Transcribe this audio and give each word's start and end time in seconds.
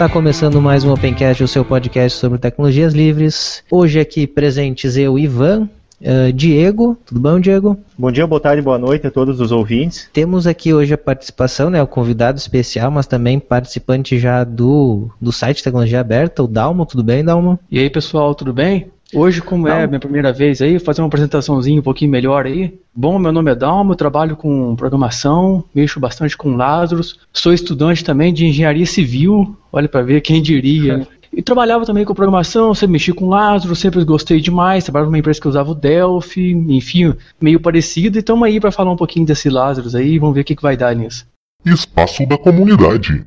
Está 0.00 0.08
começando 0.08 0.62
mais 0.62 0.82
um 0.82 0.94
Opencast, 0.94 1.44
o 1.44 1.46
seu 1.46 1.62
podcast 1.62 2.18
sobre 2.18 2.38
tecnologias 2.38 2.94
livres. 2.94 3.62
Hoje 3.70 4.00
aqui 4.00 4.26
presentes 4.26 4.96
eu, 4.96 5.18
Ivan, 5.18 5.68
uh, 6.00 6.32
Diego. 6.32 6.96
Tudo 7.04 7.20
bom, 7.20 7.38
Diego? 7.38 7.76
Bom 7.98 8.10
dia, 8.10 8.26
boa 8.26 8.40
tarde, 8.40 8.62
boa 8.62 8.78
noite 8.78 9.06
a 9.06 9.10
todos 9.10 9.38
os 9.42 9.52
ouvintes. 9.52 10.08
Temos 10.10 10.46
aqui 10.46 10.72
hoje 10.72 10.94
a 10.94 10.96
participação, 10.96 11.68
né, 11.68 11.82
o 11.82 11.86
convidado 11.86 12.38
especial, 12.38 12.90
mas 12.90 13.06
também 13.06 13.38
participante 13.38 14.18
já 14.18 14.42
do, 14.42 15.10
do 15.20 15.30
site 15.30 15.62
Tecnologia 15.62 16.00
Aberta, 16.00 16.42
o 16.42 16.48
Dalmo. 16.48 16.86
Tudo 16.86 17.02
bem, 17.02 17.22
Dalmo? 17.22 17.58
E 17.70 17.78
aí, 17.78 17.90
pessoal, 17.90 18.34
tudo 18.34 18.54
bem? 18.54 18.90
Hoje, 19.14 19.40
como 19.40 19.66
é 19.66 19.84
a 19.84 19.86
minha 19.86 20.00
primeira 20.00 20.32
vez 20.32 20.62
aí, 20.62 20.76
vou 20.76 20.84
fazer 20.84 21.00
uma 21.00 21.08
apresentaçãozinha 21.08 21.80
um 21.80 21.82
pouquinho 21.82 22.10
melhor 22.10 22.46
aí. 22.46 22.78
Bom, 22.94 23.18
meu 23.18 23.32
nome 23.32 23.50
é 23.50 23.54
Dalmo, 23.54 23.92
eu 23.92 23.96
trabalho 23.96 24.36
com 24.36 24.76
programação, 24.76 25.64
mexo 25.74 25.98
bastante 25.98 26.36
com 26.36 26.54
Lazarus, 26.54 27.18
sou 27.32 27.52
estudante 27.52 28.04
também 28.04 28.32
de 28.32 28.46
engenharia 28.46 28.86
civil, 28.86 29.56
olha 29.72 29.88
para 29.88 30.02
ver 30.02 30.20
quem 30.20 30.40
diria. 30.40 31.06
E 31.32 31.40
trabalhava 31.40 31.86
também 31.86 32.04
com 32.04 32.12
programação, 32.12 32.74
sempre 32.74 32.94
mexi 32.94 33.12
com 33.12 33.28
Lazarus, 33.28 33.78
sempre 33.78 34.02
gostei 34.04 34.40
demais, 34.40 34.82
trabalhava 34.82 35.10
numa 35.10 35.18
empresa 35.18 35.40
que 35.40 35.46
usava 35.46 35.70
o 35.70 35.76
Delphi, 35.76 36.50
enfim, 36.50 37.14
meio 37.40 37.60
parecido, 37.60 38.18
e 38.18 38.20
estamos 38.20 38.44
aí 38.44 38.58
para 38.58 38.72
falar 38.72 38.90
um 38.90 38.96
pouquinho 38.96 39.26
desse 39.26 39.48
Lazarus 39.48 39.94
aí, 39.94 40.18
vamos 40.18 40.34
ver 40.34 40.40
o 40.40 40.44
que, 40.44 40.56
que 40.56 40.62
vai 40.62 40.76
dar 40.76 40.92
nisso. 40.94 41.24
Espaço 41.64 42.26
da 42.26 42.36
comunidade. 42.36 43.24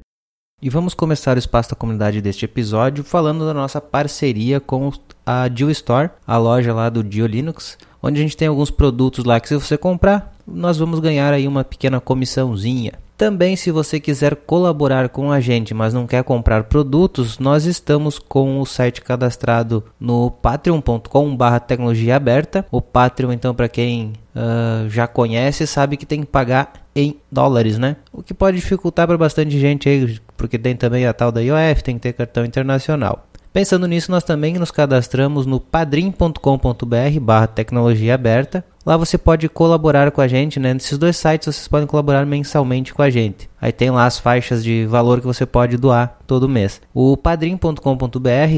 E 0.63 0.69
vamos 0.69 0.93
começar 0.93 1.35
o 1.35 1.39
espaço 1.39 1.71
da 1.71 1.75
comunidade 1.75 2.21
deste 2.21 2.45
episódio 2.45 3.03
falando 3.03 3.45
da 3.45 3.53
nossa 3.53 3.81
parceria 3.81 4.61
com 4.61 4.93
a 5.25 5.49
Dio 5.49 5.69
Store, 5.69 6.09
a 6.25 6.37
loja 6.37 6.73
lá 6.73 6.87
do 6.87 7.03
Dio 7.03 7.27
Linux, 7.27 7.77
onde 8.01 8.21
a 8.21 8.23
gente 8.23 8.37
tem 8.37 8.47
alguns 8.47 8.71
produtos 8.71 9.25
lá 9.25 9.41
que 9.41 9.49
se 9.49 9.55
você 9.55 9.77
comprar, 9.77 10.33
nós 10.47 10.77
vamos 10.77 11.01
ganhar 11.01 11.33
aí 11.33 11.49
uma 11.49 11.65
pequena 11.65 11.99
comissãozinha. 11.99 12.93
Também, 13.17 13.57
se 13.57 13.71
você 13.71 13.99
quiser 13.99 14.37
colaborar 14.37 15.09
com 15.09 15.33
a 15.33 15.41
gente, 15.41 15.73
mas 15.73 15.93
não 15.93 16.07
quer 16.07 16.23
comprar 16.23 16.63
produtos, 16.63 17.37
nós 17.39 17.65
estamos 17.65 18.17
com 18.17 18.61
o 18.61 18.65
site 18.65 19.01
cadastrado 19.01 19.83
no 19.99 20.31
patreon.com/barra 20.31 21.59
tecnologia 21.59 22.15
aberta. 22.15 22.65
O 22.71 22.81
Patreon, 22.81 23.33
então, 23.33 23.53
para 23.53 23.67
quem 23.67 24.13
uh, 24.33 24.89
já 24.89 25.07
conhece, 25.07 25.67
sabe 25.67 25.97
que 25.97 26.05
tem 26.05 26.21
que 26.21 26.27
pagar 26.27 26.73
em 26.95 27.17
dólares, 27.31 27.77
né? 27.77 27.97
O 28.11 28.21
que 28.21 28.33
pode 28.33 28.57
dificultar 28.57 29.07
para 29.07 29.17
bastante 29.17 29.59
gente 29.59 29.87
aí, 29.89 30.19
porque 30.43 30.59
tem 30.59 30.75
também 30.75 31.07
a 31.07 31.13
tal 31.13 31.31
da 31.31 31.39
IOF, 31.39 31.81
tem 31.81 31.95
que 31.95 32.01
ter 32.01 32.11
cartão 32.11 32.43
internacional. 32.43 33.25
Pensando 33.53 33.87
nisso, 33.87 34.11
nós 34.11 34.25
também 34.25 34.55
nos 34.55 34.71
cadastramos 34.71 35.45
no 35.45 35.57
padrim.com.br 35.57 37.19
barra 37.21 37.47
tecnologia 37.47 38.13
aberta. 38.13 38.61
Lá 38.85 38.97
você 38.97 39.17
pode 39.17 39.47
colaborar 39.47 40.11
com 40.11 40.19
a 40.19 40.27
gente, 40.27 40.59
né? 40.59 40.73
Nesses 40.73 40.97
dois 40.97 41.15
sites 41.15 41.45
vocês 41.45 41.65
podem 41.65 41.87
colaborar 41.87 42.25
mensalmente 42.25 42.93
com 42.93 43.01
a 43.01 43.09
gente. 43.09 43.49
Aí 43.63 43.71
tem 43.71 43.89
lá 43.89 44.05
as 44.05 44.19
faixas 44.19 44.61
de 44.61 44.85
valor 44.85 45.21
que 45.21 45.25
você 45.25 45.45
pode 45.45 45.77
doar 45.77 46.17
todo 46.27 46.49
mês. 46.49 46.81
O 46.93 47.15
padrim.com.br, 47.15 47.79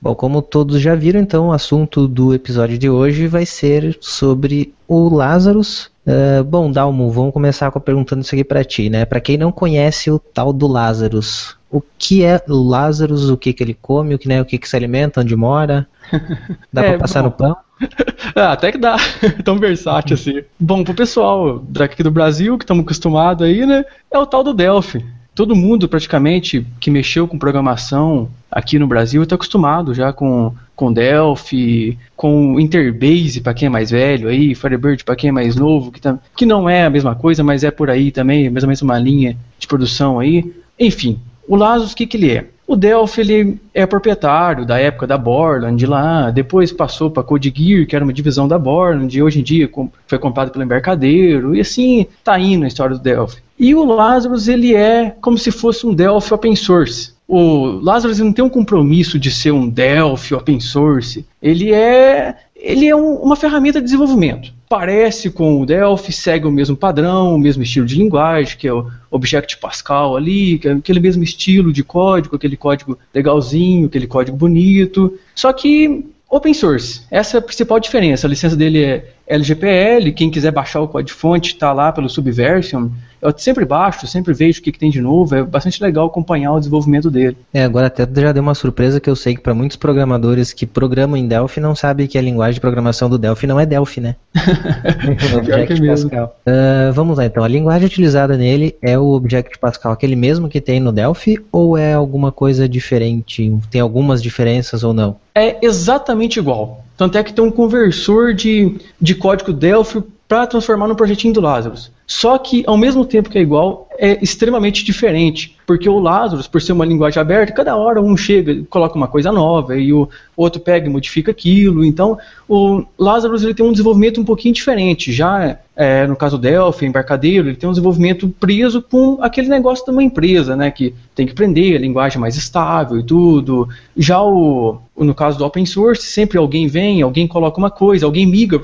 Bom, 0.00 0.14
como 0.16 0.42
todos 0.42 0.80
já 0.80 0.96
viram, 0.96 1.20
então 1.20 1.48
o 1.48 1.52
assunto 1.52 2.08
do 2.08 2.34
episódio 2.34 2.76
de 2.76 2.90
hoje 2.90 3.28
vai 3.28 3.46
ser 3.46 3.96
sobre 4.00 4.74
o 4.88 5.08
Lazarus, 5.08 5.91
Uh, 6.04 6.42
bom, 6.42 6.70
Dalmo, 6.70 7.10
vamos 7.10 7.32
começar 7.32 7.70
com 7.70 7.78
perguntando 7.78 8.22
isso 8.22 8.34
aqui 8.34 8.42
para 8.42 8.64
ti, 8.64 8.90
né? 8.90 9.04
Para 9.04 9.20
quem 9.20 9.36
não 9.36 9.52
conhece 9.52 10.10
o 10.10 10.18
tal 10.18 10.52
do 10.52 10.66
Lazarus, 10.66 11.56
o 11.70 11.80
que 11.96 12.24
é 12.24 12.42
o 12.48 12.54
Lazarus, 12.54 13.30
o 13.30 13.36
que, 13.36 13.52
que 13.52 13.62
ele 13.62 13.74
come, 13.74 14.14
o 14.14 14.18
que, 14.18 14.26
né, 14.26 14.40
o 14.40 14.44
que, 14.44 14.58
que 14.58 14.68
se 14.68 14.76
alimenta, 14.76 15.20
onde 15.20 15.36
mora? 15.36 15.86
Dá 16.72 16.82
é, 16.82 16.90
para 16.90 16.98
passar 16.98 17.22
bom. 17.22 17.28
no 17.28 17.32
pão? 17.32 17.56
ah, 18.34 18.52
até 18.52 18.70
que 18.70 18.78
dá, 18.78 18.96
tão 19.44 19.58
versátil 19.58 20.14
assim. 20.14 20.42
Bom, 20.58 20.84
pro 20.84 20.94
pessoal 20.94 21.58
daqui 21.58 22.02
do 22.02 22.10
Brasil, 22.10 22.58
que 22.58 22.64
estamos 22.64 22.84
acostumados 22.84 23.46
aí, 23.46 23.64
né? 23.66 23.84
É 24.10 24.18
o 24.18 24.26
tal 24.26 24.44
do 24.44 24.54
Delphi 24.54 25.04
todo 25.34 25.56
mundo 25.56 25.88
praticamente 25.88 26.66
que 26.78 26.90
mexeu 26.90 27.26
com 27.26 27.38
programação 27.38 28.28
aqui 28.50 28.78
no 28.78 28.86
Brasil 28.86 29.22
está 29.22 29.34
acostumado 29.34 29.94
já 29.94 30.12
com, 30.12 30.54
com 30.76 30.92
Delphi, 30.92 31.98
com 32.14 32.60
Interbase 32.60 33.40
para 33.40 33.54
quem 33.54 33.66
é 33.66 33.70
mais 33.70 33.90
velho 33.90 34.28
aí, 34.28 34.54
Firebird 34.54 35.04
para 35.04 35.16
quem 35.16 35.28
é 35.28 35.32
mais 35.32 35.56
novo, 35.56 35.90
que, 35.90 36.00
tá, 36.00 36.18
que 36.36 36.44
não 36.44 36.68
é 36.68 36.84
a 36.84 36.90
mesma 36.90 37.14
coisa, 37.14 37.42
mas 37.42 37.64
é 37.64 37.70
por 37.70 37.88
aí 37.88 38.10
também, 38.10 38.50
mais 38.50 38.64
ou 38.64 38.68
menos 38.68 38.82
uma 38.82 38.98
linha 38.98 39.36
de 39.58 39.66
produção 39.66 40.20
aí. 40.20 40.52
Enfim, 40.78 41.18
o 41.48 41.56
Lazarus, 41.56 41.92
o 41.92 41.96
que, 41.96 42.06
que 42.06 42.16
ele 42.16 42.30
é? 42.30 42.46
O 42.72 42.76
Delphi 42.76 43.20
ele 43.20 43.60
é 43.74 43.84
proprietário 43.84 44.64
da 44.64 44.78
época 44.78 45.06
da 45.06 45.18
Borland 45.18 45.84
lá, 45.84 46.30
depois 46.30 46.72
passou 46.72 47.10
para 47.10 47.22
CodeGear, 47.22 47.86
que 47.86 47.94
era 47.94 48.02
uma 48.02 48.14
divisão 48.14 48.48
da 48.48 48.58
Borland, 48.58 49.14
e 49.14 49.22
hoje 49.22 49.40
em 49.40 49.42
dia 49.42 49.68
foi 50.06 50.18
comprado 50.18 50.50
pelo 50.50 50.64
embarcadeiro, 50.64 51.54
e 51.54 51.60
assim 51.60 52.06
tá 52.24 52.40
indo 52.40 52.64
a 52.64 52.66
história 52.66 52.96
do 52.96 53.02
Delphi. 53.02 53.42
E 53.58 53.74
o 53.74 53.84
Lazarus 53.84 54.48
ele 54.48 54.74
é 54.74 55.14
como 55.20 55.36
se 55.36 55.50
fosse 55.50 55.86
um 55.86 55.92
Delphi 55.92 56.32
open 56.32 56.56
source. 56.56 57.12
O 57.28 57.78
Lazarus 57.82 58.20
não 58.20 58.32
tem 58.32 58.42
um 58.42 58.48
compromisso 58.48 59.18
de 59.18 59.30
ser 59.30 59.50
um 59.50 59.68
Delphi 59.68 60.34
open 60.34 60.58
source. 60.58 61.26
Ele 61.42 61.74
é 61.74 62.34
ele 62.62 62.86
é 62.86 62.94
um, 62.94 63.16
uma 63.16 63.34
ferramenta 63.34 63.80
de 63.80 63.84
desenvolvimento. 63.86 64.54
Parece 64.68 65.28
com 65.28 65.60
o 65.60 65.66
Delphi, 65.66 66.12
segue 66.12 66.46
o 66.46 66.50
mesmo 66.50 66.76
padrão, 66.76 67.34
o 67.34 67.38
mesmo 67.38 67.62
estilo 67.62 67.84
de 67.84 67.96
linguagem, 67.96 68.56
que 68.56 68.68
é 68.68 68.72
o 68.72 68.88
Object 69.10 69.58
Pascal 69.58 70.16
ali, 70.16 70.60
é 70.64 70.70
aquele 70.70 71.00
mesmo 71.00 71.24
estilo 71.24 71.72
de 71.72 71.82
código, 71.82 72.36
aquele 72.36 72.56
código 72.56 72.96
legalzinho, 73.12 73.86
aquele 73.86 74.06
código 74.06 74.36
bonito. 74.36 75.18
Só 75.34 75.52
que 75.52 76.06
open 76.30 76.54
source. 76.54 77.02
Essa 77.10 77.36
é 77.36 77.40
a 77.40 77.42
principal 77.42 77.80
diferença. 77.80 78.26
A 78.26 78.30
licença 78.30 78.56
dele 78.56 78.82
é 78.82 79.12
LGPL. 79.26 80.12
Quem 80.12 80.30
quiser 80.30 80.52
baixar 80.52 80.80
o 80.80 80.88
código-fonte 80.88 81.54
está 81.54 81.72
lá 81.72 81.90
pelo 81.90 82.08
Subversion. 82.08 82.88
Eu 83.22 83.32
sempre 83.36 83.64
baixo, 83.64 84.04
sempre 84.08 84.34
vejo 84.34 84.58
o 84.58 84.62
que, 84.64 84.72
que, 84.72 84.78
tem 84.80 84.90
de 84.90 85.00
novo. 85.00 85.32
É 85.32 85.44
bastante 85.44 85.80
legal 85.80 86.06
acompanhar 86.06 86.52
o 86.54 86.58
desenvolvimento 86.58 87.08
dele. 87.08 87.36
É, 87.54 87.62
agora 87.62 87.86
até 87.86 88.04
já 88.20 88.32
deu 88.32 88.42
uma 88.42 88.54
surpresa 88.54 88.98
que 88.98 89.08
eu 89.08 89.14
sei 89.14 89.36
que 89.36 89.40
para 89.40 89.54
muitos 89.54 89.76
programadores 89.76 90.52
que 90.52 90.66
programam 90.66 91.16
em 91.16 91.28
Delphi 91.28 91.60
não 91.60 91.76
sabem 91.76 92.08
que 92.08 92.18
a 92.18 92.22
linguagem 92.22 92.54
de 92.54 92.60
programação 92.60 93.08
do 93.08 93.16
Delphi 93.16 93.46
não 93.46 93.60
é 93.60 93.64
Delphi, 93.64 94.00
né? 94.00 94.16
Object 95.38 95.72
é 95.72 95.86
Pascal. 95.86 96.36
Uh, 96.44 96.92
vamos 96.92 97.16
lá 97.16 97.24
então. 97.24 97.44
A 97.44 97.48
linguagem 97.48 97.86
utilizada 97.86 98.36
nele 98.36 98.74
é 98.82 98.98
o 98.98 99.10
Object 99.10 99.56
Pascal, 99.60 99.92
aquele 99.92 100.16
mesmo 100.16 100.48
que 100.48 100.60
tem 100.60 100.80
no 100.80 100.90
Delphi, 100.90 101.38
ou 101.52 101.78
é 101.78 101.94
alguma 101.94 102.32
coisa 102.32 102.68
diferente? 102.68 103.56
Tem 103.70 103.80
algumas 103.80 104.20
diferenças 104.20 104.82
ou 104.82 104.92
não? 104.92 105.16
É 105.32 105.64
exatamente 105.64 106.40
igual. 106.40 106.84
Tanto 106.96 107.16
é 107.16 107.22
que 107.22 107.32
tem 107.32 107.44
um 107.44 107.50
conversor 107.52 108.34
de, 108.34 108.76
de 109.00 109.14
código 109.14 109.52
Delphi 109.52 110.02
para 110.32 110.46
transformar 110.46 110.88
no 110.88 110.96
projetinho 110.96 111.34
do 111.34 111.42
Lazarus. 111.42 111.92
Só 112.06 112.38
que, 112.38 112.64
ao 112.66 112.78
mesmo 112.78 113.04
tempo 113.04 113.28
que 113.28 113.36
é 113.36 113.42
igual, 113.42 113.86
é 113.98 114.18
extremamente 114.24 114.82
diferente. 114.82 115.58
Porque 115.66 115.86
o 115.86 115.98
Lazarus, 115.98 116.46
por 116.46 116.62
ser 116.62 116.72
uma 116.72 116.86
linguagem 116.86 117.20
aberta, 117.20 117.52
cada 117.52 117.76
hora 117.76 118.00
um 118.00 118.16
chega, 118.16 118.64
coloca 118.70 118.96
uma 118.96 119.06
coisa 119.06 119.30
nova, 119.30 119.76
e 119.76 119.92
o 119.92 120.08
outro 120.34 120.58
pega 120.58 120.86
e 120.86 120.90
modifica 120.90 121.30
aquilo. 121.30 121.84
Então, 121.84 122.16
o 122.48 122.82
Lazarus 122.98 123.42
ele 123.42 123.52
tem 123.52 123.64
um 123.64 123.72
desenvolvimento 123.72 124.22
um 124.22 124.24
pouquinho 124.24 124.54
diferente. 124.54 125.12
Já 125.12 125.58
é, 125.76 126.06
no 126.06 126.16
caso 126.16 126.38
Delphi, 126.38 126.86
embarcadeiro, 126.86 127.48
ele 127.48 127.56
tem 127.56 127.68
um 127.68 127.72
desenvolvimento 127.72 128.26
preso 128.40 128.80
com 128.80 129.18
aquele 129.20 129.48
negócio 129.48 129.84
de 129.84 129.90
uma 129.90 130.02
empresa, 130.02 130.56
né? 130.56 130.70
Que 130.70 130.94
tem 131.14 131.26
que 131.26 131.32
aprender 131.32 131.76
a 131.76 131.78
linguagem 131.78 132.18
mais 132.18 132.36
estável 132.36 132.98
e 132.98 133.02
tudo. 133.02 133.68
Já 133.94 134.22
o, 134.22 134.78
no 134.96 135.14
caso 135.14 135.36
do 135.36 135.44
open 135.44 135.66
source, 135.66 136.06
sempre 136.06 136.38
alguém 136.38 136.66
vem, 136.66 137.02
alguém 137.02 137.26
coloca 137.26 137.58
uma 137.58 137.70
coisa, 137.70 138.06
alguém 138.06 138.24
migra 138.24 138.58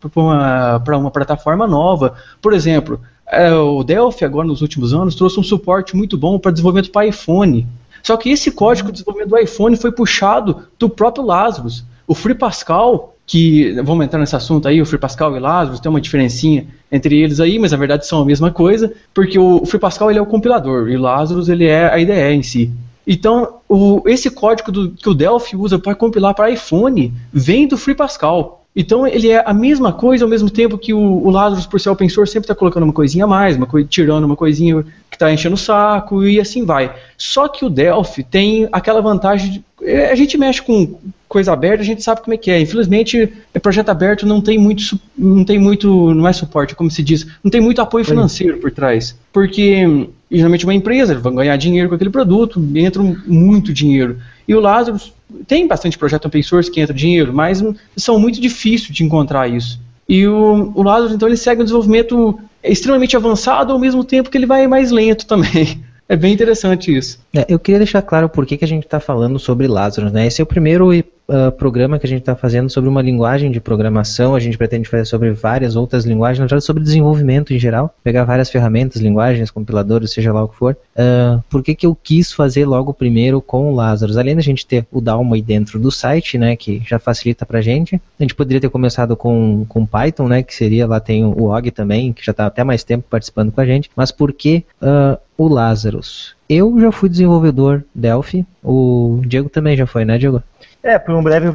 para 0.00 0.10
uma, 0.16 0.82
uma 0.98 1.10
plataforma 1.10 1.66
nova. 1.66 2.14
Por 2.40 2.52
exemplo, 2.52 3.00
é, 3.30 3.52
o 3.52 3.82
Delphi, 3.82 4.24
agora 4.24 4.46
nos 4.46 4.62
últimos 4.62 4.94
anos, 4.94 5.14
trouxe 5.14 5.38
um 5.38 5.42
suporte 5.42 5.96
muito 5.96 6.16
bom 6.16 6.38
para 6.38 6.50
desenvolvimento 6.50 6.90
para 6.90 7.06
iPhone. 7.06 7.66
Só 8.02 8.16
que 8.16 8.30
esse 8.30 8.50
código 8.50 8.88
de 8.88 8.94
desenvolvimento 8.94 9.30
do 9.30 9.38
iPhone 9.38 9.76
foi 9.76 9.92
puxado 9.92 10.64
do 10.78 10.88
próprio 10.88 11.24
Lazarus. 11.24 11.84
O 12.06 12.14
Free 12.14 12.34
Pascal, 12.34 13.14
que 13.26 13.72
vamos 13.82 14.04
entrar 14.04 14.18
nesse 14.18 14.34
assunto 14.34 14.66
aí, 14.66 14.80
o 14.80 14.86
Free 14.86 14.98
Pascal 14.98 15.36
e 15.36 15.40
Lazarus, 15.40 15.80
tem 15.80 15.90
uma 15.90 16.00
diferencinha 16.00 16.66
entre 16.90 17.20
eles 17.20 17.38
aí, 17.38 17.58
mas 17.58 17.72
na 17.72 17.76
verdade 17.76 18.06
são 18.06 18.22
a 18.22 18.24
mesma 18.24 18.50
coisa, 18.50 18.92
porque 19.12 19.38
o 19.38 19.66
Free 19.66 19.78
Pascal 19.78 20.10
ele 20.10 20.18
é 20.18 20.22
o 20.22 20.26
compilador 20.26 20.88
e 20.88 20.96
o 20.96 21.00
Lazarus 21.00 21.48
ele 21.48 21.66
é 21.66 21.92
a 21.92 21.98
IDE 21.98 22.12
em 22.12 22.42
si. 22.42 22.72
Então, 23.06 23.60
o, 23.68 24.02
esse 24.06 24.30
código 24.30 24.70
do, 24.70 24.90
que 24.90 25.08
o 25.08 25.14
Delphi 25.14 25.56
usa 25.56 25.78
para 25.78 25.94
compilar 25.94 26.34
para 26.34 26.50
iPhone 26.50 27.12
vem 27.32 27.66
do 27.66 27.78
Free 27.78 27.94
Pascal. 27.94 28.57
Então 28.74 29.06
ele 29.06 29.28
é 29.28 29.42
a 29.44 29.52
mesma 29.52 29.92
coisa 29.92 30.24
ao 30.24 30.30
mesmo 30.30 30.48
tempo 30.48 30.78
que 30.78 30.94
o, 30.94 30.98
o 30.98 31.30
Lazarus, 31.30 31.66
por 31.66 31.80
ser 31.80 31.90
open 31.90 32.08
source, 32.08 32.32
sempre 32.32 32.44
está 32.44 32.54
colocando 32.54 32.84
uma 32.84 32.92
coisinha 32.92 33.24
a 33.24 33.28
mais, 33.28 33.56
uma 33.56 33.66
coi 33.66 33.84
tirando 33.84 34.24
uma 34.24 34.36
coisinha 34.36 34.84
que 35.10 35.16
está 35.16 35.32
enchendo 35.32 35.54
o 35.54 35.58
saco 35.58 36.24
e 36.24 36.40
assim 36.40 36.64
vai. 36.64 36.94
Só 37.16 37.48
que 37.48 37.64
o 37.64 37.70
Delphi 37.70 38.22
tem 38.22 38.68
aquela 38.70 39.00
vantagem 39.00 39.50
de, 39.50 39.64
é, 39.82 40.10
a 40.10 40.14
gente 40.14 40.38
mexe 40.38 40.62
com 40.62 40.98
coisa 41.28 41.52
aberta, 41.52 41.82
a 41.82 41.86
gente 41.86 42.02
sabe 42.02 42.22
como 42.22 42.34
é 42.34 42.36
que 42.36 42.50
é. 42.50 42.60
Infelizmente, 42.60 43.32
é 43.52 43.58
projeto 43.58 43.88
aberto 43.88 44.26
não 44.26 44.40
tem 44.40 44.58
muito, 44.58 44.98
não 45.16 45.44
tem 45.44 45.58
muito, 45.58 46.14
não 46.14 46.26
é 46.26 46.32
suporte, 46.32 46.74
como 46.74 46.90
se 46.90 47.02
diz, 47.02 47.26
não 47.42 47.50
tem 47.50 47.60
muito 47.60 47.80
apoio 47.80 48.04
financeiro 48.04 48.58
por 48.58 48.70
trás, 48.70 49.18
porque 49.32 50.08
geralmente 50.30 50.64
uma 50.64 50.74
empresa 50.74 51.18
vai 51.18 51.32
ganhar 51.32 51.56
dinheiro 51.56 51.88
com 51.88 51.94
aquele 51.94 52.10
produto, 52.10 52.62
entra 52.74 53.02
muito 53.26 53.72
dinheiro. 53.72 54.18
E 54.46 54.54
o 54.54 54.60
Lazarus 54.60 55.12
tem 55.46 55.66
bastante 55.66 55.98
projeto 55.98 56.26
open 56.26 56.42
source 56.42 56.70
que 56.70 56.80
entra 56.80 56.94
dinheiro, 56.94 57.32
mas 57.32 57.62
são 57.96 58.18
muito 58.18 58.40
difíceis 58.40 58.94
de 58.94 59.04
encontrar 59.04 59.48
isso. 59.48 59.80
E 60.08 60.26
o, 60.26 60.72
o 60.74 60.82
Lazarus, 60.82 61.14
então, 61.14 61.28
ele 61.28 61.36
segue 61.36 61.60
um 61.60 61.64
desenvolvimento 61.64 62.38
extremamente 62.62 63.16
avançado, 63.16 63.72
ao 63.72 63.78
mesmo 63.78 64.02
tempo 64.02 64.30
que 64.30 64.38
ele 64.38 64.46
vai 64.46 64.66
mais 64.66 64.90
lento 64.90 65.26
também. 65.26 65.84
É 66.10 66.16
bem 66.16 66.32
interessante 66.32 66.96
isso. 66.96 67.20
É, 67.34 67.44
eu 67.48 67.58
queria 67.58 67.78
deixar 67.78 68.00
claro 68.02 68.28
por 68.28 68.46
que, 68.46 68.56
que 68.56 68.64
a 68.64 68.68
gente 68.68 68.84
está 68.84 68.98
falando 68.98 69.38
sobre 69.38 69.66
Lazarus. 69.66 70.12
Né? 70.12 70.26
Esse 70.26 70.40
é 70.40 70.44
o 70.44 70.46
primeiro 70.46 70.90
uh, 70.90 71.52
programa 71.58 71.98
que 71.98 72.06
a 72.06 72.08
gente 72.08 72.20
está 72.20 72.34
fazendo 72.34 72.70
sobre 72.70 72.88
uma 72.88 73.02
linguagem 73.02 73.50
de 73.50 73.60
programação. 73.60 74.34
A 74.34 74.40
gente 74.40 74.56
pretende 74.56 74.88
fazer 74.88 75.04
sobre 75.04 75.30
várias 75.32 75.76
outras 75.76 76.06
linguagens, 76.06 76.38
na 76.38 76.46
verdade 76.46 76.64
sobre 76.64 76.82
desenvolvimento 76.82 77.52
em 77.52 77.58
geral. 77.58 77.94
Pegar 78.02 78.24
várias 78.24 78.48
ferramentas, 78.50 79.02
linguagens, 79.02 79.50
compiladores, 79.50 80.12
seja 80.12 80.32
lá 80.32 80.42
o 80.42 80.48
que 80.48 80.56
for. 80.56 80.76
Uh, 80.96 81.42
por 81.50 81.62
que, 81.62 81.74
que 81.74 81.86
eu 81.86 81.94
quis 81.94 82.32
fazer 82.32 82.64
logo 82.64 82.94
primeiro 82.94 83.42
com 83.42 83.70
o 83.70 83.74
Lazarus? 83.74 84.16
Além 84.16 84.34
da 84.34 84.42
gente 84.42 84.66
ter 84.66 84.86
o 84.90 85.00
Dalma 85.00 85.38
dentro 85.40 85.78
do 85.78 85.90
site, 85.90 86.38
né, 86.38 86.56
que 86.56 86.82
já 86.86 86.98
facilita 86.98 87.44
para 87.44 87.58
a 87.58 87.62
gente. 87.62 88.00
A 88.18 88.22
gente 88.22 88.34
poderia 88.34 88.60
ter 88.60 88.70
começado 88.70 89.14
com, 89.16 89.66
com 89.68 89.84
Python, 89.84 90.28
né, 90.28 90.42
que 90.42 90.54
seria, 90.54 90.86
lá 90.86 90.98
tem 90.98 91.24
o 91.24 91.44
Og 91.44 91.70
também, 91.70 92.12
que 92.12 92.24
já 92.24 92.30
está 92.30 92.46
até 92.46 92.64
mais 92.64 92.82
tempo 92.82 93.04
participando 93.08 93.52
com 93.52 93.60
a 93.60 93.66
gente. 93.66 93.90
Mas 93.94 94.10
por 94.10 94.32
que 94.32 94.64
uh, 94.82 95.18
o 95.36 95.46
Lazarus? 95.46 96.37
Eu 96.48 96.80
já 96.80 96.90
fui 96.90 97.08
desenvolvedor 97.08 97.84
Delphi, 97.94 98.46
o 98.62 99.20
Diego 99.26 99.50
também 99.50 99.76
já 99.76 99.86
foi, 99.86 100.04
né, 100.04 100.16
Diego? 100.16 100.42
É, 100.82 100.98
por 100.98 101.14
um 101.14 101.22
breve, 101.22 101.52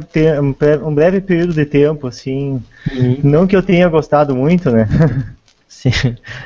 um 0.84 0.94
breve 0.94 1.20
período 1.20 1.52
de 1.52 1.64
tempo, 1.64 2.06
assim. 2.06 2.62
Uhum. 2.92 3.18
Não 3.24 3.46
que 3.46 3.56
eu 3.56 3.62
tenha 3.62 3.88
gostado 3.88 4.36
muito, 4.36 4.70
né? 4.70 4.86
Sim. 5.68 5.90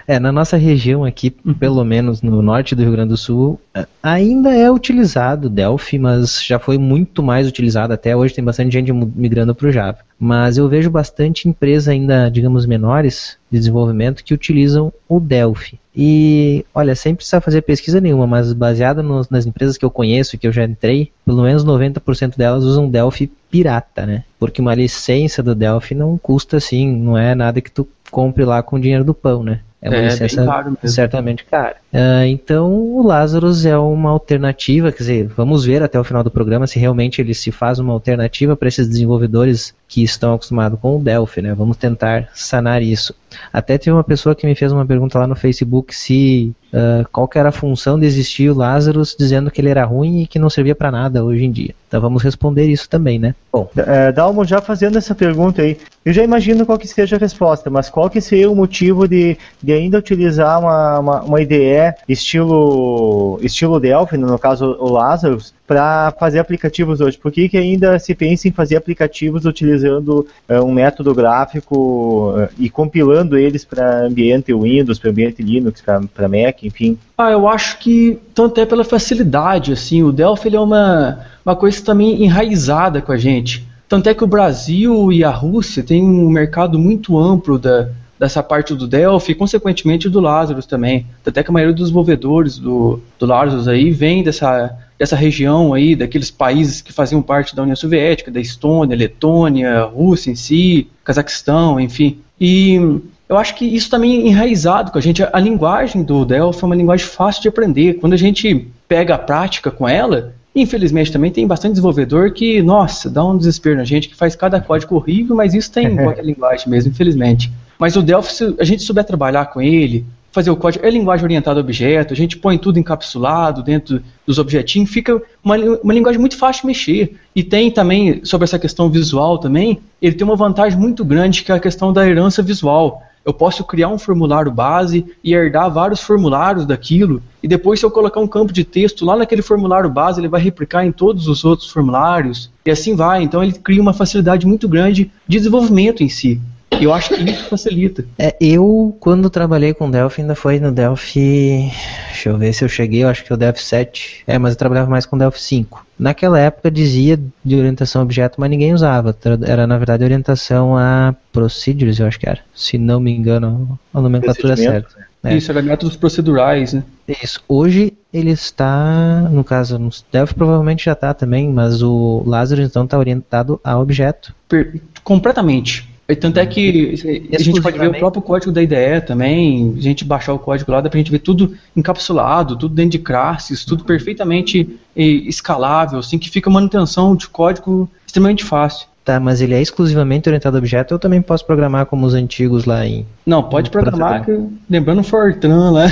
É, 0.06 0.18
na 0.18 0.32
nossa 0.32 0.56
região 0.56 1.04
aqui, 1.04 1.30
pelo 1.30 1.84
menos 1.84 2.22
no 2.22 2.42
norte 2.42 2.74
do 2.74 2.82
Rio 2.82 2.92
Grande 2.92 3.10
do 3.10 3.16
Sul, 3.16 3.60
é, 3.74 3.86
ainda 4.02 4.54
é 4.54 4.70
utilizado 4.70 5.50
Delphi, 5.50 5.98
mas 5.98 6.42
já 6.42 6.58
foi 6.58 6.78
muito 6.78 7.22
mais 7.22 7.46
utilizado 7.46 7.92
até 7.92 8.16
hoje, 8.16 8.34
tem 8.34 8.42
bastante 8.44 8.72
gente 8.72 8.92
migrando 8.92 9.54
para 9.54 9.68
o 9.68 9.72
Java. 9.72 9.98
Mas 10.18 10.56
eu 10.56 10.68
vejo 10.68 10.90
bastante 10.90 11.48
empresas 11.48 11.88
ainda, 11.88 12.28
digamos, 12.28 12.66
menores 12.66 13.36
de 13.50 13.58
desenvolvimento 13.58 14.24
que 14.24 14.34
utilizam 14.34 14.92
o 15.08 15.20
Delphi. 15.20 15.78
E, 16.00 16.64
olha, 16.74 16.94
sem 16.94 17.14
precisar 17.14 17.40
fazer 17.40 17.62
pesquisa 17.62 18.00
nenhuma, 18.00 18.26
mas 18.26 18.52
baseada 18.52 19.02
nos, 19.02 19.28
nas 19.28 19.46
empresas 19.46 19.76
que 19.76 19.84
eu 19.84 19.90
conheço 19.90 20.34
e 20.34 20.38
que 20.38 20.46
eu 20.46 20.52
já 20.52 20.64
entrei, 20.64 21.10
pelo 21.24 21.42
menos 21.42 21.64
90% 21.64 22.36
delas 22.36 22.64
usam 22.64 22.88
Delphi 22.88 23.30
pirata, 23.50 24.06
né? 24.06 24.24
Porque 24.38 24.60
uma 24.60 24.74
licença 24.74 25.42
do 25.42 25.54
Delphi 25.54 25.94
não 25.94 26.16
custa 26.16 26.58
assim, 26.58 26.88
não 26.88 27.18
é 27.18 27.34
nada 27.34 27.60
que 27.60 27.70
tu 27.70 27.86
compre 28.10 28.44
lá 28.44 28.62
com 28.62 28.76
o 28.76 28.80
dinheiro 28.80 29.04
do 29.04 29.14
pão, 29.14 29.42
né? 29.42 29.60
É 29.80 29.88
uma 29.88 29.98
é, 29.98 30.04
licença 30.06 30.44
caro 30.44 30.76
certamente 30.84 31.44
cara. 31.44 31.76
Uh, 31.92 32.24
então 32.26 32.70
o 32.70 33.02
Lazarus 33.02 33.64
é 33.64 33.76
uma 33.78 34.10
alternativa, 34.10 34.92
quer 34.92 34.98
dizer, 34.98 35.26
vamos 35.28 35.64
ver 35.64 35.82
até 35.82 35.98
o 35.98 36.04
final 36.04 36.22
do 36.22 36.30
programa 36.30 36.66
se 36.66 36.78
realmente 36.78 37.20
ele 37.20 37.32
se 37.32 37.50
faz 37.50 37.78
uma 37.78 37.94
alternativa 37.94 38.54
para 38.54 38.68
esses 38.68 38.86
desenvolvedores 38.86 39.74
que 39.88 40.02
estão 40.02 40.34
acostumados 40.34 40.78
com 40.78 40.98
o 40.98 41.02
Delphi, 41.02 41.40
né? 41.40 41.54
Vamos 41.54 41.78
tentar 41.78 42.28
sanar 42.34 42.82
isso. 42.82 43.14
Até 43.50 43.78
teve 43.78 43.92
uma 43.92 44.04
pessoa 44.04 44.34
que 44.34 44.46
me 44.46 44.54
fez 44.54 44.70
uma 44.70 44.84
pergunta 44.84 45.18
lá 45.18 45.26
no 45.26 45.34
Facebook 45.34 45.94
se 45.94 46.52
uh, 46.72 47.08
qual 47.10 47.26
que 47.26 47.38
era 47.38 47.48
a 47.48 47.52
função 47.52 47.98
de 47.98 48.04
existir 48.04 48.50
o 48.50 48.54
Lazarus 48.54 49.16
dizendo 49.18 49.50
que 49.50 49.60
ele 49.60 49.70
era 49.70 49.84
ruim 49.84 50.22
e 50.22 50.26
que 50.26 50.38
não 50.38 50.50
servia 50.50 50.74
para 50.74 50.90
nada 50.90 51.24
hoje 51.24 51.44
em 51.44 51.50
dia. 51.50 51.74
Então 51.88 52.02
vamos 52.02 52.22
responder 52.22 52.66
isso 52.66 52.86
também, 52.88 53.18
né? 53.18 53.34
Bom, 53.50 53.70
é, 53.76 54.12
Dalmo, 54.12 54.44
já 54.44 54.60
fazendo 54.60 54.98
essa 54.98 55.14
pergunta 55.14 55.62
aí, 55.62 55.78
eu 56.04 56.12
já 56.12 56.22
imagino 56.22 56.66
qual 56.66 56.78
que 56.78 56.86
seja 56.86 57.16
a 57.16 57.18
resposta, 57.18 57.70
mas 57.70 57.88
qual 57.88 58.10
que 58.10 58.20
seria 58.20 58.50
o 58.50 58.56
motivo 58.56 59.08
de, 59.08 59.38
de 59.62 59.72
ainda 59.72 59.98
utilizar 59.98 60.60
uma, 60.60 60.98
uma, 60.98 61.22
uma 61.22 61.40
IDE 61.40 61.77
estilo, 62.08 63.38
estilo 63.42 63.80
Delphi, 63.80 64.16
no 64.16 64.38
caso 64.38 64.76
o 64.78 64.90
Lazarus, 64.90 65.54
para 65.66 66.12
fazer 66.18 66.38
aplicativos 66.38 67.00
hoje? 67.00 67.18
Por 67.18 67.30
que, 67.30 67.48
que 67.48 67.56
ainda 67.56 67.98
se 67.98 68.14
pensa 68.14 68.48
em 68.48 68.52
fazer 68.52 68.76
aplicativos 68.76 69.44
utilizando 69.44 70.26
uh, 70.48 70.64
um 70.64 70.72
método 70.72 71.14
gráfico 71.14 72.34
uh, 72.36 72.48
e 72.58 72.70
compilando 72.70 73.36
eles 73.36 73.64
para 73.64 74.06
ambiente 74.06 74.52
Windows, 74.54 74.98
para 74.98 75.10
ambiente 75.10 75.42
Linux, 75.42 75.82
para 75.82 76.28
Mac, 76.28 76.62
enfim? 76.62 76.98
Ah, 77.16 77.30
eu 77.30 77.46
acho 77.48 77.78
que 77.78 78.18
tanto 78.34 78.60
é 78.60 78.66
pela 78.66 78.84
facilidade, 78.84 79.72
assim, 79.72 80.02
o 80.02 80.12
Delphi 80.12 80.54
é 80.54 80.60
uma, 80.60 81.20
uma 81.44 81.56
coisa 81.56 81.84
também 81.84 82.24
enraizada 82.24 83.02
com 83.02 83.12
a 83.12 83.16
gente. 83.16 83.66
Tanto 83.88 84.08
é 84.08 84.14
que 84.14 84.22
o 84.22 84.26
Brasil 84.26 85.10
e 85.10 85.24
a 85.24 85.30
Rússia 85.30 85.82
têm 85.82 86.02
um 86.02 86.28
mercado 86.28 86.78
muito 86.78 87.18
amplo 87.18 87.58
da, 87.58 87.88
dessa 88.18 88.42
parte 88.42 88.74
do 88.74 88.86
Delphi 88.86 89.32
e, 89.32 89.34
consequentemente, 89.34 90.08
do 90.08 90.20
Lazarus 90.20 90.66
também. 90.66 91.06
Até 91.24 91.42
que 91.42 91.50
a 91.50 91.52
maioria 91.52 91.74
dos 91.74 91.84
desenvolvedores 91.84 92.58
do, 92.58 93.00
do 93.18 93.26
Lazarus 93.26 93.68
aí 93.68 93.90
vem 93.90 94.22
dessa, 94.22 94.76
dessa 94.98 95.14
região 95.14 95.72
aí, 95.72 95.94
daqueles 95.94 96.30
países 96.30 96.80
que 96.80 96.92
faziam 96.92 97.22
parte 97.22 97.54
da 97.54 97.62
União 97.62 97.76
Soviética, 97.76 98.30
da 98.30 98.40
Estônia, 98.40 98.96
Letônia, 98.96 99.84
Rússia 99.84 100.30
em 100.30 100.34
si, 100.34 100.88
Cazaquistão, 101.04 101.78
enfim. 101.78 102.18
E 102.40 103.00
eu 103.28 103.36
acho 103.36 103.54
que 103.54 103.64
isso 103.64 103.90
também 103.90 104.22
é 104.22 104.28
enraizado 104.28 104.90
com 104.90 104.98
a 104.98 105.00
gente. 105.00 105.22
A 105.22 105.38
linguagem 105.38 106.02
do 106.02 106.24
Delphi 106.24 106.62
é 106.62 106.66
uma 106.66 106.74
linguagem 106.74 107.06
fácil 107.06 107.42
de 107.42 107.48
aprender. 107.48 107.94
Quando 107.94 108.14
a 108.14 108.16
gente 108.18 108.66
pega 108.88 109.14
a 109.14 109.18
prática 109.18 109.70
com 109.70 109.88
ela, 109.88 110.32
infelizmente 110.54 111.12
também 111.12 111.30
tem 111.30 111.46
bastante 111.46 111.72
desenvolvedor 111.72 112.32
que, 112.32 112.62
nossa, 112.62 113.10
dá 113.10 113.24
um 113.24 113.36
desespero 113.36 113.76
na 113.76 113.84
gente, 113.84 114.08
que 114.08 114.16
faz 114.16 114.34
cada 114.34 114.60
código 114.60 114.96
horrível, 114.96 115.36
mas 115.36 115.54
isso 115.54 115.70
tem 115.70 115.86
em 115.86 115.96
qualquer 116.02 116.24
linguagem 116.24 116.68
mesmo, 116.68 116.90
infelizmente. 116.90 117.52
Mas 117.78 117.96
o 117.96 118.02
Delphi, 118.02 118.32
se 118.32 118.54
a 118.58 118.64
gente 118.64 118.82
souber 118.82 119.04
trabalhar 119.04 119.46
com 119.46 119.60
ele, 119.62 120.04
fazer 120.32 120.50
o 120.50 120.56
código. 120.56 120.84
É 120.84 120.90
linguagem 120.90 121.24
orientada 121.24 121.58
a 121.58 121.62
objeto, 121.62 122.12
a 122.12 122.16
gente 122.16 122.36
põe 122.36 122.58
tudo 122.58 122.78
encapsulado 122.78 123.62
dentro 123.62 124.02
dos 124.26 124.38
objetinhos, 124.38 124.90
fica 124.90 125.20
uma, 125.42 125.56
uma 125.56 125.94
linguagem 125.94 126.20
muito 126.20 126.36
fácil 126.36 126.62
de 126.62 126.66
mexer. 126.68 127.16
E 127.34 127.42
tem 127.42 127.70
também, 127.70 128.24
sobre 128.24 128.44
essa 128.44 128.58
questão 128.58 128.90
visual 128.90 129.38
também, 129.38 129.80
ele 130.02 130.14
tem 130.14 130.26
uma 130.26 130.36
vantagem 130.36 130.78
muito 130.78 131.04
grande 131.04 131.42
que 131.42 131.50
é 131.50 131.54
a 131.54 131.60
questão 131.60 131.92
da 131.92 132.06
herança 132.06 132.42
visual 132.42 133.02
eu 133.28 133.34
posso 133.34 133.62
criar 133.62 133.88
um 133.88 133.98
formulário 133.98 134.50
base 134.50 135.04
e 135.22 135.34
herdar 135.34 135.70
vários 135.70 136.00
formulários 136.00 136.64
daquilo, 136.64 137.22
e 137.42 137.46
depois 137.46 137.78
se 137.78 137.84
eu 137.84 137.90
colocar 137.90 138.20
um 138.20 138.26
campo 138.26 138.54
de 138.54 138.64
texto 138.64 139.04
lá 139.04 139.16
naquele 139.16 139.42
formulário 139.42 139.90
base, 139.90 140.18
ele 140.18 140.28
vai 140.28 140.40
replicar 140.40 140.86
em 140.86 140.90
todos 140.90 141.28
os 141.28 141.44
outros 141.44 141.68
formulários, 141.68 142.50
e 142.64 142.70
assim 142.70 142.96
vai. 142.96 143.22
Então 143.22 143.42
ele 143.42 143.52
cria 143.52 143.82
uma 143.82 143.92
facilidade 143.92 144.46
muito 144.46 144.66
grande 144.66 145.10
de 145.26 145.36
desenvolvimento 145.36 146.02
em 146.02 146.08
si. 146.08 146.40
E 146.80 146.84
eu 146.84 146.92
acho 146.92 147.14
que 147.14 147.22
isso 147.22 147.44
facilita. 147.44 148.04
É, 148.18 148.36
eu, 148.40 148.96
quando 149.00 149.28
trabalhei 149.30 149.74
com 149.74 149.90
Delphi, 149.90 150.22
ainda 150.22 150.34
foi 150.34 150.60
no 150.60 150.70
Delphi. 150.70 151.72
Deixa 152.08 152.28
eu 152.28 152.38
ver 152.38 152.52
se 152.52 152.64
eu 152.64 152.68
cheguei, 152.68 153.02
eu 153.02 153.08
acho 153.08 153.24
que 153.24 153.32
é 153.32 153.34
o 153.34 153.38
Delphi 153.38 153.62
7. 153.62 154.22
É, 154.26 154.38
mas 154.38 154.52
eu 154.52 154.58
trabalhava 154.58 154.88
mais 154.88 155.04
com 155.04 155.18
Delphi 155.18 155.40
5. 155.40 155.86
Naquela 155.98 156.38
época 156.38 156.70
dizia 156.70 157.18
de 157.44 157.56
orientação 157.56 158.00
a 158.00 158.04
objeto, 158.04 158.40
mas 158.40 158.50
ninguém 158.50 158.72
usava. 158.72 159.16
Era 159.44 159.66
na 159.66 159.76
verdade 159.76 160.04
orientação 160.04 160.76
a 160.76 161.14
procedures, 161.32 161.98
eu 161.98 162.06
acho 162.06 162.20
que 162.20 162.28
era. 162.28 162.40
Se 162.54 162.78
não 162.78 163.00
me 163.00 163.10
engano, 163.10 163.78
a 163.92 164.00
nomenclatura 164.00 164.52
é 164.52 164.56
certa. 164.56 165.08
É. 165.24 165.36
Isso, 165.36 165.50
era 165.50 165.60
métodos 165.60 165.96
procedurais, 165.96 166.72
né? 166.72 166.84
Isso. 167.08 167.42
Hoje 167.48 167.92
ele 168.12 168.30
está, 168.30 169.28
no 169.30 169.42
caso, 169.42 169.76
no 169.78 169.90
Delphi 170.12 170.34
provavelmente 170.34 170.84
já 170.84 170.92
está 170.92 171.12
também, 171.12 171.48
mas 171.48 171.82
o 171.82 172.22
Lázaro 172.24 172.62
então 172.62 172.84
está 172.84 172.96
orientado 172.96 173.60
a 173.64 173.76
objeto. 173.78 174.32
Per 174.48 174.80
completamente. 175.02 175.88
Tanto 176.16 176.40
é 176.40 176.46
que 176.46 176.94
a 177.34 177.38
gente 177.38 177.60
pode 177.60 177.78
ver 177.78 177.88
o 177.88 177.98
próprio 177.98 178.22
código 178.22 178.50
da 178.50 178.62
IDE 178.62 179.02
também, 179.06 179.74
a 179.76 179.80
gente 179.80 180.06
baixar 180.06 180.32
o 180.32 180.38
código 180.38 180.72
lá, 180.72 180.80
dá 180.80 180.88
pra 180.88 180.96
gente 180.96 181.10
ver 181.10 181.18
tudo 181.18 181.54
encapsulado, 181.76 182.56
tudo 182.56 182.74
dentro 182.74 182.92
de 182.92 182.98
classes, 183.00 183.62
tudo 183.62 183.84
perfeitamente 183.84 184.78
escalável, 184.96 185.98
assim, 185.98 186.18
que 186.18 186.30
fica 186.30 186.48
manutenção 186.48 187.14
de 187.14 187.28
código 187.28 187.90
extremamente 188.06 188.42
fácil. 188.42 188.86
Tá, 189.04 189.18
mas 189.20 189.40
ele 189.40 189.54
é 189.54 189.60
exclusivamente 189.60 190.28
orientado 190.28 190.56
a 190.56 190.60
objeto, 190.60 190.92
eu 190.92 190.98
também 190.98 191.20
posso 191.20 191.44
programar 191.44 191.86
como 191.86 192.06
os 192.06 192.12
antigos 192.14 192.64
lá 192.64 192.86
em... 192.86 193.06
Não, 193.24 193.42
pode 193.42 193.70
programar, 193.70 194.24
que, 194.24 194.38
lembrando 194.68 195.00
o 195.00 195.04
Fortran 195.04 195.70
lá, 195.72 195.86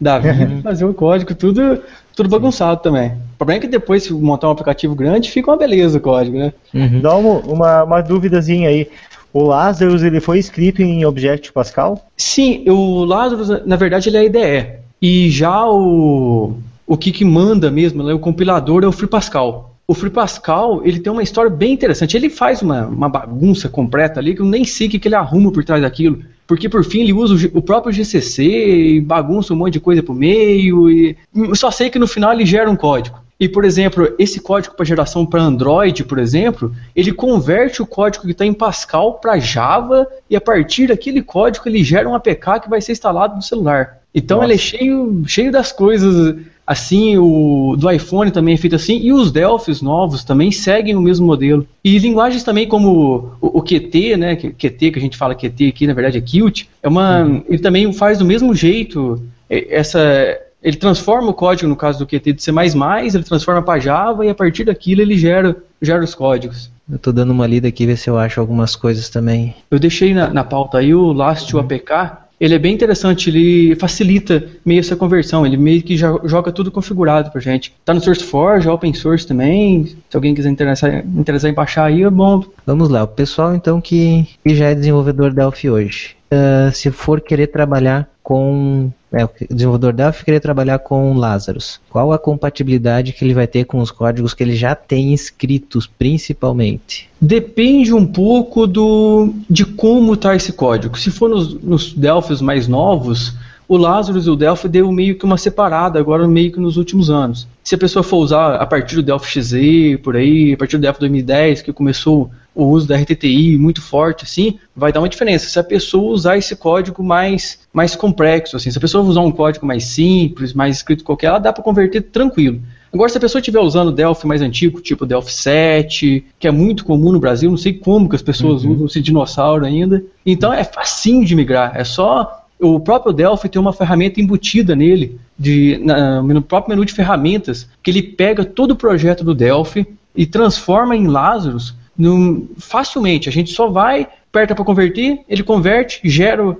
Davi, 0.00 0.28
uhum. 0.28 0.62
fazer 0.62 0.84
o 0.84 0.94
código, 0.94 1.34
tudo, 1.34 1.80
tudo 2.14 2.28
bagunçado 2.28 2.80
também. 2.80 3.08
O 3.34 3.36
problema 3.38 3.58
é 3.58 3.60
que 3.60 3.66
depois, 3.66 4.04
se 4.04 4.12
montar 4.12 4.48
um 4.48 4.52
aplicativo 4.52 4.94
grande, 4.94 5.30
fica 5.30 5.50
uma 5.50 5.56
beleza 5.56 5.98
o 5.98 6.00
código, 6.00 6.38
né? 6.38 6.52
Uhum. 6.72 7.00
Dá 7.00 7.16
uma, 7.16 7.38
uma, 7.40 7.82
uma 7.82 8.00
duvidazinha 8.00 8.68
aí. 8.68 8.88
O 9.34 9.42
Lazarus 9.42 10.04
ele 10.04 10.20
foi 10.20 10.38
escrito 10.38 10.80
em 10.80 11.04
Object 11.04 11.52
Pascal? 11.52 12.06
Sim, 12.16 12.64
o 12.68 13.04
Lazarus, 13.04 13.66
na 13.66 13.74
verdade, 13.74 14.08
ele 14.08 14.16
é 14.16 14.24
IDE. 14.26 14.68
E 15.02 15.28
já 15.28 15.68
o, 15.68 16.54
o 16.86 16.96
que, 16.96 17.10
que 17.10 17.24
manda 17.24 17.68
mesmo, 17.68 18.04
né, 18.04 18.14
o 18.14 18.18
compilador 18.20 18.84
é 18.84 18.86
o 18.86 18.92
Free 18.92 19.08
Pascal. 19.08 19.74
O 19.88 19.92
Free 19.92 20.08
Pascal, 20.08 20.82
ele 20.84 21.00
tem 21.00 21.12
uma 21.12 21.22
história 21.22 21.50
bem 21.50 21.72
interessante. 21.72 22.16
Ele 22.16 22.30
faz 22.30 22.62
uma, 22.62 22.86
uma 22.86 23.08
bagunça 23.08 23.68
completa 23.68 24.20
ali 24.20 24.36
que 24.36 24.40
eu 24.40 24.46
nem 24.46 24.64
sei 24.64 24.86
o 24.86 24.90
que, 24.90 25.00
que 25.00 25.08
ele 25.08 25.16
arruma 25.16 25.50
por 25.50 25.64
trás 25.64 25.82
daquilo. 25.82 26.22
Porque 26.46 26.68
por 26.68 26.84
fim 26.84 27.00
ele 27.00 27.12
usa 27.12 27.34
o, 27.34 27.58
o 27.58 27.62
próprio 27.62 27.92
GCC 27.92 28.44
e 28.44 29.00
bagunça 29.00 29.52
um 29.52 29.56
monte 29.56 29.74
de 29.74 29.80
coisa 29.80 30.00
pro 30.00 30.14
meio. 30.14 30.88
E 30.88 31.16
só 31.54 31.72
sei 31.72 31.90
que 31.90 31.98
no 31.98 32.06
final 32.06 32.32
ele 32.32 32.46
gera 32.46 32.70
um 32.70 32.76
código. 32.76 33.18
E, 33.38 33.48
por 33.48 33.64
exemplo, 33.64 34.14
esse 34.18 34.40
código 34.40 34.74
para 34.74 34.84
geração 34.84 35.26
para 35.26 35.42
Android, 35.42 36.04
por 36.04 36.18
exemplo, 36.18 36.74
ele 36.94 37.12
converte 37.12 37.82
o 37.82 37.86
código 37.86 38.24
que 38.24 38.30
está 38.30 38.46
em 38.46 38.54
Pascal 38.54 39.14
para 39.14 39.38
Java 39.38 40.06
e 40.30 40.36
a 40.36 40.40
partir 40.40 40.86
daquele 40.86 41.22
código 41.22 41.68
ele 41.68 41.82
gera 41.82 42.08
um 42.08 42.14
APK 42.14 42.60
que 42.62 42.70
vai 42.70 42.80
ser 42.80 42.92
instalado 42.92 43.34
no 43.34 43.42
celular. 43.42 43.98
Então 44.14 44.38
Nossa. 44.38 44.46
ele 44.46 44.54
é 44.54 44.58
cheio, 44.58 45.22
cheio 45.26 45.50
das 45.50 45.72
coisas 45.72 46.36
assim, 46.66 47.18
o 47.18 47.76
do 47.76 47.90
iPhone 47.90 48.30
também 48.30 48.54
é 48.54 48.56
feito 48.56 48.76
assim, 48.76 48.98
e 48.98 49.12
os 49.12 49.30
Delphis 49.30 49.82
novos 49.82 50.24
também 50.24 50.50
seguem 50.50 50.96
o 50.96 51.00
mesmo 51.00 51.26
modelo. 51.26 51.66
E 51.82 51.98
linguagens 51.98 52.42
também 52.42 52.66
como 52.66 53.36
o, 53.40 53.58
o 53.58 53.62
Qt, 53.62 54.16
né, 54.16 54.36
Qt 54.36 54.90
que 54.90 54.98
a 54.98 55.00
gente 55.00 55.16
fala 55.16 55.34
Qt 55.34 55.68
aqui, 55.68 55.86
na 55.86 55.92
verdade 55.92 56.18
é 56.18 56.20
Qt, 56.20 56.68
é 56.82 56.88
uma, 56.88 57.22
uhum. 57.22 57.44
ele 57.48 57.58
também 57.58 57.92
faz 57.92 58.18
do 58.18 58.24
mesmo 58.24 58.54
jeito 58.54 59.20
essa 59.50 60.38
ele 60.64 60.78
transforma 60.78 61.28
o 61.28 61.34
código, 61.34 61.68
no 61.68 61.76
caso 61.76 61.98
do 61.98 62.06
Qt 62.06 62.32
de 62.32 62.42
C++, 62.42 62.50
ele 62.50 63.22
transforma 63.22 63.62
para 63.62 63.78
Java 63.78 64.24
e 64.24 64.30
a 64.30 64.34
partir 64.34 64.64
daquilo 64.64 65.02
ele 65.02 65.18
gera, 65.18 65.54
gera 65.80 66.02
os 66.02 66.14
códigos. 66.14 66.70
Eu 66.88 66.96
estou 66.96 67.12
dando 67.12 67.32
uma 67.32 67.46
lida 67.46 67.68
aqui, 67.68 67.84
ver 67.84 67.98
se 67.98 68.08
eu 68.08 68.18
acho 68.18 68.40
algumas 68.40 68.74
coisas 68.74 69.10
também. 69.10 69.54
Eu 69.70 69.78
deixei 69.78 70.14
na, 70.14 70.30
na 70.30 70.42
pauta 70.42 70.78
aí 70.78 70.94
o 70.94 71.12
Last 71.12 71.54
uhum. 71.54 71.60
APK, 71.60 72.24
ele 72.40 72.54
é 72.54 72.58
bem 72.58 72.74
interessante, 72.74 73.28
ele 73.28 73.76
facilita 73.76 74.42
meio 74.64 74.80
essa 74.80 74.96
conversão, 74.96 75.46
ele 75.46 75.56
meio 75.58 75.82
que 75.82 75.98
já 75.98 76.18
joga 76.24 76.50
tudo 76.50 76.70
configurado 76.70 77.30
pra 77.30 77.40
gente. 77.40 77.74
Tá 77.84 77.92
no 77.92 78.00
SourceForge, 78.00 78.68
open 78.68 78.94
source 78.94 79.26
também, 79.26 79.84
se 79.84 80.16
alguém 80.16 80.34
quiser 80.34 80.48
interessar, 80.48 81.04
interessar 81.06 81.50
em 81.50 81.54
baixar 81.54 81.84
aí, 81.84 82.02
é 82.02 82.10
bom. 82.10 82.42
Vamos 82.66 82.88
lá, 82.88 83.02
o 83.02 83.08
pessoal 83.08 83.54
então 83.54 83.82
que, 83.82 84.26
que 84.42 84.54
já 84.54 84.70
é 84.70 84.74
desenvolvedor 84.74 85.32
Delphi 85.32 85.70
hoje, 85.70 86.16
uh, 86.32 86.74
se 86.74 86.90
for 86.90 87.20
querer 87.20 87.48
trabalhar 87.48 88.08
com 88.22 88.90
é, 89.14 89.24
o 89.24 89.30
desenvolvedor 89.48 89.92
Delphi 89.92 90.24
querer 90.24 90.40
trabalhar 90.40 90.80
com 90.80 91.14
Lazarus. 91.14 91.80
Qual 91.88 92.12
a 92.12 92.18
compatibilidade 92.18 93.12
que 93.12 93.24
ele 93.24 93.32
vai 93.32 93.46
ter 93.46 93.64
com 93.64 93.78
os 93.78 93.90
códigos 93.90 94.34
que 94.34 94.42
ele 94.42 94.56
já 94.56 94.74
tem 94.74 95.14
escritos, 95.14 95.86
principalmente? 95.86 97.08
Depende 97.20 97.94
um 97.94 98.04
pouco 98.04 98.66
do, 98.66 99.32
de 99.48 99.64
como 99.64 100.14
está 100.14 100.34
esse 100.34 100.52
código. 100.52 100.98
Se 100.98 101.10
for 101.10 101.30
nos, 101.30 101.54
nos 101.62 101.92
Delphis 101.92 102.40
mais 102.40 102.66
novos, 102.66 103.34
o 103.68 103.76
Lazarus 103.76 104.26
e 104.26 104.30
o 104.30 104.36
Delphi 104.36 104.68
deu 104.68 104.90
meio 104.92 105.16
que 105.16 105.24
uma 105.24 105.38
separada 105.38 105.98
agora 105.98 106.26
meio 106.28 106.52
que 106.52 106.60
nos 106.60 106.76
últimos 106.76 107.08
anos. 107.08 107.46
Se 107.62 107.74
a 107.74 107.78
pessoa 107.78 108.02
for 108.02 108.18
usar 108.18 108.56
a 108.56 108.66
partir 108.66 108.96
do 108.96 109.02
Delphi 109.02 109.40
XZ, 109.40 109.54
por 110.02 110.16
aí, 110.16 110.52
a 110.52 110.56
partir 110.56 110.76
do 110.76 110.82
Delphi 110.82 111.00
2010, 111.00 111.62
que 111.62 111.72
começou 111.72 112.30
o 112.54 112.66
uso 112.66 112.86
da 112.86 112.96
RTTI 112.96 113.58
muito 113.58 113.82
forte, 113.82 114.24
assim, 114.24 114.58
vai 114.76 114.92
dar 114.92 115.00
uma 115.00 115.08
diferença. 115.08 115.48
Se 115.48 115.58
a 115.58 115.64
pessoa 115.64 116.12
usar 116.12 116.36
esse 116.36 116.54
código 116.54 117.02
mais, 117.02 117.58
mais 117.72 117.96
complexo, 117.96 118.56
assim, 118.56 118.70
se 118.70 118.78
a 118.78 118.80
pessoa 118.80 119.04
usar 119.04 119.22
um 119.22 119.32
código 119.32 119.66
mais 119.66 119.84
simples, 119.84 120.54
mais 120.54 120.76
escrito 120.76 121.04
qualquer, 121.04 121.28
ela 121.28 121.38
dá 121.38 121.52
para 121.52 121.64
converter 121.64 122.02
tranquilo. 122.02 122.60
Agora, 122.92 123.08
se 123.08 123.18
a 123.18 123.20
pessoa 123.20 123.40
estiver 123.40 123.58
usando 123.58 123.90
Delphi 123.90 124.24
mais 124.24 124.40
antigo, 124.40 124.80
tipo 124.80 125.04
Delphi 125.04 125.32
7, 125.32 126.24
que 126.38 126.46
é 126.46 126.50
muito 126.52 126.84
comum 126.84 127.10
no 127.10 127.18
Brasil, 127.18 127.50
não 127.50 127.56
sei 127.56 127.72
como 127.72 128.08
que 128.08 128.14
as 128.14 128.22
pessoas 128.22 128.64
uhum. 128.64 128.72
usam 128.72 128.86
esse 128.86 129.00
dinossauro 129.00 129.66
ainda, 129.66 130.04
então 130.24 130.52
é 130.52 130.62
facinho 130.62 131.24
de 131.24 131.34
migrar, 131.34 131.72
é 131.74 131.82
só 131.82 132.44
o 132.60 132.78
próprio 132.78 133.12
Delphi 133.12 133.48
tem 133.48 133.60
uma 133.60 133.72
ferramenta 133.72 134.20
embutida 134.20 134.76
nele, 134.76 135.18
de, 135.36 135.80
na, 135.82 136.22
no 136.22 136.40
próprio 136.40 136.70
menu 136.70 136.84
de 136.84 136.92
ferramentas, 136.92 137.68
que 137.82 137.90
ele 137.90 138.02
pega 138.02 138.44
todo 138.44 138.70
o 138.70 138.76
projeto 138.76 139.24
do 139.24 139.34
Delphi 139.34 139.86
e 140.14 140.24
transforma 140.24 140.94
em 140.94 141.08
Lazarus 141.08 141.74
num, 141.96 142.48
facilmente. 142.58 143.28
A 143.28 143.32
gente 143.32 143.52
só 143.52 143.68
vai, 143.68 144.08
aperta 144.28 144.54
para 144.54 144.64
converter, 144.64 145.20
ele 145.28 145.42
converte, 145.42 146.00
gera 146.04 146.56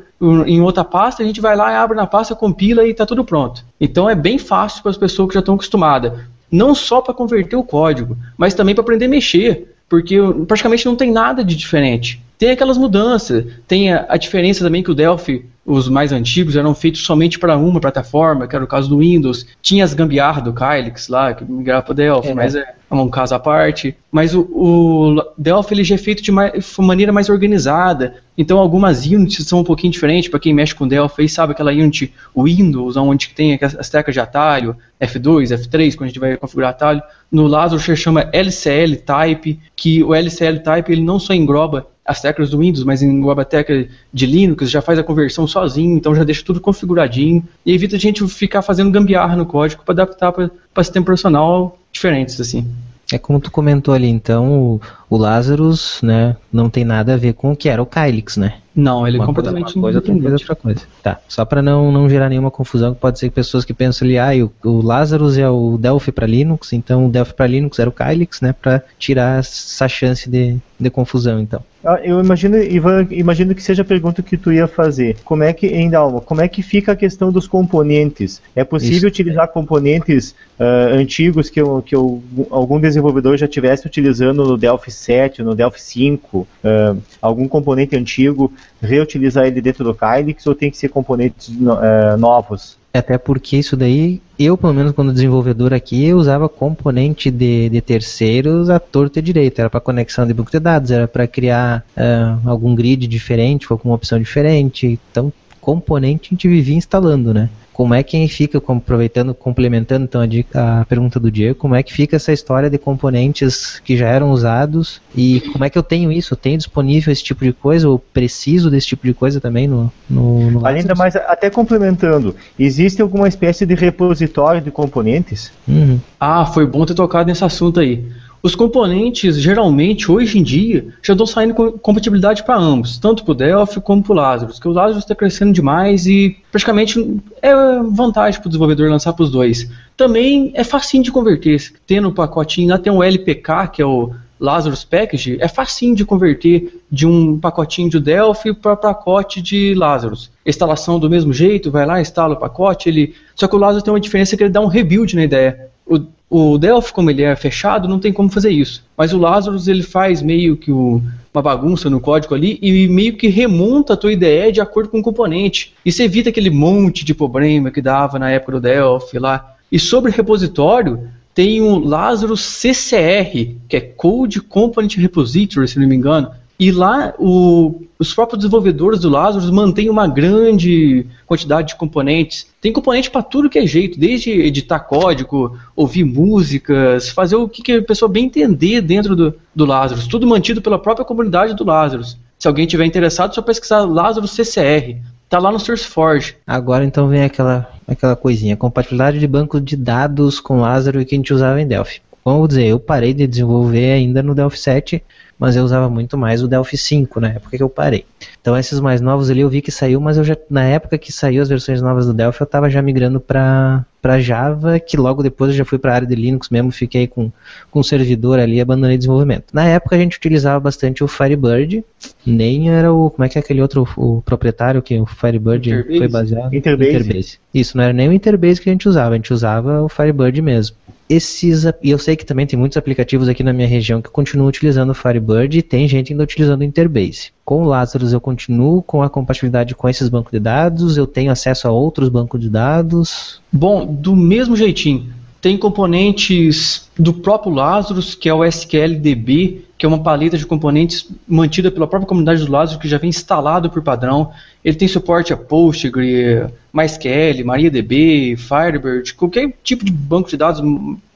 em 0.47 0.61
outra 0.61 0.85
pasta, 0.85 1.23
a 1.23 1.27
gente 1.27 1.41
vai 1.41 1.57
lá, 1.57 1.81
abre 1.81 1.97
na 1.97 2.07
pasta, 2.07 2.35
compila 2.35 2.87
e 2.87 2.91
está 2.91 3.05
tudo 3.05 3.25
pronto. 3.25 3.65
Então 3.81 4.09
é 4.09 4.15
bem 4.15 4.39
fácil 4.39 4.83
para 4.83 4.91
as 4.91 4.97
pessoas 4.97 5.29
que 5.29 5.35
já 5.35 5.41
estão 5.41 5.55
acostumadas. 5.55 6.13
Não 6.51 6.75
só 6.75 7.01
para 7.01 7.13
converter 7.13 7.57
o 7.57 7.65
código, 7.65 8.17
mas 8.39 8.55
também 8.55 8.75
para 8.75 8.83
aprender 8.83 9.07
a 9.07 9.09
mexer, 9.09 9.75
porque 9.89 10.17
praticamente 10.47 10.87
não 10.87 10.97
tem 10.97 11.11
nada 11.11 11.45
de 11.45 11.57
diferente. 11.57 12.23
Tem 12.39 12.51
aquelas 12.51 12.79
mudanças, 12.79 13.45
tem 13.67 13.93
a, 13.93 14.07
a 14.09 14.17
diferença 14.17 14.65
também 14.65 14.83
que 14.83 14.91
o 14.91 14.95
Delphi 14.95 15.45
os 15.67 15.89
mais 15.89 16.13
antigos 16.13 16.57
eram 16.57 16.75
feitos 16.75 17.03
somente 17.05 17.39
para 17.39 17.57
uma 17.57 17.81
plataforma, 17.81 18.47
que 18.47 18.55
era 18.55 18.65
o 18.65 18.69
caso 18.69 18.89
do 18.89 18.99
Windows. 18.99 19.47
Tinha 19.63 19.85
as 19.85 19.95
gambiarra 19.95 20.43
do 20.43 20.53
Kylix 20.53 21.09
lá, 21.09 21.33
que 21.33 21.45
migrava 21.45 21.83
para 21.83 21.95
Delphi, 21.95 22.31
é, 22.31 22.35
mas 22.35 22.55
é 22.55 22.75
um 22.91 23.09
caso 23.09 23.35
à 23.35 23.39
parte. 23.39 23.97
Mas 24.13 24.35
o, 24.35 24.43
o 24.43 25.33
Delphi 25.39 25.75
ele 25.75 25.85
já 25.85 25.95
é 25.95 25.99
feito 25.99 26.23
de 26.23 26.31
mais, 26.31 26.77
maneira 26.79 27.13
mais 27.13 27.31
organizada. 27.31 28.17
Então 28.37 28.59
algumas 28.59 29.07
units 29.07 29.47
são 29.47 29.61
um 29.61 29.65
pouquinho 29.65 29.93
diferentes. 29.93 30.29
Para 30.29 30.39
quem 30.39 30.53
mexe 30.53 30.75
com 30.75 30.87
Delphi 30.87 31.23
aí 31.23 31.29
sabe 31.29 31.53
aquela 31.53 31.73
unit 31.73 32.13
Windows, 32.37 32.97
onde 32.99 33.31
tem 33.31 33.59
as 33.61 33.89
teclas 33.89 34.15
de 34.15 34.21
atalho, 34.21 34.77
F2, 35.01 35.57
F3, 35.57 35.97
quando 35.97 36.05
a 36.05 36.09
gente 36.09 36.21
vai 36.21 36.37
configurar 36.37 36.71
atalho. 36.71 37.03
No 37.33 37.47
Lazarus 37.47 37.99
chama 37.99 38.29
LCL 38.33 38.97
Type, 38.97 39.59
que 39.75 40.03
o 40.03 40.15
LCL 40.15 40.61
Type 40.61 40.93
ele 40.93 41.03
não 41.03 41.19
só 41.19 41.33
engloba 41.33 41.87
as 42.05 42.21
teclas 42.21 42.51
do 42.51 42.59
Windows, 42.59 42.85
mas 42.85 43.03
engloba 43.03 43.43
a 43.43 43.45
tecla 43.45 43.87
de 44.13 44.27
Linux, 44.27 44.71
já 44.71 44.83
faz 44.83 44.99
a 44.99 45.03
conversão 45.03 45.47
sozinho, 45.47 45.97
então 45.97 46.15
já 46.15 46.23
deixa 46.23 46.45
tudo 46.45 46.61
configuradinho 46.61 47.43
e 47.65 47.73
evita 47.73 47.97
a 47.97 47.99
gente 47.99 48.27
ficar 48.29 48.63
fazendo 48.63 48.91
gambiarra 48.91 49.37
no 49.37 49.47
código 49.47 49.83
para 49.85 49.95
adaptar 49.95 50.33
para 50.33 50.51
sistema 50.85 51.05
profissional 51.05 51.79
diferentes 51.91 52.41
assim. 52.41 52.67
É 53.13 53.19
como 53.19 53.39
tu 53.39 53.51
comentou 53.51 53.93
ali, 53.93 54.09
então 54.09 54.53
o 54.53 54.81
Lazarus, 55.17 56.01
né, 56.03 56.37
não 56.53 56.69
tem 56.71 56.85
nada 56.85 57.15
a 57.15 57.17
ver 57.17 57.35
com 57.35 57.53
o 57.53 57.57
que 57.57 57.69
era 57.69 57.83
o 57.83 57.87
Kylix, 57.87 58.37
né? 58.37 58.55
Não, 58.75 59.07
ele 59.07 59.19
é 59.19 59.21
uma 59.21 59.27
completamente 59.27 59.75
coisa, 59.75 59.79
uma 59.79 59.83
coisa, 59.83 59.99
outra 59.99 60.15
coisa, 60.15 60.35
outra 60.35 60.57
coisa. 60.57 60.81
Tá, 61.01 61.21
só 61.29 61.45
para 61.45 61.63
não, 61.63 61.93
não 61.93 62.09
gerar 62.09 62.29
nenhuma 62.29 62.51
confusão, 62.51 62.93
que 62.93 63.01
pode 63.01 63.21
ser 63.21 63.29
que 63.29 63.35
pessoas 63.35 63.65
que 63.65 63.73
pensam 63.73 64.05
ali, 64.07 64.19
ah, 64.19 64.31
o, 64.65 64.69
o 64.69 64.83
Lazarus 64.83 65.39
é 65.39 65.49
o 65.49 65.79
Delphi 65.79 66.11
para 66.11 66.27
Linux, 66.27 66.73
então 66.73 67.07
o 67.07 67.09
Delphi 67.09 67.35
para 67.35 67.47
Linux 67.47 67.79
era 67.79 67.89
o 67.89 67.93
Kylix, 67.93 68.41
né, 68.41 68.53
para 68.53 68.83
tirar 68.99 69.39
essa 69.39 69.87
chance 69.87 70.29
de, 70.29 70.57
de 70.81 70.91
confusão, 70.91 71.39
então. 71.39 71.63
Ah, 71.85 72.01
Eu 72.03 72.19
imagino, 72.19 72.57
Ivan, 72.57 73.07
imagino 73.11 73.55
que 73.55 73.63
seja 73.63 73.83
a 73.83 73.85
pergunta 73.85 74.23
que 74.23 74.37
tu 74.39 74.51
ia 74.51 74.67
fazer. 74.67 75.19
Como 75.25 75.45
é 75.45 75.53
que, 75.53 75.67
em 75.69 75.89
Dalma, 75.91 76.21
como 76.21 76.41
é 76.41 76.49
que 76.49 76.63
fica 76.63 76.93
a 76.93 76.97
questão 76.97 77.31
dos 77.31 77.47
componentes? 77.47 78.41
É 78.57 78.65
possível 78.65 78.97
Isso. 78.97 79.07
utilizar 79.07 79.47
componentes 79.49 80.35
ah, 80.59 80.89
antigos 80.95 81.49
que, 81.51 81.61
eu- 81.61 81.83
que 81.83 81.95
eu- 81.95 82.23
algum 82.51 82.81
desenvolvedor 82.81 83.37
já 83.37 83.45
estivesse 83.47 83.87
utilizando 83.87 84.45
no 84.45 84.57
Delphi 84.57 84.91
7, 85.05 85.43
no 85.43 85.55
Delphi 85.55 85.81
5, 85.81 86.47
ah, 86.65 86.97
algum 87.21 87.47
componente 87.47 87.97
antigo, 87.97 88.53
reutilizar 88.81 89.47
ele 89.47 89.61
dentro 89.61 89.85
do 89.85 89.95
Kylix 89.95 90.47
ou 90.47 90.55
tem 90.55 90.71
que 90.71 90.77
ser 90.77 90.89
componentes 90.89 91.53
ah, 91.69 92.17
novos? 92.17 92.77
Até 92.93 93.19
porque 93.19 93.57
isso 93.57 93.77
daí, 93.77 94.23
eu 94.39 94.57
pelo 94.57 94.73
menos 94.73 94.93
quando 94.93 95.13
desenvolvedor 95.13 95.75
aqui, 95.75 96.07
eu 96.07 96.17
usava 96.17 96.49
componente 96.49 97.29
de, 97.29 97.69
de 97.69 97.81
terceiros 97.81 98.71
à 98.71 98.79
torta 98.79 99.19
e 99.19 99.23
direito. 99.23 99.59
Era 99.59 99.69
para 99.69 99.81
conexão 99.81 100.25
de 100.25 100.33
banco 100.33 100.53
de 100.53 100.61
dados, 100.61 100.93
era 100.93 101.09
para 101.09 101.27
criar 101.27 101.85
ah, 101.97 102.39
algum 102.45 102.73
grid 102.73 103.09
diferente, 103.09 103.67
com 103.67 103.75
alguma 103.75 103.97
opção 103.97 104.19
diferente. 104.19 104.99
Então, 105.11 105.33
componente 105.61 106.29
a 106.29 106.31
gente 106.35 106.47
vivia 106.47 106.77
instalando, 106.77 107.35
né? 107.35 107.51
Como 107.75 107.93
é 107.93 108.03
que 108.05 108.27
fica, 108.29 108.61
como- 108.61 108.79
aproveitando, 108.79 109.35
complementando 109.35 110.05
então 110.05 110.21
a, 110.21 110.27
dica, 110.27 110.81
a 110.81 110.85
pergunta 110.85 111.19
do 111.19 111.31
Diego, 111.31 111.57
como 111.57 111.75
é 111.75 111.83
que 111.83 111.93
fica 111.93 112.15
essa 112.17 112.33
história 112.33 112.71
de 112.71 112.79
componentes 112.79 113.81
que 113.85 113.97
já 113.97 114.09
eram 114.09 114.31
usados 114.31 115.03
e 115.15 115.41
como 115.53 115.65
é 115.65 115.69
que 115.69 115.77
eu 115.77 115.83
tenho 115.83 116.13
isso? 116.13 116.35
Eu 116.35 116.39
tenho 116.39 116.57
disponível 116.57 117.13
esse 117.13 117.23
tipo 117.25 117.45
de 117.45 117.53
coisa 117.53 117.89
ou 117.89 117.99
preciso 117.99 118.71
desse 118.71 118.87
tipo 118.87 119.05
de 119.07 119.13
coisa 119.13 119.41
também 119.41 119.67
no, 119.67 119.93
no, 120.09 120.51
no 120.53 120.67
Além 120.67 120.85
da 120.85 120.95
Lazarus? 120.95 120.99
mais, 120.99 121.17
até 121.17 121.51
complementando, 121.51 122.37
existe 122.57 123.03
alguma 123.03 123.27
espécie 123.27 123.67
de 123.67 123.75
repositório 123.75 124.61
de 124.61 124.71
componentes? 124.71 125.51
Uhum. 125.67 125.99
Ah, 126.19 126.47
foi 126.47 126.65
bom 126.67 126.87
ter 126.87 126.95
tocado 126.95 127.27
nesse 127.27 127.45
assunto 127.45 127.81
aí. 127.81 128.05
Os 128.45 128.55
componentes, 128.55 129.41
geralmente, 129.41 130.13
hoje 130.13 130.39
em 130.39 130.43
dia, 130.43 130.89
já 131.03 131.15
estão 131.15 131.27
saindo 131.27 131.55
com 131.55 131.73
compatibilidade 131.73 132.43
para 132.43 132.59
ambos, 132.59 132.99
tanto 132.99 133.25
para 133.25 133.33
o 133.33 133.35
Delphi 133.35 133.81
como 133.81 134.03
para 134.03 134.13
o 134.13 134.17
Lazarus, 134.17 134.57
porque 134.57 134.69
o 134.69 134.73
Lazarus 134.73 135.03
está 135.03 135.15
crescendo 135.15 135.51
demais 135.51 136.07
e 136.07 136.37
praticamente 136.53 137.23
é 137.41 137.55
vantagem 137.91 138.39
para 138.39 138.47
o 138.47 138.51
desenvolvedor 138.51 138.91
lançar 138.91 139.15
para 139.15 139.23
os 139.23 139.31
dois. 139.31 139.67
Também 139.97 140.53
é 140.53 140.63
facinho 140.63 141.03
de 141.03 141.11
converter, 141.11 141.73
tendo 141.87 142.09
o 142.09 142.13
pacotinho, 142.13 142.69
lá 142.69 142.77
tem 142.77 142.93
um 142.93 143.03
LPK, 143.03 143.69
que 143.73 143.81
é 143.81 143.87
o 143.87 144.13
Lazarus 144.39 144.85
Package, 144.85 145.39
é 145.41 145.49
facinho 145.49 145.97
de 145.97 146.05
converter 146.05 146.83
de 146.93 147.07
um 147.07 147.41
pacotinho 147.41 147.89
de 147.89 147.99
Delphi 147.99 148.53
para 148.53 148.77
pacote 148.77 149.41
de 149.41 149.73
Lazarus. 149.73 150.31
Instalação 150.45 151.01
do 151.01 151.09
mesmo 151.09 151.33
jeito, 151.33 151.71
vai 151.71 151.87
lá, 151.87 151.99
instala 151.99 152.35
o 152.35 152.39
pacote, 152.39 152.91
ele. 152.91 153.15
Só 153.35 153.49
que 153.49 153.57
o 153.57 153.59
Lazarus 153.59 153.83
tem 153.83 153.95
uma 153.95 153.99
diferença 153.99 154.37
que 154.37 154.43
ele 154.43 154.53
dá 154.53 154.61
um 154.61 154.67
rebuild 154.67 155.17
na 155.17 155.25
ideia. 155.25 155.71
O, 155.87 155.99
o 156.37 156.59
Delphi, 156.59 156.93
como 156.93 157.11
ele 157.11 157.23
é 157.23 157.37
fechado, 157.37 157.87
não 157.87 158.01
tem 158.01 158.13
como 158.13 158.29
fazer 158.29 158.51
isso. 158.51 158.83
Mas 158.97 159.13
o 159.13 159.19
Lazarus 159.19 159.69
ele 159.69 159.83
faz 159.83 160.21
meio 160.21 160.57
que 160.57 160.73
o- 160.73 161.01
uma 161.33 161.43
bagunça 161.43 161.89
no 161.89 162.01
código 162.01 162.35
ali 162.35 162.59
e 162.61 162.89
meio 162.89 163.17
que 163.17 163.29
remonta 163.29 163.93
a 163.93 163.97
tua 163.97 164.13
IDE 164.13 164.51
de 164.53 164.61
acordo 164.61 164.89
com 164.89 164.99
o 164.99 165.03
componente. 165.03 165.73
Isso 165.85 166.03
evita 166.03 166.31
aquele 166.31 166.51
monte 166.51 167.05
de 167.05 167.15
problema 167.15 167.71
que 167.71 167.81
dava 167.81 168.19
na 168.19 168.31
época 168.31 168.53
do 168.53 168.61
Delphi 168.61 169.19
lá. 169.19 169.55
E 169.71 169.79
sobre 169.79 170.11
repositório, 170.11 171.09
tem 171.35 171.61
o 171.61 171.79
Lazarus 171.79 172.41
CCR, 172.41 173.57
que 173.69 173.77
é 173.77 173.81
Code 173.81 174.41
Component 174.41 174.97
Repository, 174.97 175.69
se 175.69 175.79
não 175.79 175.87
me 175.87 175.95
engano. 175.95 176.31
E 176.59 176.71
lá 176.71 177.13
o- 177.19 177.83
os 177.99 178.15
próprios 178.15 178.39
desenvolvedores 178.41 179.01
do 179.01 179.09
Lazarus 179.09 179.51
mantêm 179.51 179.91
uma 179.91 180.07
grande 180.07 181.07
quantidade 181.27 181.69
de 181.69 181.77
componentes. 181.77 182.47
Tem 182.61 182.73
componente 182.73 183.11
para 183.11 183.23
tudo 183.23 183.51
que 183.51 183.59
é 183.59 183.67
jeito, 183.67 183.99
desde 183.99 184.31
editar 184.31 184.79
código, 184.81 185.59
ouvir 185.75 186.05
músicas, 186.05 187.09
fazer 187.09 187.37
o 187.37 187.49
que, 187.49 187.63
que 187.63 187.73
a 187.73 187.83
pessoa 187.83 188.09
bem 188.09 188.27
entender 188.27 188.81
dentro 188.81 189.17
do, 189.17 189.35
do 189.55 189.65
Lazarus. 189.67 190.07
Tudo 190.07 190.27
mantido 190.27 190.63
pela 190.63 190.79
própria 190.79 191.05
comunidade 191.05 191.55
do 191.55 191.65
Lazarus. 191.65 192.17
Se 192.39 192.47
alguém 192.47 192.67
tiver 192.67 192.85
interessado, 192.85 193.31
é 193.31 193.35
só 193.35 193.43
pesquisar 193.43 193.81
Lazarus 193.81 194.31
CCR. 194.33 194.97
Tá 195.29 195.39
lá 195.39 195.51
no 195.51 195.59
SourceForge. 195.59 196.37
Agora 196.47 196.85
então 196.85 197.09
vem 197.09 197.25
aquela, 197.25 197.69
aquela 197.89 198.15
coisinha, 198.15 198.57
compatibilidade 198.57 199.19
de 199.19 199.27
banco 199.27 199.61
de 199.61 199.77
dados 199.77 200.39
com 200.39 200.61
Lázaro 200.61 201.05
que 201.05 201.15
a 201.15 201.19
gente 201.19 201.33
usava 201.33 201.61
em 201.61 201.67
Delphi. 201.67 202.01
Vamos 202.25 202.49
dizer, 202.49 202.67
eu 202.67 202.81
parei 202.81 203.13
de 203.13 203.27
desenvolver 203.27 203.93
ainda 203.93 204.23
no 204.23 204.35
Delphi 204.35 204.59
7, 204.59 205.05
mas 205.39 205.57
eu 205.57 205.65
usava 205.65 205.91
muito 205.91 206.17
mais 206.17 206.43
o 206.43 206.49
Delphi 206.49 206.79
5 206.79 207.21
na 207.21 207.29
época 207.29 207.57
que 207.57 207.63
eu 207.63 207.69
parei. 207.69 208.07
Então 208.45 208.59
esses 208.59 208.79
mais 208.79 209.01
novos 209.01 209.31
ali 209.31 209.41
eu 209.41 209.49
vi 209.49 209.63
que 209.63 209.71
saiu, 209.71 209.99
mas 209.99 210.19
eu 210.19 210.23
já 210.23 210.37
na 210.51 210.63
época 210.65 210.99
que 210.99 211.11
saiu 211.11 211.41
as 211.41 211.49
versões 211.49 211.81
novas 211.81 212.05
do 212.05 212.13
Delphi 212.13 212.43
eu 212.43 212.45
estava 212.45 212.69
já 212.69 212.83
migrando 212.83 213.19
para 213.19 213.87
para 214.03 214.21
Java, 214.21 214.79
que 214.79 214.99
logo 214.99 215.23
depois 215.23 215.51
eu 215.51 215.57
já 215.57 215.65
fui 215.65 215.79
para 215.79 215.93
a 215.93 215.95
área 215.95 216.07
de 216.07 216.15
Linux 216.15 216.51
mesmo, 216.51 216.71
fiquei 216.71 217.07
com 217.07 217.33
com 217.71 217.81
o 217.81 217.83
servidor 217.83 218.39
ali 218.39 218.57
e 218.57 218.61
abandonei 218.61 218.97
o 218.97 218.99
desenvolvimento. 218.99 219.47
Na 219.51 219.65
época 219.65 219.97
a 219.97 219.99
gente 219.99 220.19
utilizava 220.19 220.61
bastante 220.61 221.03
o 221.03 221.09
Firebird, 221.09 221.83
nem 222.27 222.69
era 222.69 222.93
o 222.93 223.09
como 223.09 223.25
é 223.25 223.31
que 223.31 223.39
é 223.39 223.41
aquele 223.41 223.63
outro 223.63 223.89
o 223.97 224.21
proprietário 224.21 224.83
que 224.83 225.01
o 225.01 225.07
Firebird 225.07 225.71
Interbase? 225.71 225.99
foi 225.99 226.09
baseado 226.09 226.55
Interbase. 226.55 227.39
Isso 227.55 227.79
não 227.79 227.85
era 227.85 227.95
nem 227.95 228.11
o 228.11 228.13
Interbase 228.13 228.61
que 228.61 228.69
a 228.69 228.73
gente 228.73 228.87
usava, 228.87 229.15
a 229.15 229.17
gente 229.17 229.33
usava 229.33 229.81
o 229.81 229.89
Firebird 229.89 230.43
mesmo. 230.43 230.77
Esses, 231.09 231.65
e 231.83 231.91
eu 231.91 231.99
sei 231.99 232.15
que 232.15 232.27
também 232.27 232.47
tem 232.47 232.59
muitos 232.59 232.77
aplicativos 232.77 233.27
aqui 233.27 233.43
na 233.43 233.55
minha 233.55 233.69
região 233.69 234.03
que 234.03 234.11
continuam 234.11 234.49
utilizando 234.49 234.91
o 234.91 234.95
Firebird 234.95 235.59
e 235.59 235.63
tem 235.63 235.89
gente 235.89 236.13
ainda 236.13 236.25
utilizando 236.25 236.61
o 236.61 236.65
Interbase. 236.65 237.34
Com 237.45 237.63
o 237.63 237.69
Lazarus 237.69 238.13
eu 238.13 238.21
continuo 238.21 238.83
com 238.83 239.03
a 239.03 239.11
compatibilidade 239.11 239.75
com 239.75 239.89
esses 239.89 240.09
bancos 240.09 240.33
de 240.33 240.41
dados, 240.41 240.97
eu 240.97 241.07
tenho 241.07 241.31
acesso 241.31 241.69
a 241.69 241.71
outros 241.71 242.09
bancos 242.09 242.41
de 242.41 242.49
dados. 242.49 243.41
Bom, 243.53 243.85
do 243.85 244.17
mesmo 244.17 244.57
jeitinho. 244.57 245.13
Tem 245.43 245.59
componentes 245.59 246.89
do 246.99 247.13
próprio 247.13 247.53
Lazarus, 247.53 248.15
que 248.15 248.31
é 248.31 248.33
o 248.33 248.43
SQLDB, 248.43 249.67
que 249.77 249.85
é 249.85 249.89
uma 249.89 250.03
paleta 250.03 250.39
de 250.39 250.47
componentes 250.47 251.07
mantida 251.29 251.71
pela 251.71 251.87
própria 251.87 252.09
comunidade 252.09 252.43
do 252.43 252.51
Lazarus, 252.51 252.81
que 252.81 252.89
já 252.89 252.97
vem 252.97 253.11
instalado 253.11 253.69
por 253.69 253.83
padrão. 253.83 254.31
Ele 254.65 254.77
tem 254.77 254.89
suporte 254.89 255.35
a 255.35 255.37
Postgre, 255.37 256.47
MySQL, 256.73 257.45
MariaDB, 257.45 258.37
Firebird, 258.39 259.13
qualquer 259.13 259.53
tipo 259.63 259.85
de 259.85 259.93
banco 259.93 260.31
de 260.31 260.39
dados 260.39 260.63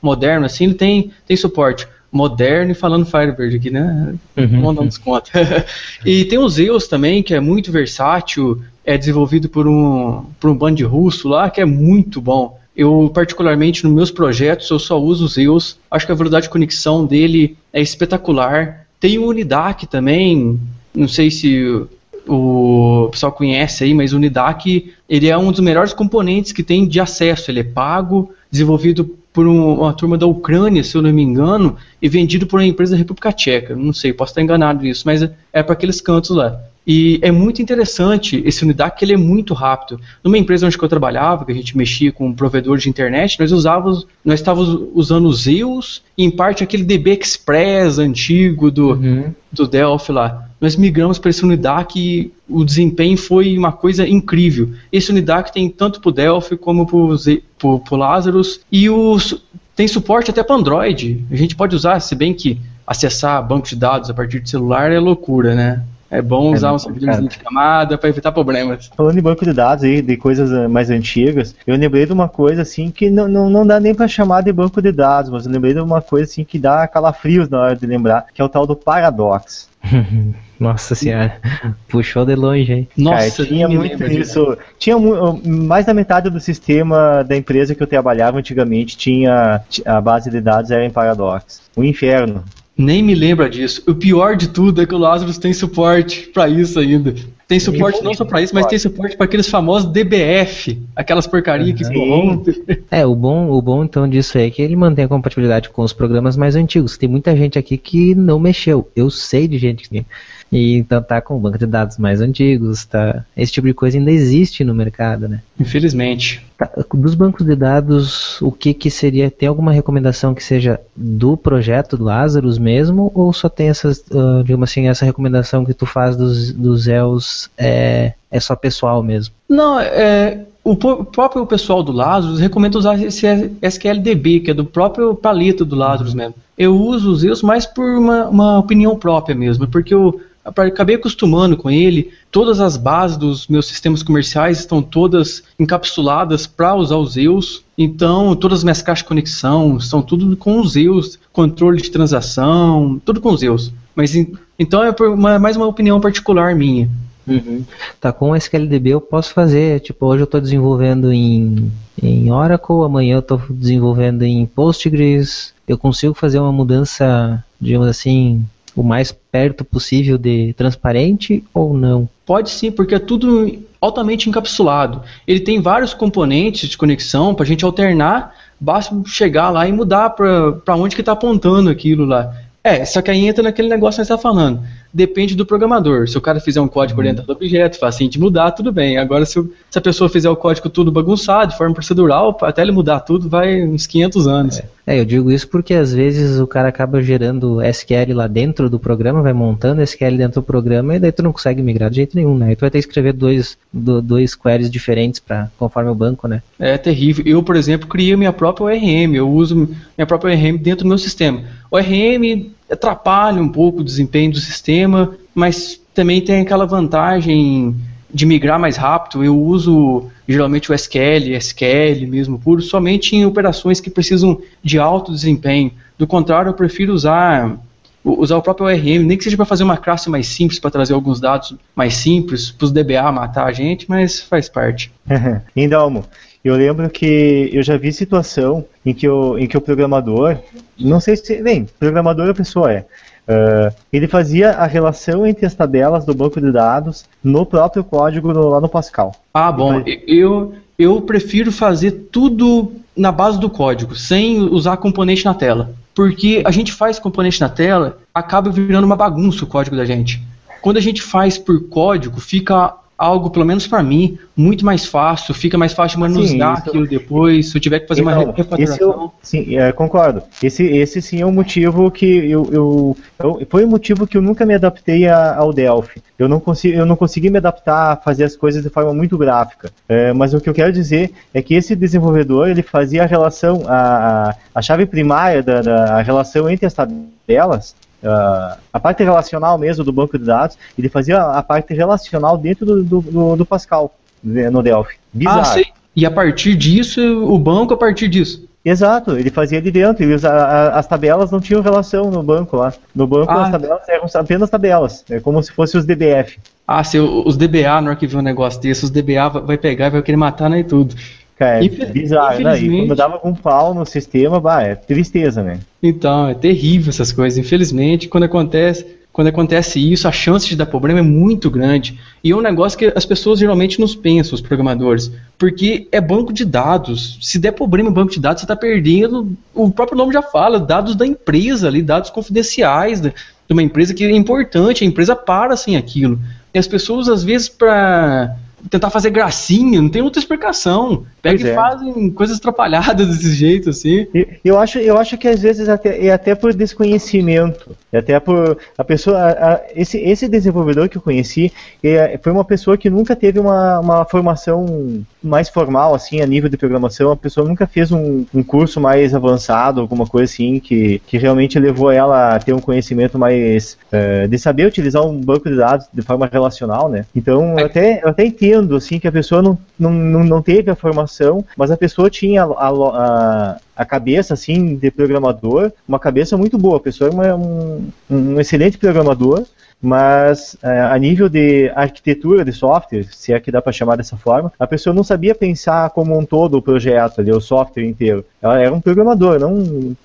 moderno 0.02 0.44
assim, 0.44 0.64
ele 0.64 0.74
tem, 0.74 1.10
tem 1.26 1.34
suporte. 1.34 1.88
Moderno 2.10 2.72
e 2.72 2.74
falando 2.74 3.04
Firebird 3.04 3.56
aqui, 3.56 3.70
né? 3.70 4.14
Uhum. 4.36 4.48
Vamos 4.62 4.76
dar 4.76 4.82
um 4.82 4.88
desconto. 4.88 5.30
e 6.04 6.24
tem 6.24 6.38
o 6.38 6.48
Zeus 6.48 6.88
também, 6.88 7.22
que 7.22 7.34
é 7.34 7.40
muito 7.40 7.70
versátil, 7.70 8.62
é 8.84 8.96
desenvolvido 8.96 9.48
por 9.48 9.68
um, 9.68 10.24
por 10.40 10.50
um 10.50 10.56
band 10.56 10.76
russo 10.84 11.28
lá, 11.28 11.50
que 11.50 11.60
é 11.60 11.64
muito 11.64 12.20
bom. 12.20 12.58
Eu, 12.74 13.10
particularmente, 13.12 13.84
nos 13.84 13.92
meus 13.92 14.10
projetos, 14.10 14.70
eu 14.70 14.78
só 14.78 14.98
uso 14.98 15.24
o 15.24 15.28
Zeus. 15.28 15.76
Acho 15.90 16.06
que 16.06 16.12
a 16.12 16.14
velocidade 16.14 16.44
de 16.44 16.50
conexão 16.50 17.04
dele 17.04 17.56
é 17.72 17.82
espetacular. 17.82 18.86
Tem 19.00 19.18
o 19.18 19.26
Unidac 19.26 19.86
também, 19.86 20.58
não 20.94 21.08
sei 21.08 21.30
se 21.30 21.86
o 22.26 23.08
pessoal 23.10 23.32
conhece 23.32 23.84
aí, 23.84 23.94
mas 23.94 24.12
o 24.12 24.16
Unidac 24.16 24.92
ele 25.08 25.28
é 25.28 25.36
um 25.36 25.50
dos 25.50 25.60
melhores 25.60 25.92
componentes 25.92 26.52
que 26.52 26.62
tem 26.62 26.86
de 26.86 27.00
acesso. 27.00 27.50
Ele 27.50 27.60
é 27.60 27.64
pago, 27.64 28.32
desenvolvido 28.50 29.17
por 29.32 29.46
um- 29.46 29.74
uma 29.80 29.92
turma 29.92 30.16
da 30.18 30.26
Ucrânia, 30.26 30.82
se 30.82 30.96
eu 30.96 31.02
não 31.02 31.12
me 31.12 31.22
engano, 31.22 31.76
e 32.00 32.08
vendido 32.08 32.46
por 32.46 32.58
uma 32.60 32.66
empresa 32.66 32.92
da 32.92 32.98
República 32.98 33.32
Tcheca. 33.32 33.76
Não 33.76 33.92
sei, 33.92 34.12
posso 34.12 34.30
estar 34.32 34.42
enganado 34.42 34.82
nisso, 34.82 35.02
mas 35.06 35.22
é, 35.22 35.32
é 35.52 35.62
para 35.62 35.74
aqueles 35.74 36.00
cantos 36.00 36.30
lá. 36.30 36.60
E 36.90 37.18
é 37.20 37.30
muito 37.30 37.60
interessante 37.60 38.42
esse 38.46 38.64
Unidac, 38.64 38.98
que 38.98 39.04
ele 39.04 39.12
é 39.12 39.16
muito 39.18 39.52
rápido. 39.52 40.00
Numa 40.24 40.38
empresa 40.38 40.66
onde 40.66 40.78
eu 40.82 40.88
trabalhava, 40.88 41.44
que 41.44 41.52
a 41.52 41.54
gente 41.54 41.76
mexia 41.76 42.10
com 42.10 42.28
um 42.28 42.32
provedor 42.32 42.78
de 42.78 42.88
internet, 42.88 43.38
nós 43.38 43.52
usávamos, 43.52 44.06
nós 44.24 44.40
estávamos 44.40 44.88
usando 44.94 45.26
o 45.26 45.32
Zeus 45.34 46.00
e 46.16 46.24
em 46.24 46.30
parte 46.30 46.64
aquele 46.64 46.84
DB 46.84 47.18
Express 47.20 47.98
antigo 47.98 48.70
do, 48.70 48.92
Uhum. 48.94 49.34
do 49.52 49.66
Delphi 49.68 50.12
lá. 50.12 50.47
Nós 50.60 50.76
migramos 50.76 51.18
para 51.18 51.30
esse 51.30 51.44
Unidac 51.44 51.98
e 51.98 52.32
o 52.48 52.64
desempenho 52.64 53.16
foi 53.16 53.56
uma 53.56 53.72
coisa 53.72 54.06
incrível. 54.06 54.70
Esse 54.92 55.10
Unidac 55.10 55.52
tem 55.52 55.68
tanto 55.68 56.00
para 56.00 56.08
o 56.08 56.12
Delphi 56.12 56.56
como 56.56 56.86
para 56.86 57.94
o 57.94 57.96
Lazarus 57.96 58.60
e 58.70 58.90
os, 58.90 59.42
tem 59.76 59.86
suporte 59.86 60.30
até 60.30 60.42
para 60.42 60.56
Android. 60.56 61.24
A 61.30 61.36
gente 61.36 61.54
pode 61.54 61.76
usar, 61.76 62.00
se 62.00 62.14
bem 62.14 62.34
que 62.34 62.60
acessar 62.84 63.46
banco 63.46 63.68
de 63.68 63.76
dados 63.76 64.10
a 64.10 64.14
partir 64.14 64.40
de 64.40 64.50
celular 64.50 64.90
é 64.90 64.98
loucura, 64.98 65.54
né? 65.54 65.82
É 66.10 66.22
bom 66.22 66.52
É 66.52 66.56
usar 66.56 66.72
um 66.72 66.78
servidorzinho 66.78 67.28
de 67.28 67.38
camada 67.38 67.98
para 67.98 68.08
evitar 68.08 68.32
problemas. 68.32 68.90
Falando 68.96 69.18
em 69.18 69.22
banco 69.22 69.44
de 69.44 69.52
dados 69.52 69.84
aí, 69.84 70.00
de 70.00 70.16
coisas 70.16 70.50
eh, 70.50 70.66
mais 70.66 70.88
antigas, 70.88 71.54
eu 71.66 71.76
lembrei 71.76 72.06
de 72.06 72.12
uma 72.12 72.28
coisa 72.28 72.62
assim 72.62 72.90
que 72.90 73.10
não, 73.10 73.28
não, 73.28 73.50
não 73.50 73.66
dá 73.66 73.78
nem 73.78 73.94
pra 73.94 74.08
chamar 74.08 74.40
de 74.40 74.50
banco 74.50 74.80
de 74.80 74.90
dados, 74.90 75.30
mas 75.30 75.44
eu 75.44 75.52
lembrei 75.52 75.74
de 75.74 75.80
uma 75.80 76.00
coisa 76.00 76.24
assim 76.24 76.44
que 76.44 76.58
dá 76.58 76.88
calafrios 76.88 77.48
na 77.50 77.60
hora 77.60 77.76
de 77.76 77.86
lembrar, 77.86 78.26
que 78.32 78.40
é 78.40 78.44
o 78.44 78.48
tal 78.48 78.66
do 78.66 78.74
Paradox. 78.74 79.68
Nossa 80.58 80.94
senhora, 80.94 81.36
puxou 81.88 82.26
de 82.26 82.34
longe, 82.34 82.72
hein? 82.72 82.88
Nossa, 82.96 83.36
Cara, 83.36 83.48
tinha 83.48 83.68
muito 83.68 84.04
isso. 84.04 84.56
Tinha 84.78 84.96
mais 85.44 85.86
da 85.86 85.94
metade 85.94 86.28
do 86.30 86.40
sistema 86.40 87.22
da 87.22 87.36
empresa 87.36 87.74
que 87.74 87.82
eu 87.82 87.86
trabalhava 87.86 88.38
antigamente 88.38 88.96
tinha 88.96 89.62
a 89.84 90.00
base 90.00 90.30
de 90.30 90.40
dados 90.40 90.70
era 90.70 90.84
em 90.84 90.90
Paradox. 90.90 91.62
O 91.76 91.84
inferno. 91.84 92.44
Nem 92.76 93.02
me 93.02 93.12
lembra 93.12 93.50
disso. 93.50 93.82
O 93.88 93.94
pior 93.94 94.36
de 94.36 94.48
tudo 94.48 94.80
é 94.80 94.86
que 94.86 94.94
o 94.94 94.98
Lazarus 94.98 95.36
tem 95.36 95.52
suporte 95.52 96.30
para 96.32 96.48
isso 96.48 96.78
ainda. 96.78 97.12
Tem 97.48 97.58
suporte 97.58 98.04
não 98.04 98.14
só 98.14 98.24
para 98.24 98.40
isso, 98.40 98.54
mas 98.54 98.66
tem 98.66 98.78
suporte 98.78 99.16
para 99.16 99.24
aqueles 99.24 99.48
famosos 99.48 99.90
DBF, 99.90 100.80
aquelas 100.94 101.26
porcarias 101.26 101.76
que 101.76 101.92
corrompem. 101.92 102.54
É, 102.88 103.04
o 103.04 103.16
bom, 103.16 103.50
o 103.50 103.60
bom 103.60 103.82
então 103.82 104.06
disso 104.06 104.38
é 104.38 104.48
que 104.50 104.62
ele 104.62 104.76
mantém 104.76 105.06
a 105.06 105.08
compatibilidade 105.08 105.70
com 105.70 105.82
os 105.82 105.92
programas 105.92 106.36
mais 106.36 106.54
antigos. 106.54 106.96
Tem 106.96 107.08
muita 107.08 107.34
gente 107.34 107.58
aqui 107.58 107.76
que 107.76 108.14
não 108.14 108.38
mexeu. 108.38 108.88
Eu 108.94 109.10
sei 109.10 109.48
de 109.48 109.58
gente 109.58 109.88
que 109.88 110.04
e 110.50 110.76
então 110.76 111.02
tá 111.02 111.20
com 111.20 111.38
banco 111.38 111.58
de 111.58 111.66
dados 111.66 111.98
mais 111.98 112.20
antigos, 112.20 112.84
tá? 112.84 113.24
Esse 113.36 113.52
tipo 113.52 113.66
de 113.66 113.74
coisa 113.74 113.98
ainda 113.98 114.10
existe 114.10 114.64
no 114.64 114.74
mercado, 114.74 115.28
né? 115.28 115.42
Infelizmente. 115.58 116.44
Tá, 116.58 116.68
dos 116.92 117.14
bancos 117.14 117.46
de 117.46 117.54
dados, 117.54 118.42
o 118.42 118.50
que 118.50 118.74
que 118.74 118.90
seria? 118.90 119.30
Tem 119.30 119.48
alguma 119.48 119.70
recomendação 119.70 120.34
que 120.34 120.42
seja 120.42 120.80
do 120.96 121.36
projeto 121.36 121.96
do 121.96 122.02
Lazarus 122.02 122.58
mesmo, 122.58 123.12
ou 123.14 123.32
só 123.32 123.48
tem 123.48 123.68
essas, 123.68 123.98
uh, 124.10 124.42
digamos 124.42 124.68
assim, 124.68 124.88
essa 124.88 125.04
recomendação 125.04 125.64
que 125.64 125.72
tu 125.72 125.86
faz 125.86 126.16
dos, 126.16 126.52
dos 126.52 126.88
ELs 126.88 127.48
é, 127.56 128.12
é 128.28 128.40
só 128.40 128.56
pessoal 128.56 129.04
mesmo? 129.04 129.32
Não, 129.48 129.78
é, 129.78 130.46
o 130.64 130.74
próprio 130.76 131.46
pessoal 131.46 131.80
do 131.80 131.92
Lazarus 131.92 132.40
recomenda 132.40 132.76
usar 132.76 133.00
esse 133.00 133.24
SQLDB, 133.62 134.40
que 134.40 134.50
é 134.50 134.54
do 134.54 134.64
próprio 134.64 135.14
palito 135.14 135.64
do 135.64 135.76
Lazarus 135.76 136.12
mesmo. 136.12 136.34
Eu 136.58 136.76
uso 136.76 137.12
os 137.12 137.22
EUs 137.22 137.40
mais 137.40 137.66
por 137.66 137.84
uma, 137.84 138.26
uma 138.26 138.58
opinião 138.58 138.96
própria 138.96 139.34
mesmo, 139.34 139.68
porque 139.68 139.94
eu 139.94 140.20
acabei 140.44 140.96
acostumando 140.96 141.56
com 141.56 141.70
ele. 141.70 142.10
Todas 142.30 142.60
as 142.60 142.76
bases 142.76 143.16
dos 143.16 143.48
meus 143.48 143.66
sistemas 143.66 144.02
comerciais 144.02 144.58
estão 144.58 144.82
todas 144.82 145.42
encapsuladas 145.58 146.46
para 146.46 146.74
usar 146.74 146.96
os 146.96 147.16
EUs. 147.16 147.62
Então, 147.76 148.36
todas 148.36 148.58
as 148.58 148.64
minhas 148.64 148.82
caixas 148.82 149.02
de 149.02 149.08
conexão 149.08 149.76
estão 149.78 150.02
tudo 150.02 150.36
com 150.36 150.60
os 150.60 150.76
EUs, 150.76 151.18
controle 151.32 151.80
de 151.80 151.90
transação, 151.90 153.00
tudo 153.04 153.20
com 153.20 153.30
os 153.30 153.42
EUs. 153.42 153.72
Mas 153.94 154.14
então 154.58 154.82
é 154.82 154.94
uma, 155.08 155.38
mais 155.38 155.56
uma 155.56 155.66
opinião 155.66 156.00
particular 156.00 156.54
minha. 156.54 156.88
Uhum. 157.26 157.64
Tá, 158.00 158.12
com 158.12 158.30
o 158.30 158.36
SQLDB 158.36 158.90
eu 158.90 159.00
posso 159.00 159.32
fazer, 159.32 159.80
tipo, 159.80 160.06
hoje 160.06 160.22
eu 160.22 160.24
estou 160.24 160.40
desenvolvendo 160.40 161.12
em, 161.12 161.70
em 162.02 162.32
Oracle, 162.32 162.84
amanhã 162.84 163.16
eu 163.16 163.20
estou 163.20 163.40
desenvolvendo 163.50 164.22
em 164.22 164.46
Postgres, 164.46 165.52
eu 165.66 165.76
consigo 165.76 166.14
fazer 166.14 166.38
uma 166.38 166.52
mudança, 166.52 167.44
digamos 167.60 167.86
assim, 167.86 168.44
o 168.80 168.84
mais 168.84 169.10
perto 169.10 169.64
possível 169.64 170.16
de 170.16 170.52
transparente 170.54 171.42
ou 171.52 171.74
não? 171.74 172.08
Pode 172.24 172.50
sim, 172.50 172.70
porque 172.70 172.94
é 172.94 172.98
tudo 172.98 173.58
altamente 173.80 174.28
encapsulado. 174.28 175.02
Ele 175.26 175.40
tem 175.40 175.60
vários 175.60 175.94
componentes 175.94 176.68
de 176.68 176.78
conexão 176.78 177.34
para 177.34 177.44
a 177.44 177.46
gente 177.46 177.64
alternar, 177.64 178.34
basta 178.60 178.94
chegar 179.06 179.50
lá 179.50 179.66
e 179.66 179.72
mudar 179.72 180.10
para 180.10 180.76
onde 180.76 180.94
que 180.94 181.02
está 181.02 181.12
apontando 181.12 181.70
aquilo 181.70 182.04
lá. 182.04 182.32
É, 182.62 182.84
só 182.84 183.00
que 183.00 183.10
aí 183.10 183.26
entra 183.26 183.42
naquele 183.42 183.68
negócio 183.68 183.98
que 183.98 184.02
está 184.02 184.18
falando 184.18 184.62
depende 184.92 185.34
do 185.34 185.44
programador. 185.44 186.08
Se 186.08 186.16
o 186.16 186.20
cara 186.20 186.40
fizer 186.40 186.60
um 186.60 186.68
código 186.68 186.98
uhum. 186.98 187.06
orientado 187.06 187.30
a 187.30 187.34
objeto, 187.34 187.78
fácil 187.78 188.08
de 188.08 188.18
mudar, 188.18 188.50
tudo 188.52 188.72
bem. 188.72 188.98
Agora, 188.98 189.24
se, 189.24 189.40
se, 189.70 189.78
a 189.78 189.80
pessoa 189.80 190.08
fizer 190.08 190.30
o 190.30 190.36
código 190.36 190.68
tudo 190.68 190.90
bagunçado, 190.90 191.52
de 191.52 191.58
forma 191.58 191.74
procedural, 191.74 192.36
até 192.42 192.62
ele 192.62 192.72
mudar 192.72 193.00
tudo, 193.00 193.28
vai 193.28 193.62
uns 193.62 193.86
500 193.86 194.26
anos. 194.26 194.58
É. 194.58 194.96
é, 194.96 195.00
eu 195.00 195.04
digo 195.04 195.30
isso 195.30 195.48
porque 195.48 195.74
às 195.74 195.92
vezes 195.92 196.40
o 196.40 196.46
cara 196.46 196.68
acaba 196.68 197.02
gerando 197.02 197.62
SQL 197.62 198.14
lá 198.14 198.26
dentro 198.26 198.70
do 198.70 198.78
programa, 198.78 199.22
vai 199.22 199.32
montando 199.32 199.82
SQL 199.82 200.16
dentro 200.16 200.40
do 200.40 200.44
programa 200.44 200.96
e 200.96 200.98
daí 200.98 201.12
tu 201.12 201.22
não 201.22 201.32
consegue 201.32 201.62
migrar 201.62 201.90
de 201.90 201.96
jeito 201.96 202.16
nenhum, 202.16 202.36
né? 202.36 202.52
E 202.52 202.56
tu 202.56 202.60
vai 202.60 202.70
ter 202.70 202.78
que 202.78 202.86
escrever 202.86 203.12
dois, 203.12 203.58
do, 203.72 204.00
dois 204.00 204.34
queries 204.34 204.70
diferentes 204.70 205.20
para 205.20 205.50
conforme 205.58 205.90
o 205.90 205.94
banco, 205.94 206.26
né? 206.26 206.42
É 206.58 206.78
terrível. 206.78 207.24
Eu, 207.26 207.42
por 207.42 207.56
exemplo, 207.56 207.88
criei 207.88 208.16
minha 208.16 208.32
própria 208.32 208.66
ORM. 208.66 209.14
Eu 209.14 209.30
uso 209.30 209.68
minha 209.96 210.06
própria 210.06 210.34
ORM 210.34 210.56
dentro 210.56 210.84
do 210.84 210.88
meu 210.88 210.98
sistema. 210.98 211.42
ORM 211.70 212.50
atrapalha 212.70 213.42
um 213.42 213.48
pouco 213.48 213.80
o 213.80 213.84
desempenho 213.84 214.32
do 214.32 214.38
sistema, 214.38 215.16
mas 215.34 215.80
também 215.94 216.20
tem 216.20 216.40
aquela 216.40 216.66
vantagem 216.66 217.74
de 218.12 218.26
migrar 218.26 218.58
mais 218.58 218.76
rápido. 218.76 219.24
Eu 219.24 219.38
uso 219.38 220.06
geralmente 220.26 220.70
o 220.70 220.74
SQL, 220.74 221.34
SQL 221.36 222.06
mesmo 222.06 222.38
puro, 222.38 222.62
somente 222.62 223.16
em 223.16 223.26
operações 223.26 223.80
que 223.80 223.90
precisam 223.90 224.40
de 224.62 224.78
alto 224.78 225.12
desempenho. 225.12 225.72
Do 225.96 226.06
contrário, 226.06 226.50
eu 226.50 226.54
prefiro 226.54 226.92
usar 226.92 227.58
usar 228.04 228.36
o 228.36 228.42
próprio 228.42 228.66
ORM, 228.66 229.04
nem 229.04 229.18
que 229.18 229.24
seja 229.24 229.36
para 229.36 229.44
fazer 229.44 229.64
uma 229.64 229.76
classe 229.76 230.08
mais 230.08 230.28
simples, 230.28 230.58
para 230.58 230.70
trazer 230.70 230.94
alguns 230.94 231.20
dados 231.20 231.54
mais 231.74 231.94
simples, 231.94 232.50
para 232.50 232.64
os 232.64 232.72
DBA 232.72 233.10
matar 233.12 233.46
a 233.46 233.52
gente, 233.52 233.86
mas 233.88 234.20
faz 234.20 234.48
parte. 234.48 234.90
Indalmo, 235.54 236.04
eu 236.44 236.56
lembro 236.56 236.88
que 236.88 237.50
eu 237.52 237.62
já 237.62 237.76
vi 237.76 237.92
situação 237.92 238.64
em 238.84 238.94
que 238.94 239.08
o, 239.08 239.38
em 239.38 239.46
que 239.46 239.56
o 239.56 239.60
programador, 239.60 240.38
não 240.78 241.00
sei 241.00 241.16
se, 241.16 241.42
bem, 241.42 241.66
programador 241.78 242.28
a 242.28 242.34
pessoa 242.34 242.72
é, 242.72 242.86
uh, 243.28 243.74
ele 243.92 244.06
fazia 244.06 244.50
a 244.50 244.66
relação 244.66 245.26
entre 245.26 245.44
as 245.46 245.54
tabelas 245.54 246.04
do 246.04 246.14
banco 246.14 246.40
de 246.40 246.52
dados 246.52 247.04
no 247.22 247.44
próprio 247.44 247.82
código 247.82 248.32
no, 248.32 248.48
lá 248.48 248.60
no 248.60 248.68
Pascal. 248.68 249.14
Ah, 249.34 249.50
bom, 249.50 249.82
eu, 250.06 250.54
eu 250.78 251.00
prefiro 251.02 251.50
fazer 251.50 252.08
tudo 252.12 252.72
na 252.96 253.12
base 253.12 253.38
do 253.38 253.50
código, 253.50 253.94
sem 253.94 254.40
usar 254.40 254.76
componente 254.76 255.24
na 255.24 255.34
tela. 255.34 255.72
Porque 255.94 256.42
a 256.44 256.50
gente 256.50 256.72
faz 256.72 256.98
componente 256.98 257.40
na 257.40 257.48
tela, 257.48 257.98
acaba 258.14 258.50
virando 258.50 258.84
uma 258.84 258.96
bagunça 258.96 259.44
o 259.44 259.48
código 259.48 259.76
da 259.76 259.84
gente. 259.84 260.22
Quando 260.60 260.76
a 260.76 260.80
gente 260.80 261.02
faz 261.02 261.38
por 261.38 261.68
código, 261.68 262.20
fica 262.20 262.74
algo, 262.98 263.30
pelo 263.30 263.46
menos 263.46 263.64
para 263.68 263.80
mim, 263.80 264.18
muito 264.36 264.66
mais 264.66 264.84
fácil, 264.84 265.32
fica 265.32 265.56
mais 265.56 265.72
fácil 265.72 266.00
manusear 266.00 266.56
sim, 266.56 266.68
aquilo 266.68 266.86
depois, 266.86 267.48
se 267.48 267.56
eu 267.56 267.60
tiver 267.60 267.78
que 267.78 267.86
fazer 267.86 268.02
então, 268.02 268.24
uma 268.24 268.32
refatoração. 268.32 269.12
sim, 269.22 269.56
é, 269.56 269.70
concordo. 269.70 270.22
Esse, 270.42 270.64
esse 270.64 271.00
sim 271.00 271.20
é 271.20 271.26
um 271.26 271.30
motivo 271.30 271.88
que 271.92 272.28
eu, 272.28 272.48
eu, 272.50 272.96
eu 273.20 273.46
foi 273.48 273.64
um 273.64 273.68
motivo 273.68 274.04
que 274.04 274.16
eu 274.16 274.22
nunca 274.22 274.44
me 274.44 274.54
adaptei 274.54 275.06
a, 275.06 275.36
ao 275.36 275.52
Delphi. 275.52 276.02
Eu 276.18 276.28
não, 276.28 276.40
consigo, 276.40 276.76
eu 276.76 276.84
não 276.84 276.96
consegui 276.96 277.30
me 277.30 277.38
adaptar 277.38 277.92
a 277.92 277.96
fazer 277.96 278.24
as 278.24 278.34
coisas 278.34 278.64
de 278.64 278.68
forma 278.68 278.92
muito 278.92 279.16
gráfica. 279.16 279.70
É, 279.88 280.12
mas 280.12 280.34
o 280.34 280.40
que 280.40 280.50
eu 280.50 280.54
quero 280.54 280.72
dizer 280.72 281.12
é 281.32 281.40
que 281.40 281.54
esse 281.54 281.76
desenvolvedor 281.76 282.48
ele 282.48 282.62
fazia 282.62 283.04
a 283.04 283.06
relação, 283.06 283.62
a, 283.68 284.34
a 284.52 284.60
chave 284.60 284.84
primária 284.86 285.40
da, 285.40 285.62
da 285.62 285.98
a 285.98 286.02
relação 286.02 286.50
entre 286.50 286.66
as 286.66 286.74
tabelas 286.74 287.76
Uh, 288.02 288.56
a 288.72 288.80
parte 288.80 289.02
relacional 289.02 289.58
mesmo 289.58 289.84
do 289.84 289.92
banco 289.92 290.18
de 290.18 290.24
dados, 290.24 290.56
ele 290.78 290.88
fazia 290.88 291.20
a 291.20 291.42
parte 291.42 291.74
relacional 291.74 292.38
dentro 292.38 292.64
do, 292.64 293.00
do, 293.00 293.36
do 293.36 293.46
Pascal, 293.46 293.94
no 294.22 294.62
Delphi. 294.62 294.96
Bizarro. 295.12 295.40
Ah, 295.40 295.44
sei. 295.44 295.66
E 295.96 296.06
a 296.06 296.10
partir 296.10 296.54
disso, 296.54 297.00
o 297.00 297.38
banco 297.38 297.74
a 297.74 297.76
partir 297.76 298.08
disso. 298.08 298.48
Exato, 298.64 299.16
ele 299.16 299.30
fazia 299.30 299.62
de 299.62 299.70
dentro, 299.70 300.04
e 300.04 300.14
as 300.14 300.86
tabelas 300.86 301.30
não 301.30 301.40
tinham 301.40 301.62
relação 301.62 302.10
no 302.10 302.22
banco 302.22 302.56
lá. 302.56 302.72
No 302.94 303.06
banco 303.06 303.32
ah. 303.32 303.44
as 303.46 303.50
tabelas 303.50 303.88
eram 303.88 304.06
apenas 304.14 304.50
tabelas, 304.50 305.04
é 305.08 305.20
como 305.20 305.42
se 305.42 305.50
fossem 305.50 305.78
os 305.80 305.86
DBF. 305.86 306.38
Ah, 306.66 306.84
se 306.84 306.98
os 306.98 307.36
DBA, 307.36 307.80
na 307.80 307.90
hora 307.90 307.96
que 307.96 308.06
vê 308.06 308.16
um 308.16 308.22
negócio 308.22 308.60
desse, 308.60 308.84
os 308.84 308.90
DBA 308.90 309.28
vai 309.28 309.56
pegar 309.56 309.86
e 309.86 309.90
vai 309.90 310.02
querer 310.02 310.18
matar 310.18 310.50
né, 310.50 310.60
e 310.60 310.64
tudo. 310.64 310.94
Cara, 311.38 311.64
é 311.64 311.68
bizarro, 311.68 312.40
né? 312.40 312.60
E 312.60 312.68
quando 312.68 312.96
dava 312.96 313.18
com 313.18 313.30
um 313.30 313.34
pau 313.34 313.72
no 313.72 313.86
sistema, 313.86 314.40
bah, 314.40 314.62
é 314.62 314.74
tristeza, 314.74 315.40
né? 315.40 315.60
Então, 315.80 316.28
é 316.28 316.34
terrível 316.34 316.90
essas 316.90 317.12
coisas. 317.12 317.38
Infelizmente, 317.38 318.08
quando 318.08 318.24
acontece, 318.24 318.84
quando 319.12 319.28
acontece 319.28 319.78
isso, 319.78 320.08
a 320.08 320.12
chance 320.12 320.48
de 320.48 320.56
dar 320.56 320.66
problema 320.66 320.98
é 320.98 321.02
muito 321.02 321.48
grande. 321.48 321.96
E 322.24 322.32
é 322.32 322.36
um 322.36 322.40
negócio 322.40 322.76
que 322.76 322.92
as 322.94 323.06
pessoas 323.06 323.38
geralmente 323.38 323.78
não 323.78 323.86
pensam, 323.86 324.34
os 324.34 324.40
programadores. 324.40 325.12
Porque 325.38 325.86
é 325.92 326.00
banco 326.00 326.32
de 326.32 326.44
dados. 326.44 327.20
Se 327.22 327.38
der 327.38 327.52
problema 327.52 327.88
em 327.88 327.92
banco 327.92 328.10
de 328.10 328.18
dados, 328.18 328.40
você 328.40 328.44
está 328.44 328.56
perdendo. 328.56 329.32
O 329.54 329.70
próprio 329.70 329.96
nome 329.96 330.12
já 330.12 330.22
fala, 330.22 330.58
dados 330.58 330.96
da 330.96 331.06
empresa 331.06 331.68
ali, 331.68 331.82
dados 331.82 332.10
confidenciais 332.10 333.00
de, 333.00 333.10
de 333.10 333.52
uma 333.52 333.62
empresa 333.62 333.94
que 333.94 334.04
é 334.04 334.10
importante, 334.10 334.82
a 334.82 334.86
empresa 334.86 335.14
para 335.14 335.56
sem 335.56 335.76
aquilo. 335.76 336.18
E 336.52 336.58
as 336.58 336.66
pessoas, 336.66 337.08
às 337.08 337.22
vezes, 337.22 337.48
para 337.48 338.36
tentar 338.70 338.90
fazer 338.90 339.10
gracinha, 339.10 339.80
não 339.80 339.88
tem 339.88 340.02
outra 340.02 340.20
explicação. 340.20 341.04
Pega 341.22 341.38
pois 341.38 341.44
e 341.44 341.50
é. 341.50 341.54
fazem 341.54 342.10
coisas 342.10 342.38
atrapalhadas 342.38 343.08
desse 343.16 343.32
jeito, 343.32 343.70
assim. 343.70 344.06
Eu 344.44 344.58
acho, 344.58 344.78
eu 344.78 344.98
acho 344.98 345.16
que 345.16 345.28
às 345.28 345.40
vezes 345.40 345.68
até, 345.68 346.06
é 346.06 346.12
até 346.12 346.34
por 346.34 346.54
desconhecimento. 346.54 347.76
É 347.92 347.98
até 347.98 348.20
por. 348.20 348.58
A 348.76 348.84
pessoa. 348.84 349.18
A, 349.18 349.60
esse, 349.74 349.98
esse 349.98 350.28
desenvolvedor 350.28 350.88
que 350.88 350.98
eu 350.98 351.02
conheci 351.02 351.52
é, 351.82 352.18
foi 352.22 352.32
uma 352.32 352.44
pessoa 352.44 352.76
que 352.76 352.90
nunca 352.90 353.16
teve 353.16 353.38
uma, 353.38 353.80
uma 353.80 354.04
formação 354.04 355.04
mais 355.22 355.48
formal, 355.48 355.94
assim, 355.94 356.20
a 356.20 356.26
nível 356.26 356.50
de 356.50 356.56
programação. 356.56 357.10
A 357.10 357.16
pessoa 357.16 357.48
nunca 357.48 357.66
fez 357.66 357.90
um, 357.90 358.26
um 358.34 358.42
curso 358.42 358.80
mais 358.80 359.14
avançado, 359.14 359.80
alguma 359.80 360.06
coisa 360.06 360.30
assim, 360.30 360.60
que, 360.60 361.00
que 361.06 361.16
realmente 361.16 361.58
levou 361.58 361.90
ela 361.90 362.34
a 362.34 362.38
ter 362.38 362.52
um 362.52 362.60
conhecimento 362.60 363.18
mais. 363.18 363.78
Uh, 363.92 364.28
de 364.28 364.38
saber 364.38 364.66
utilizar 364.66 365.04
um 365.04 365.18
banco 365.18 365.48
de 365.48 365.56
dados 365.56 365.86
de 365.92 366.02
forma 366.02 366.28
relacional, 366.30 366.88
né? 366.90 367.06
Então, 367.16 367.58
eu 367.58 367.66
até, 367.66 368.02
eu 368.02 368.08
até 368.08 368.24
entendo, 368.26 368.76
assim, 368.76 368.98
que 368.98 369.08
a 369.08 369.12
pessoa 369.12 369.40
não, 369.40 369.58
não, 369.78 369.90
não, 369.90 370.24
não 370.24 370.42
teve 370.42 370.70
a 370.70 370.76
formação, 370.76 371.42
mas 371.56 371.70
a 371.70 371.76
pessoa 371.76 372.10
tinha 372.10 372.44
a, 372.44 372.68
a, 372.68 373.56
a 373.78 373.84
cabeça 373.84 374.34
assim 374.34 374.74
de 374.74 374.90
programador, 374.90 375.72
uma 375.86 376.00
cabeça 376.00 376.36
muito 376.36 376.58
boa. 376.58 376.78
A 376.78 376.80
pessoa 376.80 377.10
é 377.24 377.32
um, 377.32 377.88
um 378.10 378.40
excelente 378.40 378.76
programador, 378.76 379.44
mas 379.80 380.56
é, 380.60 380.80
a 380.80 380.98
nível 380.98 381.28
de 381.28 381.70
arquitetura 381.76 382.44
de 382.44 382.52
software, 382.52 383.04
se 383.04 383.32
é 383.32 383.38
que 383.38 383.52
dá 383.52 383.62
para 383.62 383.72
chamar 383.72 383.96
dessa 383.96 384.16
forma, 384.16 384.52
a 384.58 384.66
pessoa 384.66 384.92
não 384.92 385.04
sabia 385.04 385.32
pensar 385.32 385.90
como 385.90 386.18
um 386.18 386.24
todo 386.24 386.56
o 386.56 386.62
projeto, 386.62 387.20
ali, 387.20 387.30
o 387.30 387.40
software 387.40 387.84
inteiro. 387.84 388.24
Ela 388.42 388.60
era 388.60 388.74
um 388.74 388.80
programador, 388.80 389.38
não 389.38 389.54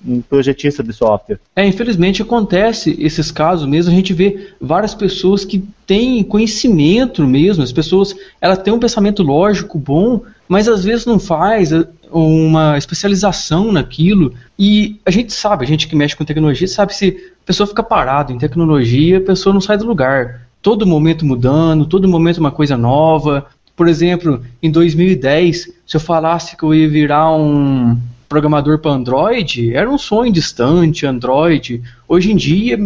um 0.06 0.22
projetista 0.22 0.80
de 0.80 0.92
software. 0.92 1.40
É, 1.56 1.66
infelizmente 1.66 2.22
acontece 2.22 2.96
esses 3.00 3.32
casos 3.32 3.66
mesmo, 3.66 3.90
a 3.90 3.96
gente 3.96 4.14
vê 4.14 4.50
várias 4.60 4.94
pessoas 4.94 5.44
que 5.44 5.64
têm 5.84 6.22
conhecimento 6.22 7.26
mesmo, 7.26 7.64
as 7.64 7.72
pessoas, 7.72 8.14
ela 8.40 8.56
tem 8.56 8.72
um 8.72 8.78
pensamento 8.78 9.24
lógico 9.24 9.78
bom, 9.78 10.20
mas 10.48 10.68
às 10.68 10.84
vezes 10.84 11.06
não 11.06 11.18
faz 11.18 11.72
é, 11.72 11.86
uma 12.10 12.76
especialização 12.78 13.72
naquilo. 13.72 14.34
E 14.58 15.00
a 15.04 15.10
gente 15.10 15.32
sabe, 15.32 15.64
a 15.64 15.68
gente 15.68 15.88
que 15.88 15.96
mexe 15.96 16.16
com 16.16 16.24
tecnologia, 16.24 16.68
sabe 16.68 16.94
se 16.94 17.32
a 17.42 17.46
pessoa 17.46 17.66
fica 17.66 17.82
parada 17.82 18.32
em 18.32 18.38
tecnologia, 18.38 19.18
a 19.18 19.22
pessoa 19.22 19.52
não 19.52 19.60
sai 19.60 19.76
do 19.76 19.86
lugar. 19.86 20.42
Todo 20.62 20.86
momento 20.86 21.26
mudando, 21.26 21.86
todo 21.86 22.08
momento 22.08 22.38
uma 22.38 22.50
coisa 22.50 22.76
nova. 22.76 23.46
Por 23.76 23.88
exemplo, 23.88 24.42
em 24.62 24.70
2010, 24.70 25.72
se 25.86 25.96
eu 25.96 26.00
falasse 26.00 26.56
que 26.56 26.62
eu 26.62 26.74
ia 26.74 26.88
virar 26.88 27.34
um 27.34 27.98
programador 28.34 28.80
para 28.80 28.90
Android 28.90 29.72
era 29.72 29.88
um 29.88 29.96
sonho 29.96 30.32
distante, 30.32 31.06
Android. 31.06 31.80
Hoje 32.08 32.32
em 32.32 32.36
dia, 32.36 32.76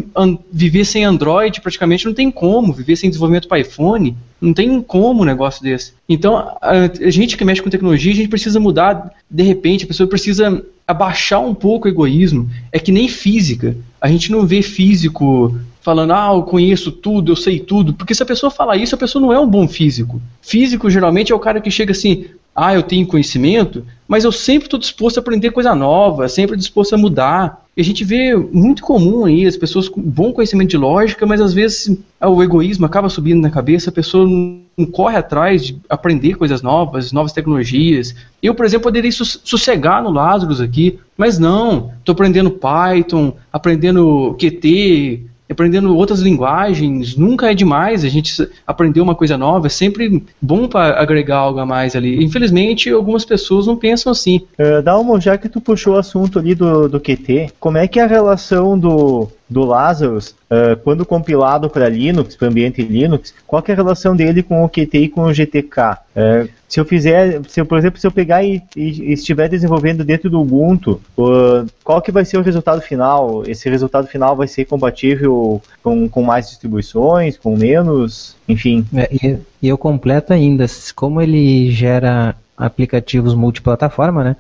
viver 0.53 0.85
sem 0.85 1.07
Android 1.07 1.63
praticamente 1.63 2.05
não 2.05 2.13
tem 2.13 2.31
como, 2.31 2.71
viver 2.71 2.97
sem 2.97 3.09
desenvolvimento 3.09 3.49
para 3.49 3.61
iPhone, 3.61 4.15
não 4.39 4.53
tem 4.53 4.83
como 4.83 5.23
um 5.23 5.25
negócio 5.25 5.63
desse. 5.63 5.95
Então, 6.07 6.55
a, 6.61 6.91
gente 7.11 7.35
que 7.35 7.47
mexe 7.47 7.63
com 7.63 7.71
tecnologia, 7.71 8.13
a 8.13 8.17
gente 8.17 8.29
precisa 8.29 8.61
mudar 8.61 9.11
de 9.31 9.43
repente, 9.43 9.85
a 9.85 9.89
pessoa 9.89 10.07
precisa 10.07 10.63
abaixar 10.87 11.41
um 11.41 11.55
pouco 11.55 11.89
o 11.89 11.91
egoísmo. 11.91 12.51
É 12.71 12.79
que 12.79 12.93
nem 12.93 13.09
física. 13.09 13.75
A 13.99 14.09
gente 14.09 14.31
não 14.31 14.45
vê 14.45 14.61
físico 14.61 15.59
falando, 15.81 16.13
ah, 16.13 16.31
eu 16.35 16.43
conheço 16.43 16.93
tudo, 16.93 17.33
eu 17.33 17.37
sei 17.37 17.59
tudo. 17.59 17.95
Porque 17.95 18.15
se 18.15 18.23
a 18.23 18.27
pessoa 18.27 18.51
falar 18.51 18.77
isso, 18.77 18.95
a 18.95 18.99
pessoa 18.99 19.23
não 19.23 19.33
é 19.33 19.39
um 19.39 19.49
bom 19.49 19.67
físico. 19.67 20.21
Físico 20.43 20.91
geralmente 20.91 21.33
é 21.33 21.35
o 21.35 21.41
cara 21.41 21.61
que 21.61 21.71
chega 21.71 21.93
assim, 21.93 22.27
ah, 22.61 22.75
eu 22.75 22.83
tenho 22.83 23.07
conhecimento, 23.07 23.87
mas 24.09 24.25
eu 24.25 24.33
sempre 24.33 24.67
estou 24.67 24.81
disposto 24.81 25.19
a 25.19 25.21
aprender 25.21 25.53
coisa 25.53 25.77
nova, 25.77 26.29
sempre 26.29 26.57
disposto 26.57 26.93
a 26.93 26.99
mudar. 26.99 27.65
E 27.77 27.81
a 27.81 27.85
gente 27.85 28.03
vê 28.03 28.35
muito 28.35 28.83
comum 28.83 29.25
aí 29.25 29.47
as 29.47 29.57
pessoas 29.57 29.89
com 29.89 30.01
bom 30.01 30.33
conhecimento 30.33 30.71
de 30.71 30.77
lógica, 30.77 31.25
mas 31.25 31.41
às 31.41 31.55
vezes 31.55 31.97
ah, 32.21 32.29
o 32.29 32.43
egoísmo 32.43 32.85
acaba 32.85 33.09
subindo 33.09 33.41
na 33.41 33.49
cabeça, 33.49 33.91
a 33.91 33.93
pessoa 33.93 34.27
não 34.27 34.87
corre 34.87 35.17
atrás 35.17 35.67
de 35.67 35.79
aprender 35.89 36.35
coisas 36.35 36.61
novas, 36.61 37.13
novas 37.13 37.33
tecnologias. 37.33 38.13
Eu, 38.43 38.57
por 38.57 38.67
exemplo, 38.67 38.85
poderia 38.85 39.13
sossegar 39.13 40.03
no 40.03 40.11
Lazarus 40.11 40.61
aqui, 40.61 40.99
mas 41.17 41.39
não, 41.39 41.93
estou 42.01 42.13
aprendendo 42.13 42.51
Python, 42.51 43.37
aprendendo 43.53 44.35
Qt, 44.37 45.29
aprendendo 45.51 45.97
outras 45.97 46.21
linguagens, 46.21 47.17
nunca 47.17 47.51
é 47.51 47.55
demais 47.55 48.05
a 48.05 48.09
gente 48.09 48.49
aprender 48.67 49.01
uma 49.01 49.15
coisa 49.15 49.37
nova, 49.39 49.67
é 49.67 49.71
sempre 49.71 50.25
bom 50.41 50.69
para 50.69 51.01
agregar 51.01 51.39
algo 51.39 51.59
a 51.59 51.67
mais 51.67 51.97
ali. 51.97 52.23
Infelizmente, 52.23 52.91
algumas 52.91 53.25
pessoas 53.25 53.67
não 53.67 53.77
pensam 53.77 54.13
assim. 54.13 54.43
Uh, 54.59 54.83
Dalmo, 54.83 55.21
já 55.21 55.39
que 55.39 55.49
tu 55.49 55.61
puxou 55.61 55.95
o 55.95 55.99
assunto 55.99 56.39
ali 56.39 56.55
do, 56.55 56.89
do 56.89 57.01
QT, 57.01 57.53
como 57.59 57.79
é 57.79 57.89
que 57.89 57.99
é 57.99 58.05
a 58.05 58.07
relação 58.07 58.79
do, 58.79 59.29
do 59.49 59.65
Lazarus, 59.65 60.35
uh, 60.51 60.77
quando 60.85 61.07
compilado 61.07 61.71
para 61.71 61.89
Linux, 61.89 62.37
para 62.37 62.49
ambiente 62.49 62.83
Linux, 62.83 63.33
qual 63.47 63.63
é 63.67 63.73
a 63.73 63.75
relação 63.75 64.15
dele 64.15 64.43
com 64.43 64.63
o 64.65 64.69
Qt 64.69 64.99
e 64.99 65.09
com 65.09 65.23
o 65.23 65.33
GTK? 65.33 65.81
Uh, 66.15 66.19
é, 66.19 66.49
se 66.69 66.79
eu 66.79 66.85
fizer, 66.85 67.41
se 67.49 67.61
eu, 67.61 67.65
por 67.65 67.79
exemplo, 67.79 67.99
se 67.99 68.07
eu 68.07 68.11
pegar 68.11 68.45
e, 68.45 68.63
e, 68.77 69.13
estiver 69.13 69.49
desenvolvendo 69.49 70.05
dentro 70.05 70.29
do 70.29 70.41
Ubuntu, 70.41 71.01
uh, 71.17 71.67
qual 71.83 72.03
que 72.03 72.13
vai 72.13 72.25
ser 72.25 72.37
o 72.37 72.43
resultado 72.43 72.83
final? 72.83 73.43
Esse 73.47 73.71
resultado 73.71 74.07
final 74.07 74.37
vai 74.37 74.47
ser 74.47 74.67
compatível 74.67 75.63
com, 75.83 76.09
com 76.09 76.23
mais 76.23 76.51
distribuições, 76.51 77.39
com 77.39 77.57
menos, 77.57 78.37
enfim. 78.47 78.85
É, 78.95 79.39
e 79.63 79.69
eu 79.69 79.79
completo 79.79 80.33
ainda, 80.33 80.67
como 80.95 81.23
ele 81.23 81.71
gera 81.71 82.37
aplicativos 82.59 83.35
multiplataforma, 83.35 84.25
né? 84.25 84.37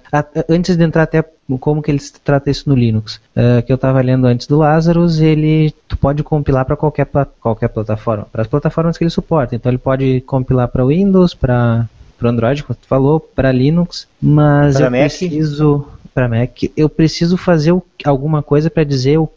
Antes 0.48 0.76
de 0.76 0.82
entrar 0.82 1.04
até 1.04 1.24
como 1.60 1.80
que 1.80 1.90
eles 1.90 2.10
tratam 2.10 2.50
isso 2.50 2.68
no 2.68 2.74
Linux, 2.74 3.20
uh, 3.36 3.62
que 3.64 3.72
eu 3.72 3.76
estava 3.76 4.00
lendo 4.02 4.26
antes 4.26 4.46
do 4.46 4.58
Lazarus, 4.58 5.20
ele 5.20 5.72
tu 5.86 5.96
pode 5.96 6.22
compilar 6.22 6.64
para 6.64 6.76
qualquer 6.76 7.06
qualquer 7.40 7.68
plataforma, 7.68 8.26
para 8.30 8.42
as 8.42 8.48
plataformas 8.48 8.98
que 8.98 9.04
ele 9.04 9.10
suporta. 9.10 9.54
Então 9.54 9.70
ele 9.70 9.78
pode 9.78 10.20
compilar 10.22 10.68
para 10.68 10.84
Windows, 10.84 11.32
para 11.32 11.88
para 12.18 12.30
Android, 12.30 12.64
como 12.64 12.76
tu 12.80 12.88
falou, 12.88 13.20
para 13.20 13.52
Linux, 13.52 14.08
mas 14.20 14.76
pra 14.76 14.86
eu 14.86 14.90
Mac. 14.90 15.00
preciso 15.02 15.86
para 16.12 16.28
Mac, 16.28 16.64
eu 16.76 16.88
preciso 16.88 17.36
fazer 17.36 17.72
alguma 18.04 18.42
coisa 18.42 18.68
para 18.68 18.82
dizer 18.82 19.18
uh, 19.18 19.28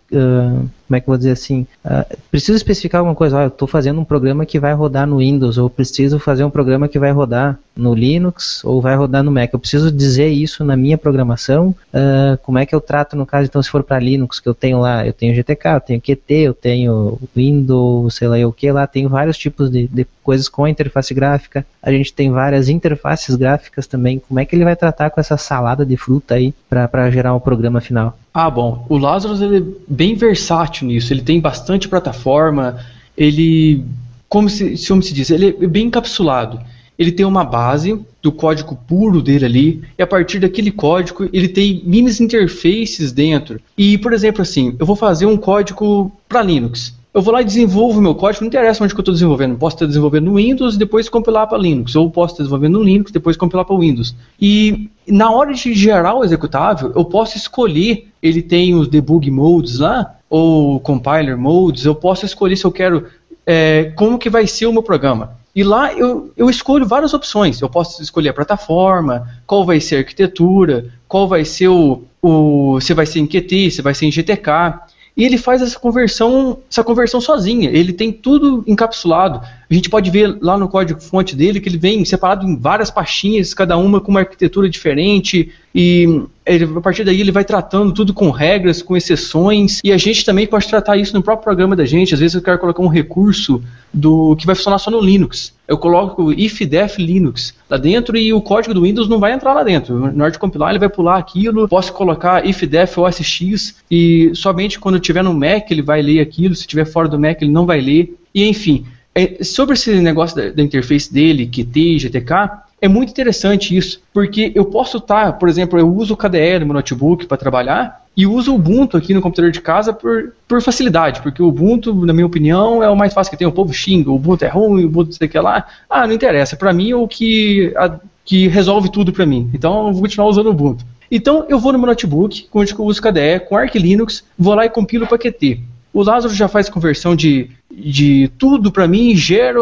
como 0.91 0.97
é 0.97 0.99
que 0.99 1.07
eu 1.07 1.11
vou 1.11 1.17
dizer 1.17 1.31
assim, 1.31 1.65
uh, 1.85 2.17
preciso 2.29 2.57
especificar 2.57 2.99
alguma 2.99 3.15
coisa, 3.15 3.39
ah, 3.39 3.43
eu 3.43 3.47
estou 3.47 3.65
fazendo 3.65 4.01
um 4.01 4.03
programa 4.03 4.45
que 4.45 4.59
vai 4.59 4.73
rodar 4.73 5.07
no 5.07 5.19
Windows, 5.19 5.57
ou 5.57 5.69
preciso 5.69 6.19
fazer 6.19 6.43
um 6.43 6.49
programa 6.49 6.89
que 6.89 6.99
vai 6.99 7.11
rodar 7.11 7.57
no 7.73 7.93
Linux, 7.93 8.61
ou 8.65 8.81
vai 8.81 8.93
rodar 8.97 9.23
no 9.23 9.31
Mac. 9.31 9.53
Eu 9.53 9.59
preciso 9.59 9.89
dizer 9.89 10.27
isso 10.27 10.65
na 10.65 10.75
minha 10.75 10.97
programação, 10.97 11.73
uh, 11.93 12.37
como 12.43 12.59
é 12.59 12.65
que 12.65 12.75
eu 12.75 12.81
trato 12.81 13.15
no 13.15 13.25
caso, 13.25 13.45
então, 13.45 13.63
se 13.63 13.69
for 13.69 13.83
para 13.83 13.99
Linux, 13.99 14.41
que 14.41 14.49
eu 14.49 14.53
tenho 14.53 14.81
lá, 14.81 15.07
eu 15.07 15.13
tenho 15.13 15.33
GTK, 15.33 15.67
eu 15.75 15.79
tenho 15.79 16.01
Qt, 16.01 16.33
eu 16.33 16.53
tenho 16.53 17.17
Windows, 17.33 18.15
sei 18.15 18.27
lá 18.27 18.45
o 18.45 18.51
que 18.51 18.69
lá, 18.69 18.85
tenho 18.85 19.07
vários 19.07 19.37
tipos 19.37 19.71
de, 19.71 19.87
de 19.87 20.05
coisas 20.21 20.49
com 20.49 20.65
a 20.65 20.69
interface 20.69 21.13
gráfica, 21.13 21.65
a 21.81 21.89
gente 21.89 22.11
tem 22.11 22.29
várias 22.29 22.67
interfaces 22.67 23.35
gráficas 23.35 23.87
também, 23.87 24.19
como 24.19 24.41
é 24.41 24.45
que 24.45 24.53
ele 24.57 24.65
vai 24.65 24.75
tratar 24.75 25.09
com 25.09 25.21
essa 25.21 25.37
salada 25.37 25.85
de 25.85 25.95
fruta 25.95 26.35
aí 26.35 26.53
para 26.69 27.09
gerar 27.09 27.33
um 27.33 27.39
programa 27.39 27.79
final? 27.79 28.17
Ah, 28.33 28.49
bom, 28.49 28.85
o 28.87 28.97
Lazarus 28.97 29.41
ele 29.41 29.57
é 29.57 29.63
bem 29.87 30.15
versátil 30.15 30.87
nisso, 30.87 31.11
ele 31.11 31.21
tem 31.21 31.39
bastante 31.39 31.89
plataforma, 31.89 32.79
ele, 33.17 33.83
como 34.29 34.49
se, 34.49 34.75
como 34.87 35.03
se 35.03 35.13
diz, 35.13 35.29
ele 35.29 35.49
é 35.61 35.67
bem 35.67 35.87
encapsulado. 35.87 36.59
Ele 36.97 37.11
tem 37.11 37.25
uma 37.25 37.43
base 37.43 37.99
do 38.21 38.31
código 38.31 38.77
puro 38.87 39.21
dele 39.21 39.45
ali, 39.45 39.81
e 39.97 40.03
a 40.03 40.07
partir 40.07 40.39
daquele 40.39 40.71
código 40.71 41.27
ele 41.33 41.47
tem 41.47 41.81
mini 41.83 42.11
interfaces 42.19 43.11
dentro. 43.11 43.59
E, 43.77 43.97
por 43.97 44.13
exemplo, 44.13 44.41
assim, 44.41 44.75
eu 44.79 44.85
vou 44.85 44.95
fazer 44.95 45.25
um 45.25 45.35
código 45.35 46.11
para 46.29 46.43
Linux 46.43 47.00
eu 47.13 47.21
vou 47.21 47.33
lá 47.33 47.41
e 47.41 47.45
desenvolvo 47.45 48.01
meu 48.01 48.15
código, 48.15 48.43
não 48.43 48.47
interessa 48.47 48.83
onde 48.83 48.93
que 48.93 48.99
eu 48.99 49.01
estou 49.01 49.13
desenvolvendo. 49.13 49.57
Posso 49.57 49.75
estar 49.75 49.85
desenvolvendo 49.85 50.25
no 50.25 50.35
Windows 50.35 50.75
e 50.75 50.77
depois 50.77 51.09
compilar 51.09 51.47
para 51.47 51.57
Linux, 51.57 51.95
ou 51.95 52.09
posso 52.09 52.33
estar 52.33 52.43
desenvolvendo 52.43 52.79
no 52.79 52.83
Linux 52.83 53.09
e 53.09 53.13
depois 53.13 53.35
compilar 53.35 53.65
para 53.65 53.77
Windows. 53.77 54.15
E 54.39 54.89
na 55.07 55.29
hora 55.29 55.53
de 55.53 55.73
gerar 55.73 56.15
o 56.15 56.23
executável, 56.23 56.93
eu 56.95 57.03
posso 57.03 57.35
escolher, 57.35 58.07
ele 58.23 58.41
tem 58.41 58.73
os 58.75 58.87
debug 58.87 59.29
modes 59.29 59.79
lá, 59.79 60.15
ou 60.29 60.79
compiler 60.79 61.37
modes, 61.37 61.83
eu 61.83 61.93
posso 61.93 62.25
escolher 62.25 62.55
se 62.55 62.63
eu 62.63 62.71
quero 62.71 63.05
é, 63.45 63.91
como 63.95 64.17
que 64.17 64.29
vai 64.29 64.47
ser 64.47 64.67
o 64.67 64.73
meu 64.73 64.81
programa. 64.81 65.41
E 65.53 65.63
lá 65.63 65.91
eu, 65.91 66.31
eu 66.37 66.49
escolho 66.49 66.85
várias 66.85 67.13
opções. 67.13 67.59
Eu 67.59 67.69
posso 67.69 68.01
escolher 68.01 68.29
a 68.29 68.33
plataforma, 68.33 69.27
qual 69.45 69.65
vai 69.65 69.81
ser 69.81 69.97
a 69.97 69.99
arquitetura, 69.99 70.85
qual 71.09 71.27
vai 71.27 71.43
ser 71.43 71.67
o, 71.67 72.03
o 72.21 72.79
se 72.79 72.93
vai 72.93 73.05
ser 73.05 73.19
em 73.19 73.27
Qt, 73.27 73.71
se 73.71 73.81
vai 73.81 73.93
ser 73.93 74.05
em 74.05 74.11
GTK 74.11 74.90
e 75.21 75.23
ele 75.23 75.37
faz 75.37 75.61
essa 75.61 75.77
conversão, 75.77 76.57
essa 76.67 76.83
conversão 76.83 77.21
sozinha. 77.21 77.69
Ele 77.69 77.93
tem 77.93 78.11
tudo 78.11 78.63
encapsulado. 78.65 79.39
A 79.69 79.71
gente 79.71 79.87
pode 79.87 80.09
ver 80.09 80.39
lá 80.41 80.57
no 80.57 80.67
código-fonte 80.67 81.35
dele 81.35 81.59
que 81.61 81.69
ele 81.69 81.77
vem 81.77 82.03
separado 82.03 82.43
em 82.43 82.57
várias 82.57 82.89
pastinhas, 82.89 83.53
cada 83.53 83.77
uma 83.77 84.01
com 84.01 84.09
uma 84.09 84.21
arquitetura 84.21 84.67
diferente. 84.67 85.51
E 85.75 86.23
ele, 86.55 86.65
a 86.77 86.81
partir 86.81 87.03
daí 87.03 87.19
ele 87.19 87.31
vai 87.31 87.43
tratando 87.43 87.93
tudo 87.93 88.13
com 88.13 88.29
regras, 88.29 88.81
com 88.81 88.95
exceções. 88.95 89.79
E 89.83 89.91
a 89.91 89.97
gente 89.97 90.25
também 90.25 90.47
pode 90.47 90.67
tratar 90.67 90.97
isso 90.97 91.13
no 91.13 91.23
próprio 91.23 91.43
programa 91.43 91.75
da 91.75 91.85
gente. 91.85 92.13
Às 92.13 92.19
vezes 92.19 92.35
eu 92.35 92.41
quero 92.41 92.59
colocar 92.59 92.81
um 92.81 92.87
recurso 92.87 93.61
do 93.93 94.35
que 94.35 94.45
vai 94.45 94.55
funcionar 94.55 94.77
só 94.77 94.91
no 94.91 94.99
Linux. 94.99 95.53
Eu 95.67 95.77
coloco 95.77 96.31
ifdef 96.33 97.01
Linux 97.01 97.53
lá 97.69 97.77
dentro 97.77 98.17
e 98.17 98.33
o 98.33 98.41
código 98.41 98.73
do 98.73 98.81
Windows 98.81 99.07
não 99.07 99.19
vai 99.19 99.33
entrar 99.33 99.53
lá 99.53 99.63
dentro. 99.63 100.11
Na 100.13 100.25
hora 100.25 100.31
de 100.31 100.39
compilar 100.39 100.69
ele 100.69 100.79
vai 100.79 100.89
pular 100.89 101.17
aquilo. 101.17 101.67
Posso 101.67 101.93
colocar 101.93 102.45
ifdef 102.45 102.99
OSX 102.99 103.75
e 103.89 104.31
somente 104.33 104.79
quando 104.79 104.99
tiver 104.99 105.23
no 105.23 105.33
Mac 105.33 105.69
ele 105.71 105.81
vai 105.81 106.01
ler 106.01 106.19
aquilo. 106.19 106.55
Se 106.55 106.67
tiver 106.67 106.85
fora 106.85 107.07
do 107.07 107.19
Mac 107.19 107.41
ele 107.41 107.51
não 107.51 107.65
vai 107.65 107.79
ler. 107.79 108.15
E 108.33 108.47
enfim, 108.47 108.85
é, 109.13 109.43
sobre 109.43 109.73
esse 109.73 109.93
negócio 110.01 110.35
da, 110.35 110.49
da 110.49 110.63
interface 110.63 111.13
dele, 111.13 111.45
Qt, 111.45 111.99
GTK, 111.99 112.49
é 112.81 112.87
muito 112.87 113.11
interessante 113.11 113.77
isso, 113.77 114.01
porque 114.11 114.51
eu 114.55 114.65
posso 114.65 114.97
estar, 114.97 115.25
tá, 115.25 115.33
por 115.33 115.47
exemplo, 115.47 115.79
eu 115.79 115.87
uso 115.87 116.15
o 116.15 116.17
KDE 116.17 116.59
no 116.59 116.65
meu 116.65 116.73
notebook 116.73 117.27
para 117.27 117.37
trabalhar 117.37 118.01
e 118.17 118.25
uso 118.25 118.51
o 118.51 118.55
Ubuntu 118.55 118.97
aqui 118.97 119.13
no 119.13 119.21
computador 119.21 119.51
de 119.51 119.61
casa 119.61 119.93
por, 119.93 120.33
por 120.47 120.61
facilidade, 120.63 121.21
porque 121.21 121.43
o 121.43 121.47
Ubuntu, 121.47 121.93
na 122.05 122.11
minha 122.11 122.25
opinião, 122.25 122.81
é 122.83 122.89
o 122.89 122.95
mais 122.95 123.13
fácil 123.13 123.29
que 123.29 123.37
tem. 123.37 123.47
O 123.47 123.51
povo 123.51 123.71
xinga, 123.71 124.09
o 124.09 124.15
Ubuntu 124.15 124.43
é 124.43 124.47
ruim, 124.47 124.83
o 124.83 124.87
Ubuntu 124.87 125.13
sei 125.13 125.27
que 125.27 125.39
lá. 125.39 125.65
Ah, 125.87 126.07
não 126.07 126.13
interessa. 126.13 126.57
Para 126.57 126.73
mim 126.73 126.89
é 126.89 126.95
o 126.95 127.07
que, 127.07 127.71
a, 127.77 127.99
que 128.25 128.47
resolve 128.47 128.91
tudo 128.91 129.13
para 129.13 129.27
mim. 129.27 129.49
Então 129.53 129.87
eu 129.87 129.93
vou 129.93 130.01
continuar 130.01 130.27
usando 130.27 130.47
o 130.47 130.51
Ubuntu. 130.51 130.83
Então 131.09 131.45
eu 131.47 131.59
vou 131.59 131.71
no 131.71 131.77
meu 131.77 131.87
notebook, 131.87 132.47
onde 132.51 132.73
eu 132.73 132.85
uso 132.85 133.01
KDE, 133.01 133.41
com 133.47 133.55
Arch 133.55 133.75
Linux, 133.75 134.23
vou 134.37 134.55
lá 134.55 134.65
e 134.65 134.69
compilo 134.69 135.05
para 135.05 135.19
Qt. 135.19 135.59
O 135.93 136.01
Lázaro 136.01 136.33
já 136.33 136.47
faz 136.47 136.67
conversão 136.67 137.15
de, 137.15 137.49
de 137.69 138.29
tudo 138.37 138.71
para 138.71 138.87
mim 138.87 139.09
e 139.09 139.15
gera 139.15 139.59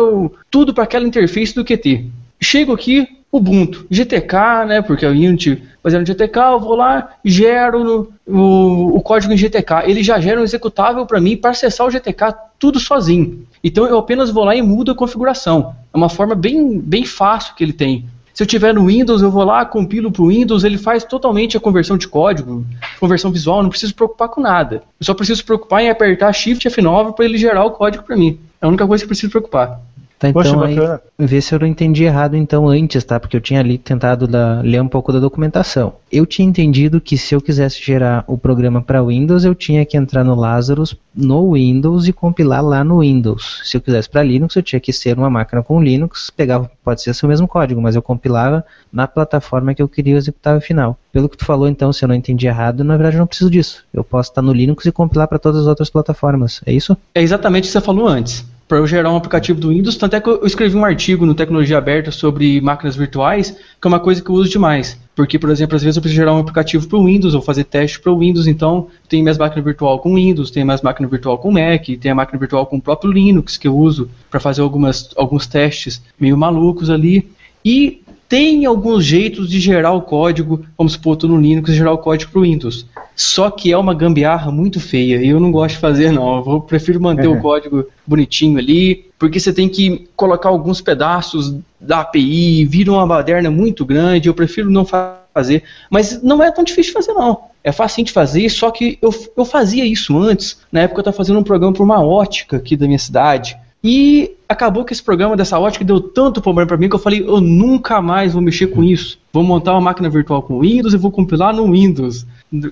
tudo 0.49 0.73
para 0.73 0.85
aquela 0.85 1.05
interface 1.05 1.53
do 1.53 1.65
Qt. 1.65 2.05
Chego 2.41 2.73
aqui, 2.73 3.07
Ubuntu, 3.31 3.85
GTK, 3.91 4.65
né? 4.67 4.81
Porque 4.81 5.05
o 5.05 5.11
Unity 5.11 5.61
fazendo 5.83 6.05
GTK, 6.05 6.39
eu 6.39 6.59
vou 6.59 6.75
lá, 6.75 7.09
gero 7.23 7.83
no, 7.83 8.13
o, 8.27 8.97
o 8.97 9.01
código 9.01 9.31
em 9.31 9.37
GTK. 9.37 9.83
Ele 9.85 10.03
já 10.03 10.19
gera 10.19 10.41
um 10.41 10.43
executável 10.43 11.05
para 11.05 11.21
mim 11.21 11.37
para 11.37 11.51
acessar 11.51 11.85
o 11.85 11.91
GTK 11.91 12.33
tudo 12.57 12.79
sozinho. 12.79 13.45
Então 13.63 13.85
eu 13.85 13.97
apenas 13.97 14.29
vou 14.29 14.43
lá 14.43 14.55
e 14.55 14.61
mudo 14.61 14.91
a 14.91 14.95
configuração. 14.95 15.75
É 15.93 15.97
uma 15.97 16.09
forma 16.09 16.35
bem, 16.35 16.79
bem 16.79 17.05
fácil 17.05 17.55
que 17.55 17.63
ele 17.63 17.73
tem. 17.73 18.05
Se 18.33 18.43
eu 18.43 18.47
tiver 18.47 18.73
no 18.73 18.85
Windows, 18.85 19.21
eu 19.21 19.29
vou 19.29 19.43
lá, 19.43 19.65
compilo 19.65 20.11
para 20.11 20.21
o 20.21 20.29
Windows, 20.29 20.63
ele 20.63 20.77
faz 20.77 21.03
totalmente 21.03 21.57
a 21.57 21.59
conversão 21.59 21.97
de 21.97 22.07
código, 22.07 22.65
conversão 22.99 23.31
visual, 23.31 23.61
não 23.61 23.69
preciso 23.69 23.93
preocupar 23.93 24.29
com 24.29 24.39
nada. 24.39 24.83
Eu 24.97 25.05
só 25.05 25.13
preciso 25.13 25.43
preocupar 25.43 25.83
em 25.83 25.89
apertar 25.89 26.31
Shift 26.31 26.65
F9 26.69 27.13
para 27.13 27.25
ele 27.25 27.37
gerar 27.37 27.65
o 27.65 27.71
código 27.71 28.03
para 28.03 28.15
mim. 28.15 28.39
É 28.61 28.65
a 28.65 28.69
única 28.69 28.87
coisa 28.87 29.03
que 29.03 29.05
eu 29.05 29.09
preciso 29.09 29.29
preocupar. 29.29 29.81
Tá, 30.19 30.27
então 30.27 30.41
Poxa, 30.41 30.65
aí, 30.65 30.75
bacana. 30.75 31.01
vê 31.17 31.39
se 31.39 31.55
eu 31.55 31.59
não 31.59 31.65
entendi 31.65 32.03
errado 32.03 32.35
então 32.35 32.67
antes, 32.67 33.01
tá? 33.05 33.17
Porque 33.17 33.37
eu 33.37 33.41
tinha 33.41 33.61
ali 33.61 33.77
tentado 33.77 34.27
da- 34.27 34.59
ler 34.61 34.81
um 34.81 34.87
pouco 34.87 35.13
da 35.13 35.19
documentação. 35.19 35.93
Eu 36.11 36.25
tinha 36.25 36.45
entendido 36.45 36.99
que 36.99 37.17
se 37.17 37.33
eu 37.33 37.39
quisesse 37.39 37.81
gerar 37.81 38.25
o 38.27 38.37
programa 38.37 38.81
para 38.81 39.01
Windows, 39.01 39.45
eu 39.45 39.55
tinha 39.55 39.85
que 39.85 39.95
entrar 39.95 40.25
no 40.25 40.35
Lazarus 40.35 40.93
no 41.15 41.53
Windows 41.53 42.05
e 42.07 42.11
compilar 42.11 42.61
lá 42.61 42.83
no 42.83 42.99
Windows. 42.99 43.61
Se 43.63 43.77
eu 43.77 43.81
quisesse 43.81 44.09
para 44.09 44.21
Linux, 44.21 44.57
eu 44.57 44.61
tinha 44.61 44.79
que 44.81 44.91
ser 44.91 45.17
uma 45.17 45.29
máquina 45.29 45.63
com 45.63 45.81
Linux, 45.81 46.29
pegava, 46.29 46.69
pode 46.83 47.01
ser 47.01 47.25
o 47.25 47.29
mesmo 47.29 47.47
código, 47.47 47.81
mas 47.81 47.95
eu 47.95 48.01
compilava 48.01 48.65
na 48.91 49.07
plataforma 49.07 49.73
que 49.73 49.81
eu 49.81 49.87
queria 49.87 50.15
o 50.15 50.17
executável 50.17 50.59
final. 50.59 50.97
Pelo 51.13 51.29
que 51.29 51.37
tu 51.37 51.45
falou 51.45 51.69
então, 51.69 51.93
se 51.93 52.03
eu 52.03 52.09
não 52.09 52.15
entendi 52.15 52.45
errado, 52.45 52.83
na 52.83 52.97
verdade 52.97 53.15
eu 53.15 53.19
não 53.19 53.27
preciso 53.27 53.49
disso. 53.49 53.85
Eu 53.93 54.03
posso 54.03 54.31
estar 54.31 54.41
no 54.41 54.51
Linux 54.51 54.85
e 54.85 54.91
compilar 54.91 55.29
para 55.29 55.39
todas 55.39 55.61
as 55.61 55.67
outras 55.67 55.89
plataformas. 55.89 56.59
É 56.65 56.73
isso? 56.73 56.97
É 57.15 57.21
exatamente 57.21 57.63
o 57.63 57.67
que 57.67 57.71
você 57.71 57.79
falou 57.81 58.05
antes. 58.05 58.45
Para 58.69 58.77
eu 58.77 58.85
gerar 58.85 59.11
um 59.11 59.15
aplicativo 59.15 59.59
do 59.59 59.69
Windows, 59.69 59.97
tanto 59.97 60.15
é 60.15 60.21
que 60.21 60.29
eu 60.29 60.45
escrevi 60.45 60.77
um 60.77 60.85
artigo 60.85 61.25
no 61.25 61.33
Tecnologia 61.33 61.79
Aberta 61.79 62.11
sobre 62.11 62.61
máquinas 62.61 62.95
virtuais, 62.95 63.49
que 63.49 63.87
é 63.87 63.87
uma 63.87 63.99
coisa 63.99 64.21
que 64.21 64.29
eu 64.29 64.35
uso 64.35 64.47
demais. 64.47 64.95
Porque, 65.15 65.39
por 65.39 65.49
exemplo, 65.49 65.75
às 65.75 65.81
vezes 65.81 65.97
eu 65.97 66.03
preciso 66.03 66.21
gerar 66.21 66.35
um 66.35 66.37
aplicativo 66.37 66.87
para 66.87 66.99
o 66.99 67.05
Windows 67.05 67.33
ou 67.33 67.41
fazer 67.41 67.63
teste 67.63 67.99
para 67.99 68.11
o 68.11 68.19
Windows, 68.19 68.45
então 68.45 68.85
tem 69.09 69.23
minhas 69.23 69.39
máquinas 69.39 69.65
virtual 69.65 69.97
com 69.97 70.13
Windows, 70.13 70.51
tem 70.51 70.63
minhas 70.63 70.83
máquinas 70.83 71.09
virtual 71.09 71.39
com 71.39 71.51
Mac, 71.51 71.83
tem 71.99 72.11
a 72.11 72.15
máquina 72.15 72.37
virtual 72.37 72.67
com 72.67 72.77
o 72.77 72.81
próprio 72.81 73.11
Linux 73.11 73.57
que 73.57 73.67
eu 73.67 73.75
uso 73.75 74.07
para 74.29 74.39
fazer 74.39 74.61
algumas, 74.61 75.09
alguns 75.17 75.47
testes 75.47 75.99
meio 76.19 76.37
malucos 76.37 76.91
ali. 76.91 77.27
E 77.65 78.03
tem 78.29 78.63
alguns 78.65 79.03
jeitos 79.03 79.49
de 79.49 79.59
gerar 79.59 79.91
o 79.91 80.03
código, 80.03 80.63
vamos 80.77 80.93
supor, 80.93 81.17
tô 81.17 81.27
no 81.27 81.41
Linux 81.41 81.73
gerar 81.73 81.91
o 81.93 81.97
código 81.97 82.31
para 82.31 82.39
o 82.39 82.43
Windows. 82.43 82.85
Só 83.15 83.49
que 83.49 83.71
é 83.71 83.77
uma 83.77 83.93
gambiarra 83.93 84.51
muito 84.51 84.79
feia 84.79 85.17
e 85.21 85.27
eu 85.29 85.39
não 85.39 85.51
gosto 85.51 85.75
de 85.75 85.81
fazer 85.81 86.11
não. 86.11 86.37
Eu 86.47 86.61
prefiro 86.61 87.01
manter 87.01 87.27
o 87.27 87.41
código 87.41 87.85
bonitinho 88.05 88.59
ali, 88.59 89.07
porque 89.17 89.39
você 89.39 89.51
tem 89.51 89.67
que 89.67 90.07
colocar 90.15 90.47
alguns 90.49 90.79
pedaços 90.79 91.55
da 91.81 92.01
API, 92.01 92.63
vira 92.65 92.91
uma 92.91 93.05
baderna 93.05 93.49
muito 93.49 93.83
grande, 93.83 94.29
eu 94.29 94.33
prefiro 94.33 94.69
não 94.69 94.85
fa- 94.85 95.19
fazer. 95.33 95.63
Mas 95.89 96.21
não 96.21 96.41
é 96.43 96.51
tão 96.51 96.63
difícil 96.63 96.91
de 96.93 97.05
fazer 97.05 97.13
não. 97.13 97.41
É 97.63 97.71
fácil 97.71 98.05
de 98.05 98.11
fazer, 98.11 98.47
só 98.49 98.71
que 98.71 98.97
eu, 99.01 99.13
eu 99.35 99.43
fazia 99.43 99.83
isso 99.85 100.17
antes. 100.17 100.59
Na 100.71 100.81
época 100.81 100.99
eu 100.99 101.01
estava 101.01 101.17
fazendo 101.17 101.39
um 101.39 101.43
programa 101.43 101.73
para 101.73 101.83
uma 101.83 102.01
ótica 102.01 102.57
aqui 102.57 102.77
da 102.77 102.85
minha 102.85 102.99
cidade. 102.99 103.57
E 103.83 104.35
acabou 104.47 104.83
que 104.83 104.91
esse 104.91 105.03
programa 105.03 105.37
dessa 105.37 105.57
ótica 105.57 105.85
deu 105.85 106.01
tanto 106.01 106.41
problema 106.41 106.67
para 106.67 106.77
mim 106.77 106.89
que 106.89 106.95
eu 106.95 106.99
falei, 106.99 107.21
eu 107.21 107.39
nunca 107.39 108.01
mais 108.01 108.33
vou 108.33 108.41
mexer 108.41 108.67
com 108.67 108.83
isso. 108.83 109.17
Vou 109.31 109.43
montar 109.43 109.73
uma 109.73 109.81
máquina 109.81 110.09
virtual 110.09 110.41
com 110.41 110.59
Windows 110.59 110.93
e 110.93 110.97
vou 110.97 111.11
compilar 111.11 111.55
no 111.55 111.71
Windows. 111.71 112.25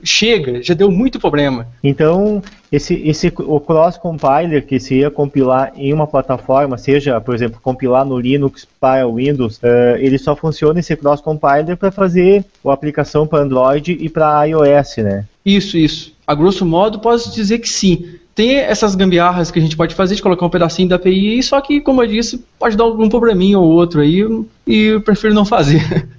Chega, 0.03 0.61
já 0.61 0.73
deu 0.73 0.91
muito 0.91 1.19
problema. 1.19 1.67
Então, 1.83 2.41
esse, 2.71 2.95
esse 3.07 3.31
o 3.37 3.59
cross 3.59 3.95
compiler 3.95 4.65
que 4.65 4.79
se 4.79 4.95
ia 4.95 5.11
compilar 5.11 5.71
em 5.77 5.93
uma 5.93 6.07
plataforma, 6.07 6.77
seja, 6.77 7.21
por 7.21 7.35
exemplo, 7.35 7.59
compilar 7.61 8.03
no 8.03 8.19
Linux 8.19 8.67
para 8.79 9.07
o 9.07 9.15
Windows, 9.15 9.59
eh, 9.61 9.97
ele 9.99 10.17
só 10.17 10.35
funciona 10.35 10.79
esse 10.79 10.95
cross 10.95 11.21
compiler 11.21 11.77
para 11.77 11.91
fazer 11.91 12.43
a 12.65 12.73
aplicação 12.73 13.27
para 13.27 13.43
Android 13.43 13.95
e 13.99 14.09
para 14.09 14.43
iOS, 14.45 14.97
né? 14.97 15.25
Isso, 15.45 15.77
isso. 15.77 16.11
A 16.25 16.35
grosso 16.35 16.65
modo, 16.65 16.99
posso 16.99 17.33
dizer 17.33 17.59
que 17.59 17.69
sim. 17.69 18.17
Tem 18.37 18.57
essas 18.57 18.93
gambiarras 18.93 19.49
que 19.49 19.57
a 19.57 19.61
gente 19.63 19.75
pode 19.75 19.95
fazer 19.95 20.13
de 20.13 20.21
colocar 20.21 20.45
um 20.45 20.49
pedacinho 20.49 20.87
da 20.87 20.97
API, 20.97 21.41
só 21.41 21.59
que, 21.59 21.81
como 21.81 22.03
eu 22.03 22.07
disse, 22.07 22.45
pode 22.59 22.77
dar 22.77 22.83
algum 22.83 23.09
probleminha 23.09 23.57
ou 23.57 23.65
outro 23.65 23.99
aí, 23.99 24.23
e 24.67 24.83
eu 24.83 25.01
prefiro 25.01 25.33
não 25.33 25.43
fazer. 25.43 26.07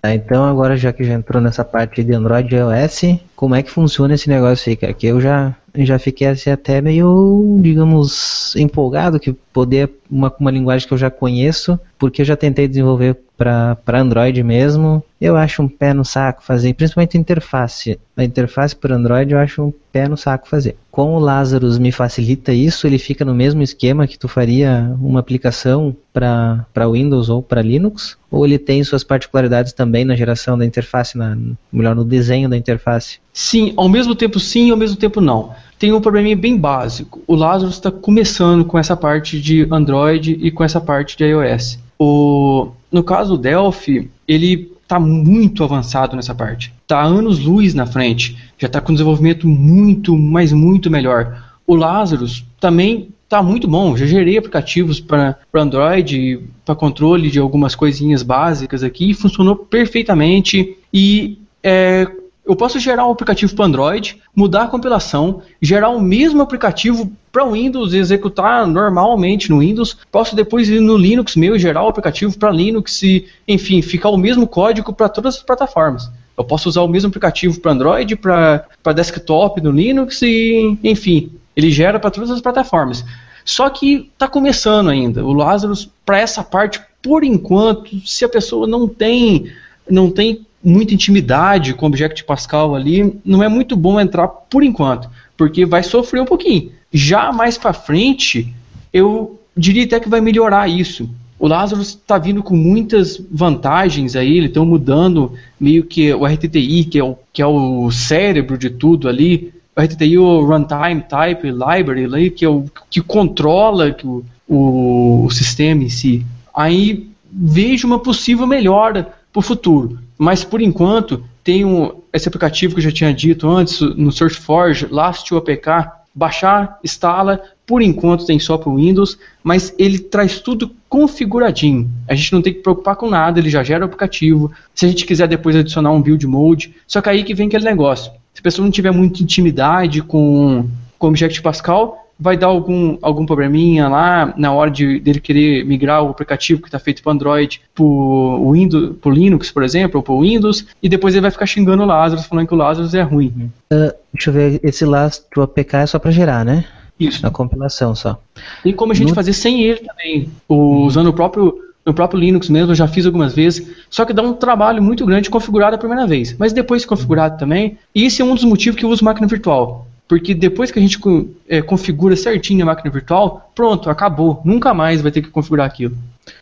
Tá, 0.00 0.12
então 0.12 0.44
agora 0.44 0.76
já 0.76 0.92
que 0.92 1.04
já 1.04 1.14
entrou 1.14 1.40
nessa 1.40 1.64
parte 1.64 2.02
de 2.02 2.12
Android 2.12 2.52
e 2.52 2.58
iOS, 2.58 3.20
como 3.36 3.54
é 3.54 3.62
que 3.62 3.70
funciona 3.70 4.14
esse 4.14 4.28
negócio 4.28 4.68
aí, 4.68 4.74
cara? 4.74 4.92
Que 4.92 5.06
eu 5.06 5.20
já, 5.20 5.54
já 5.74 5.98
fiquei 5.98 6.26
assim 6.26 6.50
até 6.50 6.80
meio, 6.80 7.58
digamos, 7.62 8.54
empolgado 8.56 9.18
que 9.18 9.32
poder 9.52 9.90
uma, 10.10 10.32
uma 10.38 10.50
linguagem 10.50 10.86
que 10.86 10.92
eu 10.92 10.98
já 10.98 11.10
conheço, 11.10 11.78
porque 11.98 12.22
eu 12.22 12.26
já 12.26 12.36
tentei 12.36 12.68
desenvolver 12.68 13.16
para 13.36 14.00
Android 14.00 14.42
mesmo. 14.42 15.02
Eu 15.20 15.36
acho 15.36 15.62
um 15.62 15.68
pé 15.68 15.92
no 15.94 16.04
saco 16.04 16.44
fazer, 16.44 16.74
principalmente 16.74 17.18
interface. 17.18 17.98
A 18.16 18.22
interface 18.22 18.76
para 18.76 18.94
Android 18.94 19.32
eu 19.32 19.38
acho 19.38 19.62
um 19.62 19.72
pé 19.92 20.08
no 20.08 20.16
saco 20.16 20.48
fazer. 20.48 20.76
Com 20.90 21.14
o 21.14 21.18
Lazarus 21.18 21.78
me 21.78 21.90
facilita 21.90 22.52
isso, 22.52 22.86
ele 22.86 22.98
fica 22.98 23.24
no 23.24 23.34
mesmo 23.34 23.62
esquema 23.62 24.06
que 24.06 24.18
tu 24.18 24.28
faria 24.28 24.94
uma 25.00 25.20
aplicação 25.20 25.96
para 26.12 26.88
Windows 26.92 27.28
ou 27.28 27.42
para 27.42 27.62
Linux, 27.62 28.16
ou 28.30 28.44
ele 28.44 28.58
tem 28.58 28.84
suas 28.84 29.02
particularidades 29.02 29.72
também 29.72 30.04
na 30.04 30.14
geração 30.14 30.56
da 30.58 30.66
interface, 30.66 31.16
na, 31.16 31.36
melhor 31.72 31.96
no 31.96 32.04
desenho 32.04 32.48
da 32.48 32.56
interface. 32.56 33.21
Sim, 33.32 33.72
ao 33.76 33.88
mesmo 33.88 34.14
tempo 34.14 34.38
sim, 34.38 34.70
ao 34.70 34.76
mesmo 34.76 34.96
tempo 34.96 35.20
não. 35.20 35.50
Tem 35.78 35.92
um 35.92 36.00
probleminha 36.00 36.36
bem 36.36 36.56
básico. 36.56 37.20
O 37.26 37.34
Lazarus 37.34 37.74
está 37.74 37.90
começando 37.90 38.64
com 38.64 38.78
essa 38.78 38.96
parte 38.96 39.40
de 39.40 39.66
Android 39.70 40.38
e 40.40 40.50
com 40.50 40.62
essa 40.62 40.80
parte 40.80 41.16
de 41.16 41.24
iOS. 41.24 41.78
O, 41.98 42.68
no 42.90 43.02
caso 43.02 43.36
do 43.36 43.42
Delphi, 43.42 44.10
ele 44.28 44.70
está 44.82 45.00
muito 45.00 45.64
avançado 45.64 46.14
nessa 46.14 46.34
parte. 46.34 46.72
Está 46.82 47.02
anos 47.02 47.38
luz 47.38 47.74
na 47.74 47.86
frente. 47.86 48.36
Já 48.58 48.66
está 48.66 48.80
com 48.80 48.92
desenvolvimento 48.92 49.48
muito, 49.48 50.16
mas 50.16 50.52
muito 50.52 50.90
melhor. 50.90 51.42
O 51.66 51.74
Lazarus 51.74 52.44
também 52.60 53.08
está 53.24 53.42
muito 53.42 53.66
bom. 53.66 53.96
Já 53.96 54.04
gerei 54.04 54.36
aplicativos 54.36 55.00
para 55.00 55.38
Android, 55.54 56.40
para 56.66 56.74
controle 56.74 57.30
de 57.30 57.38
algumas 57.38 57.74
coisinhas 57.74 58.22
básicas 58.22 58.82
aqui, 58.82 59.10
e 59.10 59.14
funcionou 59.14 59.56
perfeitamente. 59.56 60.76
E 60.92 61.38
é, 61.62 62.06
eu 62.44 62.56
posso 62.56 62.78
gerar 62.80 63.06
um 63.06 63.12
aplicativo 63.12 63.54
para 63.54 63.66
Android, 63.66 64.20
mudar 64.34 64.64
a 64.64 64.68
compilação, 64.68 65.42
gerar 65.60 65.90
o 65.90 66.00
mesmo 66.00 66.42
aplicativo 66.42 67.10
para 67.30 67.46
Windows 67.46 67.94
e 67.94 67.98
executar 67.98 68.66
normalmente 68.66 69.48
no 69.48 69.60
Windows. 69.60 69.96
Posso 70.10 70.34
depois 70.34 70.68
ir 70.68 70.80
no 70.80 70.96
Linux 70.96 71.36
meu 71.36 71.54
e 71.54 71.58
gerar 71.58 71.84
o 71.84 71.88
aplicativo 71.88 72.36
para 72.36 72.50
Linux 72.50 73.02
e, 73.02 73.26
enfim, 73.46 73.80
ficar 73.80 74.10
o 74.10 74.16
mesmo 74.16 74.46
código 74.46 74.92
para 74.92 75.08
todas 75.08 75.36
as 75.36 75.42
plataformas. 75.42 76.10
Eu 76.36 76.44
posso 76.44 76.68
usar 76.68 76.82
o 76.82 76.88
mesmo 76.88 77.08
aplicativo 77.08 77.60
para 77.60 77.72
Android, 77.72 78.16
para 78.16 78.92
desktop 78.94 79.60
no 79.60 79.70
Linux 79.70 80.20
e, 80.22 80.76
enfim, 80.82 81.30
ele 81.54 81.70
gera 81.70 82.00
para 82.00 82.10
todas 82.10 82.30
as 82.30 82.40
plataformas. 82.40 83.04
Só 83.44 83.68
que 83.70 84.10
está 84.12 84.26
começando 84.26 84.90
ainda. 84.90 85.24
O 85.24 85.32
Lazarus, 85.32 85.88
para 86.04 86.18
essa 86.18 86.42
parte, 86.42 86.80
por 87.02 87.24
enquanto, 87.24 88.00
se 88.06 88.24
a 88.24 88.28
pessoa 88.28 88.66
não 88.66 88.88
tem, 88.88 89.50
não 89.88 90.10
tem 90.10 90.46
muita 90.62 90.94
intimidade 90.94 91.74
com 91.74 91.86
o 91.86 91.88
Object 91.88 92.24
Pascal 92.24 92.74
ali, 92.74 93.18
não 93.24 93.42
é 93.42 93.48
muito 93.48 93.76
bom 93.76 94.00
entrar 94.00 94.28
por 94.28 94.62
enquanto, 94.62 95.08
porque 95.36 95.66
vai 95.66 95.82
sofrer 95.82 96.22
um 96.22 96.26
pouquinho. 96.26 96.70
Já 96.92 97.32
mais 97.32 97.58
para 97.58 97.72
frente, 97.72 98.54
eu 98.92 99.40
diria 99.56 99.84
até 99.84 99.98
que 99.98 100.08
vai 100.08 100.20
melhorar 100.20 100.68
isso. 100.68 101.08
O 101.38 101.48
Lazarus 101.48 101.88
está 101.88 102.18
vindo 102.18 102.42
com 102.42 102.54
muitas 102.54 103.20
vantagens 103.28 104.14
aí, 104.14 104.36
eles 104.36 104.50
estão 104.50 104.64
mudando 104.64 105.32
meio 105.58 105.82
que 105.82 106.14
o 106.14 106.24
RTTI, 106.24 106.84
que 106.84 106.98
é 106.98 107.02
o, 107.02 107.16
que 107.32 107.42
é 107.42 107.46
o 107.46 107.90
cérebro 107.90 108.56
de 108.56 108.70
tudo 108.70 109.08
ali, 109.08 109.52
o 109.76 109.80
RTTI, 109.80 110.18
o 110.18 110.44
Runtime 110.44 111.02
Type 111.02 111.50
Library, 111.50 112.04
ali, 112.04 112.30
que 112.30 112.44
é 112.44 112.48
o 112.48 112.66
que 112.88 113.00
controla 113.00 113.96
o, 114.04 115.24
o 115.24 115.30
sistema 115.30 115.82
em 115.82 115.88
si. 115.88 116.24
Aí 116.54 117.08
vejo 117.32 117.86
uma 117.88 117.98
possível 117.98 118.46
melhora 118.46 119.12
para 119.32 119.40
o 119.40 119.42
futuro. 119.42 119.98
Mas 120.18 120.44
por 120.44 120.60
enquanto, 120.60 121.24
tem 121.42 121.64
um, 121.64 121.92
esse 122.12 122.28
aplicativo 122.28 122.74
que 122.74 122.80
eu 122.80 122.84
já 122.84 122.92
tinha 122.92 123.12
dito 123.12 123.48
antes, 123.48 123.80
no 123.80 124.12
SourceForge, 124.12 124.86
Last2APK, 124.86 125.90
baixar, 126.14 126.78
instala, 126.84 127.40
por 127.66 127.80
enquanto 127.80 128.26
tem 128.26 128.38
só 128.38 128.58
para 128.58 128.68
o 128.68 128.76
Windows, 128.76 129.18
mas 129.42 129.74
ele 129.78 129.98
traz 129.98 130.40
tudo 130.40 130.70
configuradinho. 130.88 131.90
A 132.06 132.14
gente 132.14 132.32
não 132.32 132.42
tem 132.42 132.52
que 132.52 132.60
preocupar 132.60 132.96
com 132.96 133.08
nada, 133.08 133.40
ele 133.40 133.48
já 133.48 133.62
gera 133.62 133.84
o 133.84 133.86
aplicativo. 133.86 134.52
Se 134.74 134.84
a 134.84 134.88
gente 134.88 135.06
quiser 135.06 135.26
depois 135.26 135.56
adicionar 135.56 135.90
um 135.90 136.02
build 136.02 136.26
mode, 136.26 136.74
só 136.86 137.00
que 137.00 137.08
aí 137.08 137.24
que 137.24 137.34
vem 137.34 137.46
aquele 137.46 137.64
negócio. 137.64 138.12
Se 138.34 138.40
a 138.40 138.42
pessoa 138.42 138.64
não 138.64 138.72
tiver 138.72 138.90
muita 138.90 139.22
intimidade 139.22 140.02
com 140.02 140.66
o 141.00 141.06
Object 141.06 141.40
Pascal, 141.40 142.01
vai 142.22 142.36
dar 142.36 142.46
algum, 142.46 142.96
algum 143.02 143.26
probleminha 143.26 143.88
lá 143.88 144.32
na 144.36 144.52
hora 144.52 144.70
de 144.70 145.00
dele 145.00 145.20
querer 145.20 145.64
migrar 145.64 146.02
o 146.04 146.08
aplicativo 146.10 146.62
que 146.62 146.68
está 146.68 146.78
feito 146.78 147.02
para 147.02 147.12
Android 147.12 147.60
para 147.74 147.84
o 147.84 148.52
Windows, 148.52 148.96
pro 149.00 149.10
Linux, 149.10 149.50
por 149.50 149.62
exemplo, 149.62 149.98
ou 149.98 150.02
para 150.02 150.12
o 150.14 150.20
Windows, 150.22 150.64
e 150.82 150.88
depois 150.88 151.14
ele 151.14 151.22
vai 151.22 151.30
ficar 151.30 151.46
xingando 151.46 151.82
o 151.82 151.86
Lazarus, 151.86 152.24
falando 152.26 152.46
que 152.46 152.54
o 152.54 152.56
Lazarus 152.56 152.94
é 152.94 153.02
ruim. 153.02 153.50
Uh, 153.72 153.92
deixa 154.12 154.30
eu 154.30 154.34
ver, 154.34 154.60
esse 154.62 154.84
last 154.84 155.24
do 155.34 155.42
APK 155.42 155.74
é 155.78 155.86
só 155.86 155.98
para 155.98 156.10
gerar, 156.10 156.44
né? 156.44 156.64
Isso. 157.00 157.22
Na 157.22 157.30
compilação 157.30 157.94
só. 157.94 158.20
Tem 158.62 158.72
como 158.72 158.92
a 158.92 158.94
gente 158.94 159.08
No- 159.08 159.14
fazer 159.14 159.32
sem 159.32 159.62
ele 159.62 159.80
também, 159.80 160.28
o- 160.48 160.84
usando 160.86 161.08
o 161.08 161.12
próprio 161.12 161.58
no 161.84 161.92
próprio 161.92 162.20
Linux 162.20 162.48
mesmo, 162.48 162.70
eu 162.70 162.76
já 162.76 162.86
fiz 162.86 163.04
algumas 163.06 163.34
vezes, 163.34 163.66
só 163.90 164.04
que 164.04 164.12
dá 164.12 164.22
um 164.22 164.34
trabalho 164.34 164.80
muito 164.80 165.04
grande 165.04 165.28
configurado 165.28 165.74
a 165.74 165.78
primeira 165.78 166.06
vez. 166.06 166.32
Mas 166.38 166.52
depois 166.52 166.84
configurado 166.84 167.36
também, 167.36 167.76
e 167.92 168.04
esse 168.04 168.22
é 168.22 168.24
um 168.24 168.36
dos 168.36 168.44
motivos 168.44 168.78
que 168.78 168.84
eu 168.86 168.88
uso 168.88 169.04
máquina 169.04 169.26
virtual. 169.26 169.88
Porque 170.12 170.34
depois 170.34 170.70
que 170.70 170.78
a 170.78 170.82
gente 170.82 171.00
é, 171.48 171.62
configura 171.62 172.14
certinho 172.14 172.64
a 172.64 172.66
máquina 172.66 172.90
virtual, 172.90 173.50
pronto, 173.54 173.88
acabou. 173.88 174.42
Nunca 174.44 174.74
mais 174.74 175.00
vai 175.00 175.10
ter 175.10 175.22
que 175.22 175.30
configurar 175.30 175.66
aquilo. 175.66 175.96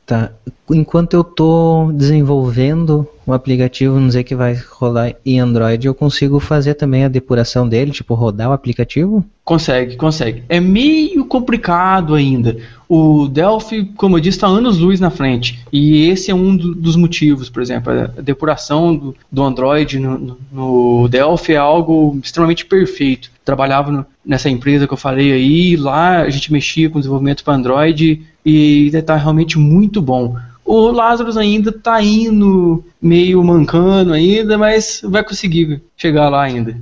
Tá. 0.04 0.32
Enquanto 0.68 1.14
eu 1.14 1.20
estou 1.20 1.92
desenvolvendo 1.92 3.06
o 3.26 3.32
aplicativo, 3.32 3.98
não 3.98 4.10
sei 4.10 4.24
que 4.24 4.34
vai 4.34 4.58
rodar 4.70 5.14
em 5.24 5.38
Android, 5.38 5.86
eu 5.86 5.94
consigo 5.94 6.40
fazer 6.40 6.74
também 6.74 7.04
a 7.04 7.08
depuração 7.08 7.68
dele, 7.68 7.90
tipo 7.90 8.14
rodar 8.14 8.50
o 8.50 8.52
aplicativo? 8.52 9.24
Consegue, 9.44 9.96
consegue. 9.96 10.44
É 10.48 10.60
meio 10.60 11.24
complicado 11.24 12.14
ainda. 12.14 12.56
O 12.88 13.28
Delphi, 13.28 13.84
como 13.96 14.16
eu 14.16 14.20
disse, 14.20 14.38
está 14.38 14.46
anos-luz 14.46 15.00
na 15.00 15.10
frente. 15.10 15.58
E 15.72 16.08
esse 16.08 16.30
é 16.30 16.34
um 16.34 16.56
do, 16.56 16.74
dos 16.74 16.96
motivos, 16.96 17.50
por 17.50 17.62
exemplo. 17.62 17.92
A 17.92 18.20
depuração 18.20 18.94
do, 18.94 19.16
do 19.30 19.42
Android 19.42 19.98
no, 19.98 20.38
no, 20.52 21.08
Delphi 21.08 21.54
é 21.54 21.56
algo 21.56 22.18
extremamente 22.22 22.64
perfeito. 22.64 23.30
Trabalhava 23.44 23.90
no, 23.90 24.06
nessa 24.24 24.48
empresa 24.48 24.86
que 24.86 24.92
eu 24.92 24.98
falei 24.98 25.32
aí, 25.32 25.76
lá 25.76 26.20
a 26.20 26.30
gente 26.30 26.52
mexia 26.52 26.88
com 26.88 27.00
desenvolvimento 27.00 27.42
para 27.42 27.54
Android 27.54 28.22
e 28.44 28.90
está 28.92 29.16
realmente 29.16 29.58
muito 29.58 30.00
bom. 30.00 30.36
O 30.72 30.92
Lazarus 30.92 31.36
ainda 31.36 31.70
está 31.70 32.00
indo 32.00 32.84
meio 33.02 33.42
mancando 33.42 34.12
ainda, 34.12 34.56
mas 34.56 35.02
vai 35.04 35.24
conseguir 35.24 35.82
chegar 35.96 36.28
lá 36.28 36.44
ainda. 36.44 36.76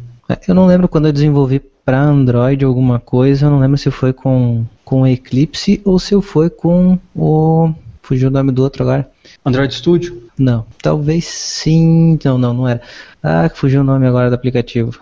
Eu 0.47 0.55
não 0.55 0.67
lembro 0.67 0.89
quando 0.89 1.07
eu 1.07 1.13
desenvolvi 1.13 1.59
para 1.59 1.99
Android 1.99 2.63
alguma 2.67 3.01
coisa, 3.01 3.47
eu 3.47 3.51
não 3.51 3.59
lembro 3.59 3.79
se 3.79 3.91
foi 3.91 4.13
com 4.13 4.67
com 4.85 5.07
Eclipse 5.07 5.81
ou 5.87 5.99
se 5.99 6.21
foi 6.21 6.51
com 6.51 6.99
o 7.17 7.73
fugiu 8.03 8.29
o 8.29 8.31
nome 8.31 8.53
do 8.53 8.63
outro 8.63 8.83
agora. 8.83 9.09
Android 9.45 9.73
Studio? 9.75 10.23
Não, 10.39 10.65
talvez 10.83 11.25
sim. 11.25 12.19
Não, 12.25 12.39
não, 12.39 12.55
não 12.55 12.69
era. 12.69 12.81
Ah, 13.23 13.51
fugiu 13.53 13.81
o 13.81 13.85
nome 13.85 14.07
agora 14.07 14.29
do 14.31 14.35
aplicativo 14.35 15.01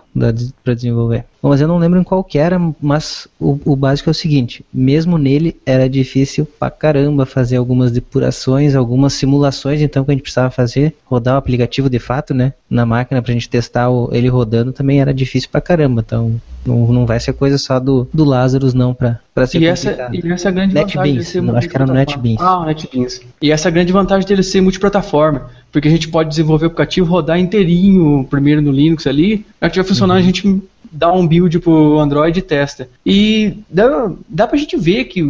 para 0.63 0.73
desenvolver. 0.73 1.25
Bom, 1.41 1.49
mas 1.49 1.61
eu 1.61 1.67
não 1.67 1.77
lembro 1.77 1.99
em 1.99 2.03
qual 2.03 2.23
que 2.23 2.39
era, 2.39 2.59
mas 2.81 3.27
o, 3.39 3.59
o, 3.63 3.75
básico 3.75 4.09
é 4.09 4.11
o 4.11 4.15
seguinte: 4.15 4.65
mesmo 4.73 5.19
nele 5.19 5.55
era 5.63 5.87
difícil 5.87 6.47
pra 6.59 6.71
caramba 6.71 7.27
fazer 7.27 7.57
algumas 7.57 7.91
depurações, 7.91 8.73
algumas 8.73 9.13
simulações, 9.13 9.81
então 9.81 10.03
que 10.03 10.09
a 10.09 10.13
gente 10.15 10.23
precisava 10.23 10.49
fazer, 10.49 10.95
rodar 11.05 11.35
o 11.35 11.37
aplicativo 11.37 11.89
de 11.89 11.99
fato, 11.99 12.33
né, 12.33 12.53
na 12.67 12.85
máquina 12.87 13.21
pra 13.21 13.33
gente 13.33 13.47
testar 13.47 13.89
o, 13.89 14.09
ele 14.11 14.27
rodando 14.27 14.73
também 14.73 14.99
era 14.99 15.13
difícil 15.13 15.49
pra 15.51 15.61
caramba. 15.61 16.03
Então 16.05 16.41
não, 16.65 16.91
não 16.91 17.05
vai 17.05 17.19
ser 17.19 17.33
coisa 17.33 17.57
só 17.59 17.79
do, 17.79 18.07
do 18.11 18.25
Lazarus 18.25 18.73
não 18.73 18.93
pra, 18.93 19.19
pra 19.33 19.45
ser 19.45 19.61
e 19.61 19.67
essa, 19.67 20.09
e 20.11 20.31
essa 20.31 20.47
é 20.47 20.49
a 20.49 20.51
grande 20.51 20.73
NetBeans, 20.73 21.33
vantagem 21.33 21.41
não, 21.43 21.55
acho 21.55 21.69
que 21.69 21.75
era 21.77 21.85
no 21.85 21.93
NetBeans. 21.93 22.41
Ah, 22.41 22.65
NetBeans. 22.65 23.21
E 23.41 23.51
essa 23.51 23.67
é 23.67 23.69
a 23.69 23.71
grande 23.71 23.93
vantagem 23.93 24.16
dele 24.25 24.43
ser 24.43 24.61
multiplataforma, 24.61 25.49
porque 25.71 25.87
a 25.87 25.91
gente 25.91 26.07
pode 26.07 26.29
desenvolver 26.29 26.65
o 26.65 26.67
aplicativo, 26.67 27.07
rodar 27.07 27.39
inteirinho, 27.39 28.25
primeiro 28.29 28.61
no 28.61 28.71
Linux 28.71 29.07
ali, 29.07 29.45
a 29.59 29.67
gente 29.67 29.75
vai 29.75 29.85
funcionar, 29.85 30.15
uhum. 30.15 30.19
a 30.19 30.23
gente 30.23 30.61
dá 30.91 31.11
um 31.11 31.27
build 31.27 31.59
pro 31.59 31.99
Android 31.99 32.39
e 32.39 32.41
testa. 32.41 32.89
E 33.05 33.57
dá, 33.69 34.11
dá 34.27 34.47
pra 34.47 34.57
gente 34.57 34.77
ver 34.77 35.05
que, 35.05 35.21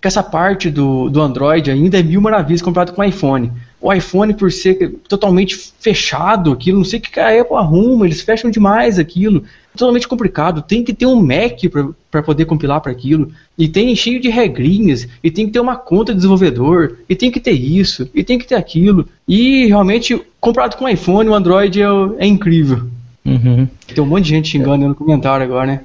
que 0.00 0.08
essa 0.08 0.22
parte 0.22 0.70
do, 0.70 1.08
do 1.08 1.20
Android 1.20 1.70
ainda 1.70 1.98
é 1.98 2.02
mil 2.02 2.20
maravilhas 2.20 2.62
comparado 2.62 2.92
com 2.92 3.02
o 3.02 3.04
iPhone. 3.04 3.52
O 3.80 3.92
iPhone, 3.92 4.32
por 4.34 4.50
ser 4.52 4.94
totalmente 5.08 5.56
fechado, 5.80 6.52
aquilo, 6.52 6.78
não 6.78 6.84
sei 6.84 6.98
o 6.98 7.02
que 7.02 7.18
a 7.18 7.40
Apple 7.40 7.56
arruma, 7.56 8.06
eles 8.06 8.20
fecham 8.20 8.50
demais 8.50 8.98
aquilo. 8.98 9.44
É 9.74 9.78
totalmente 9.78 10.06
complicado. 10.06 10.62
Tem 10.62 10.84
que 10.84 10.92
ter 10.92 11.06
um 11.06 11.20
Mac 11.20 11.60
para 12.10 12.22
poder 12.22 12.44
compilar 12.44 12.80
para 12.80 12.92
aquilo. 12.92 13.30
E 13.56 13.68
tem 13.68 13.94
cheio 13.96 14.20
de 14.20 14.28
regrinhas. 14.28 15.08
E 15.22 15.30
tem 15.30 15.46
que 15.46 15.52
ter 15.52 15.60
uma 15.60 15.76
conta 15.76 16.12
de 16.12 16.16
desenvolvedor. 16.16 16.98
E 17.08 17.14
tem 17.14 17.30
que 17.30 17.40
ter 17.40 17.52
isso. 17.52 18.08
E 18.14 18.22
tem 18.22 18.38
que 18.38 18.46
ter 18.46 18.54
aquilo. 18.54 19.08
E 19.26 19.66
realmente, 19.66 20.20
comparado 20.40 20.76
com 20.76 20.84
o 20.84 20.88
iPhone, 20.88 21.28
o 21.28 21.34
Android 21.34 21.80
é, 21.80 21.86
é 22.18 22.26
incrível. 22.26 22.82
Uhum. 23.24 23.68
Tem 23.86 24.02
um 24.02 24.06
monte 24.06 24.24
de 24.24 24.30
gente 24.30 24.48
xingando 24.48 24.88
no 24.88 24.94
comentário 24.94 25.44
agora, 25.44 25.66
né? 25.66 25.80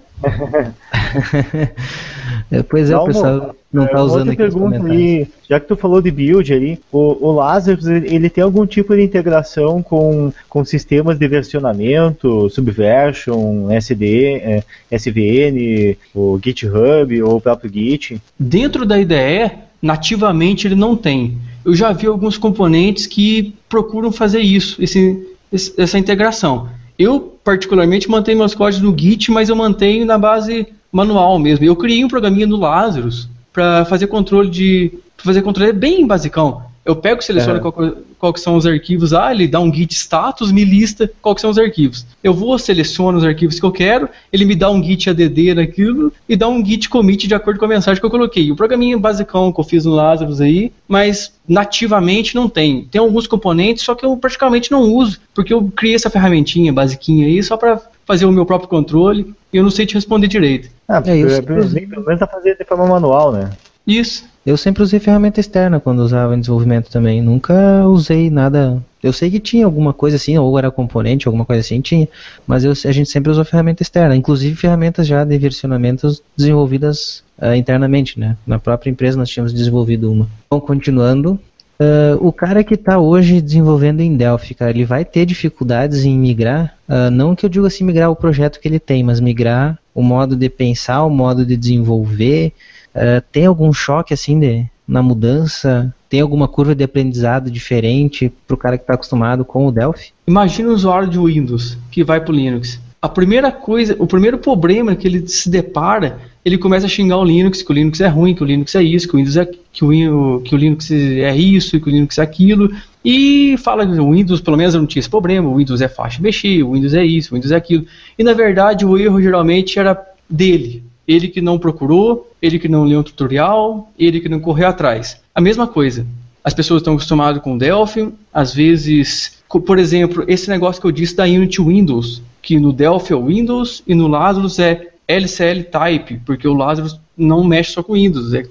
É, 2.51 2.63
pois 2.63 2.89
é, 2.89 2.97
o 2.97 3.05
pessoal 3.05 3.55
não 3.71 3.85
está 3.85 3.99
é, 3.99 4.01
usando 4.01 4.29
aqui 4.29 4.37
pergunta 4.37 4.83
aí, 4.83 5.27
já 5.47 5.59
que 5.59 5.67
tu 5.67 5.75
falou 5.75 6.01
de 6.01 6.09
build 6.09 6.51
ali, 6.53 6.79
o, 6.91 7.27
o 7.27 7.31
Lazarus 7.31 7.85
ele 7.85 8.29
tem 8.29 8.43
algum 8.43 8.65
tipo 8.65 8.95
de 8.95 9.03
integração 9.03 9.83
com, 9.83 10.33
com 10.49 10.65
sistemas 10.65 11.19
de 11.19 11.27
versionamento, 11.27 12.49
Subversion, 12.49 13.69
SD, 13.71 14.35
é, 14.35 14.63
SVN, 14.91 15.97
o 16.15 16.39
GitHub 16.43 17.21
ou 17.21 17.35
o 17.37 17.41
próprio 17.41 17.71
Git? 17.71 18.21
Dentro 18.39 18.85
da 18.85 18.99
IDE, 18.99 19.51
nativamente 19.81 20.67
ele 20.67 20.75
não 20.75 20.95
tem. 20.95 21.37
Eu 21.63 21.75
já 21.75 21.91
vi 21.91 22.07
alguns 22.07 22.37
componentes 22.37 23.05
que 23.05 23.53
procuram 23.69 24.11
fazer 24.11 24.39
isso, 24.39 24.81
esse, 24.81 25.35
essa 25.51 25.97
integração. 25.99 26.69
Eu, 26.97 27.37
particularmente, 27.43 28.09
mantenho 28.09 28.39
meus 28.39 28.55
códigos 28.55 28.83
no 28.83 28.97
Git, 28.97 29.31
mas 29.31 29.49
eu 29.49 29.55
mantenho 29.55 30.05
na 30.05 30.17
base 30.17 30.67
manual 30.91 31.37
mesmo. 31.37 31.63
Eu 31.63 31.75
criei 31.75 32.03
um 32.03 32.07
programinha 32.07 32.47
no 32.47 32.57
Lazarus 32.57 33.29
para 33.53 33.85
fazer 33.85 34.07
controle 34.07 34.49
de. 34.49 34.91
fazer 35.17 35.41
controle 35.41 35.73
bem 35.73 36.05
basicão. 36.07 36.66
Eu 36.87 36.95
pego, 36.95 37.21
seleciono 37.21 37.59
é. 37.59 37.61
qual, 37.61 37.93
qual, 38.17 38.33
que 38.33 38.39
são 38.39 38.55
os 38.55 38.65
arquivos, 38.65 39.13
ah, 39.13 39.29
ele 39.29 39.45
dá 39.45 39.59
um 39.59 39.73
git 39.73 39.93
status, 39.93 40.53
me 40.53 40.63
lista 40.63 41.11
qual 41.21 41.35
que 41.35 41.41
são 41.41 41.49
os 41.49 41.59
arquivos. 41.59 42.05
Eu 42.23 42.33
vou, 42.33 42.57
seleciono 42.57 43.17
os 43.17 43.25
arquivos 43.25 43.59
que 43.59 43.65
eu 43.65 43.71
quero, 43.73 44.07
ele 44.31 44.45
me 44.45 44.55
dá 44.55 44.71
um 44.71 44.81
git 44.81 45.09
add 45.09 45.53
naquilo 45.53 46.13
e 46.29 46.37
dá 46.37 46.47
um 46.47 46.65
git 46.65 46.87
commit 46.87 47.27
de 47.27 47.35
acordo 47.35 47.59
com 47.59 47.65
a 47.65 47.67
mensagem 47.67 47.99
que 47.99 48.05
eu 48.05 48.09
coloquei. 48.09 48.49
O 48.49 48.55
programinha 48.55 48.97
basicão 48.97 49.51
que 49.51 49.59
eu 49.59 49.65
fiz 49.65 49.83
no 49.83 49.93
Lazarus 49.93 50.39
aí, 50.39 50.71
mas 50.87 51.33
nativamente 51.45 52.33
não 52.33 52.47
tem. 52.47 52.85
Tem 52.85 53.01
alguns 53.01 53.27
componentes, 53.27 53.83
só 53.83 53.93
que 53.93 54.05
eu 54.05 54.15
praticamente 54.15 54.71
não 54.71 54.83
uso, 54.83 55.19
porque 55.35 55.53
eu 55.53 55.69
criei 55.75 55.95
essa 55.95 56.09
ferramentinha 56.09 56.71
basiquinha 56.71 57.27
aí 57.27 57.43
só 57.43 57.57
para 57.57 57.81
fazer 58.05 58.25
o 58.25 58.31
meu 58.31 58.45
próprio 58.45 58.69
controle 58.69 59.35
e 59.51 59.57
eu 59.57 59.63
não 59.63 59.69
sei 59.69 59.85
te 59.85 59.95
responder 59.95 60.29
direito. 60.29 60.69
Ah, 60.87 61.03
é 61.05 61.17
isso. 61.17 61.43
Pelo 61.43 62.05
menos 62.05 62.19
tá 62.19 62.27
fazendo 62.27 62.57
de 62.57 62.63
forma 62.63 62.87
manual, 62.87 63.33
né? 63.33 63.49
Isso. 63.85 64.25
Eu 64.47 64.55
sempre 64.55 64.81
usei 64.81 64.97
ferramenta 64.97 65.41
externa 65.41 65.77
quando 65.77 65.99
usava 65.99 66.33
em 66.33 66.39
desenvolvimento 66.39 66.89
também. 66.89 67.21
Nunca 67.21 67.85
usei 67.85 68.29
nada. 68.29 68.81
Eu 69.03 69.11
sei 69.11 69.29
que 69.29 69.41
tinha 69.41 69.65
alguma 69.65 69.91
coisa 69.91 70.15
assim, 70.15 70.37
ou 70.37 70.57
era 70.57 70.71
componente, 70.71 71.27
alguma 71.27 71.43
coisa 71.43 71.59
assim, 71.59 71.81
tinha. 71.81 72.07
Mas 72.47 72.63
eu, 72.63 72.71
a 72.71 72.91
gente 72.93 73.09
sempre 73.09 73.29
usou 73.29 73.43
ferramenta 73.43 73.83
externa. 73.83 74.15
Inclusive 74.15 74.55
ferramentas 74.55 75.05
já 75.05 75.25
de 75.25 75.37
versionamentos 75.37 76.23
desenvolvidas 76.37 77.25
uh, 77.37 77.53
internamente, 77.55 78.17
né? 78.17 78.37
Na 78.47 78.57
própria 78.57 78.89
empresa 78.89 79.17
nós 79.17 79.29
tínhamos 79.29 79.51
desenvolvido 79.51 80.09
uma. 80.09 80.29
Bom, 80.49 80.61
continuando. 80.61 81.37
Uh, 81.77 82.15
o 82.25 82.31
cara 82.31 82.63
que 82.63 82.75
está 82.75 82.97
hoje 82.97 83.41
desenvolvendo 83.41 83.99
em 83.99 84.15
Delphi, 84.15 84.53
cara, 84.53 84.71
ele 84.71 84.85
vai 84.85 85.03
ter 85.03 85.25
dificuldades 85.25 86.05
em 86.05 86.17
migrar. 86.17 86.73
Uh, 86.87 87.11
não 87.11 87.35
que 87.35 87.45
eu 87.45 87.49
diga 87.49 87.67
assim 87.67 87.83
migrar 87.83 88.09
o 88.09 88.15
projeto 88.15 88.61
que 88.61 88.67
ele 88.69 88.79
tem, 88.79 89.03
mas 89.03 89.19
migrar 89.19 89.77
o 89.93 90.01
modo 90.01 90.37
de 90.37 90.47
pensar, 90.47 91.03
o 91.03 91.09
modo 91.09 91.45
de 91.45 91.57
desenvolver. 91.57 92.53
Uh, 92.97 93.21
tem 93.31 93.45
algum 93.45 93.71
choque 93.71 94.13
assim 94.13 94.39
de, 94.39 94.65
na 94.87 95.03
mudança? 95.03 95.93
Tem 96.09 96.19
alguma 96.19 96.47
curva 96.47 96.73
de 96.73 96.83
aprendizado 96.83 97.51
diferente 97.51 98.33
para 98.47 98.55
o 98.55 98.57
cara 98.57 98.77
que 98.77 98.83
está 98.83 98.95
acostumado 98.95 99.45
com 99.45 99.67
o 99.67 99.71
Delphi? 99.71 100.11
Imagina 100.25 100.69
um 100.69 100.73
usuário 100.73 101.07
de 101.07 101.19
Windows 101.19 101.77
que 101.91 102.03
vai 102.03 102.19
para 102.19 102.31
o 102.31 102.35
Linux. 102.35 102.79
A 102.99 103.07
primeira 103.07 103.51
coisa, 103.51 103.95
o 103.99 104.07
primeiro 104.07 104.39
problema 104.39 104.95
que 104.95 105.07
ele 105.07 105.27
se 105.27 105.49
depara, 105.49 106.17
ele 106.43 106.57
começa 106.57 106.87
a 106.87 106.89
xingar 106.89 107.17
o 107.17 107.23
Linux, 107.23 107.61
que 107.61 107.71
o 107.71 107.73
Linux 107.73 108.01
é 108.01 108.07
ruim, 108.07 108.33
que 108.33 108.41
o 108.41 108.45
Linux 108.45 108.73
é 108.73 108.81
isso, 108.81 109.07
que 109.07 109.13
o 109.13 109.17
Windows 109.17 109.37
é 109.37 109.45
que 109.45 109.85
o, 109.85 110.41
que 110.41 110.55
o 110.55 110.57
Linux 110.57 110.89
é 110.89 111.35
isso, 111.35 111.79
que 111.79 111.87
o 111.87 111.91
Linux 111.91 112.17
é 112.17 112.23
aquilo, 112.23 112.71
e 113.05 113.55
fala 113.59 113.85
que 113.85 113.99
o 113.99 114.11
Windows 114.11 114.41
pelo 114.41 114.57
menos 114.57 114.73
não 114.73 114.87
tinha 114.87 114.99
esse 114.99 115.09
problema, 115.09 115.47
o 115.47 115.57
Windows 115.57 115.79
é 115.81 115.87
fácil 115.87 116.17
de 116.17 116.23
mexer, 116.23 116.63
o 116.63 116.71
Windows 116.71 116.95
é 116.95 117.05
isso, 117.05 117.33
o 117.33 117.35
Windows 117.35 117.51
é 117.51 117.55
aquilo. 117.55 117.85
E 118.17 118.23
na 118.23 118.33
verdade 118.33 118.83
o 118.83 118.97
erro 118.97 119.21
geralmente 119.21 119.77
era 119.77 119.95
dele, 120.27 120.83
ele 121.07 121.27
que 121.27 121.41
não 121.41 121.57
procurou, 121.57 122.29
ele 122.41 122.59
que 122.59 122.67
não 122.67 122.83
leu 122.83 122.99
um 122.99 123.03
tutorial, 123.03 123.91
ele 123.97 124.19
que 124.19 124.27
não 124.27 124.39
correu 124.39 124.67
atrás. 124.67 125.21
A 125.33 125.39
mesma 125.39 125.67
coisa. 125.67 126.05
As 126.43 126.53
pessoas 126.53 126.81
estão 126.81 126.93
acostumadas 126.93 127.41
com 127.41 127.57
Delphi, 127.57 128.13
às 128.33 128.53
vezes, 128.53 129.37
por 129.49 129.77
exemplo, 129.77 130.23
esse 130.27 130.49
negócio 130.49 130.81
que 130.81 130.87
eu 130.87 130.91
disse 130.91 131.15
da 131.15 131.25
Unity 131.25 131.61
Windows, 131.61 132.21
que 132.41 132.59
no 132.59 132.71
Delphi 132.71 133.13
é 133.13 133.17
Windows 133.17 133.83
e 133.85 133.93
no 133.93 134.07
Lazarus 134.07 134.57
é 134.59 134.87
LCL 135.07 135.63
Type, 135.65 136.21
porque 136.25 136.47
o 136.47 136.53
Lazarus 136.53 136.99
não 137.17 137.43
mexe 137.43 137.71
só 137.71 137.83
com 137.83 137.93
Windows, 137.93 138.33
é 138.33 138.43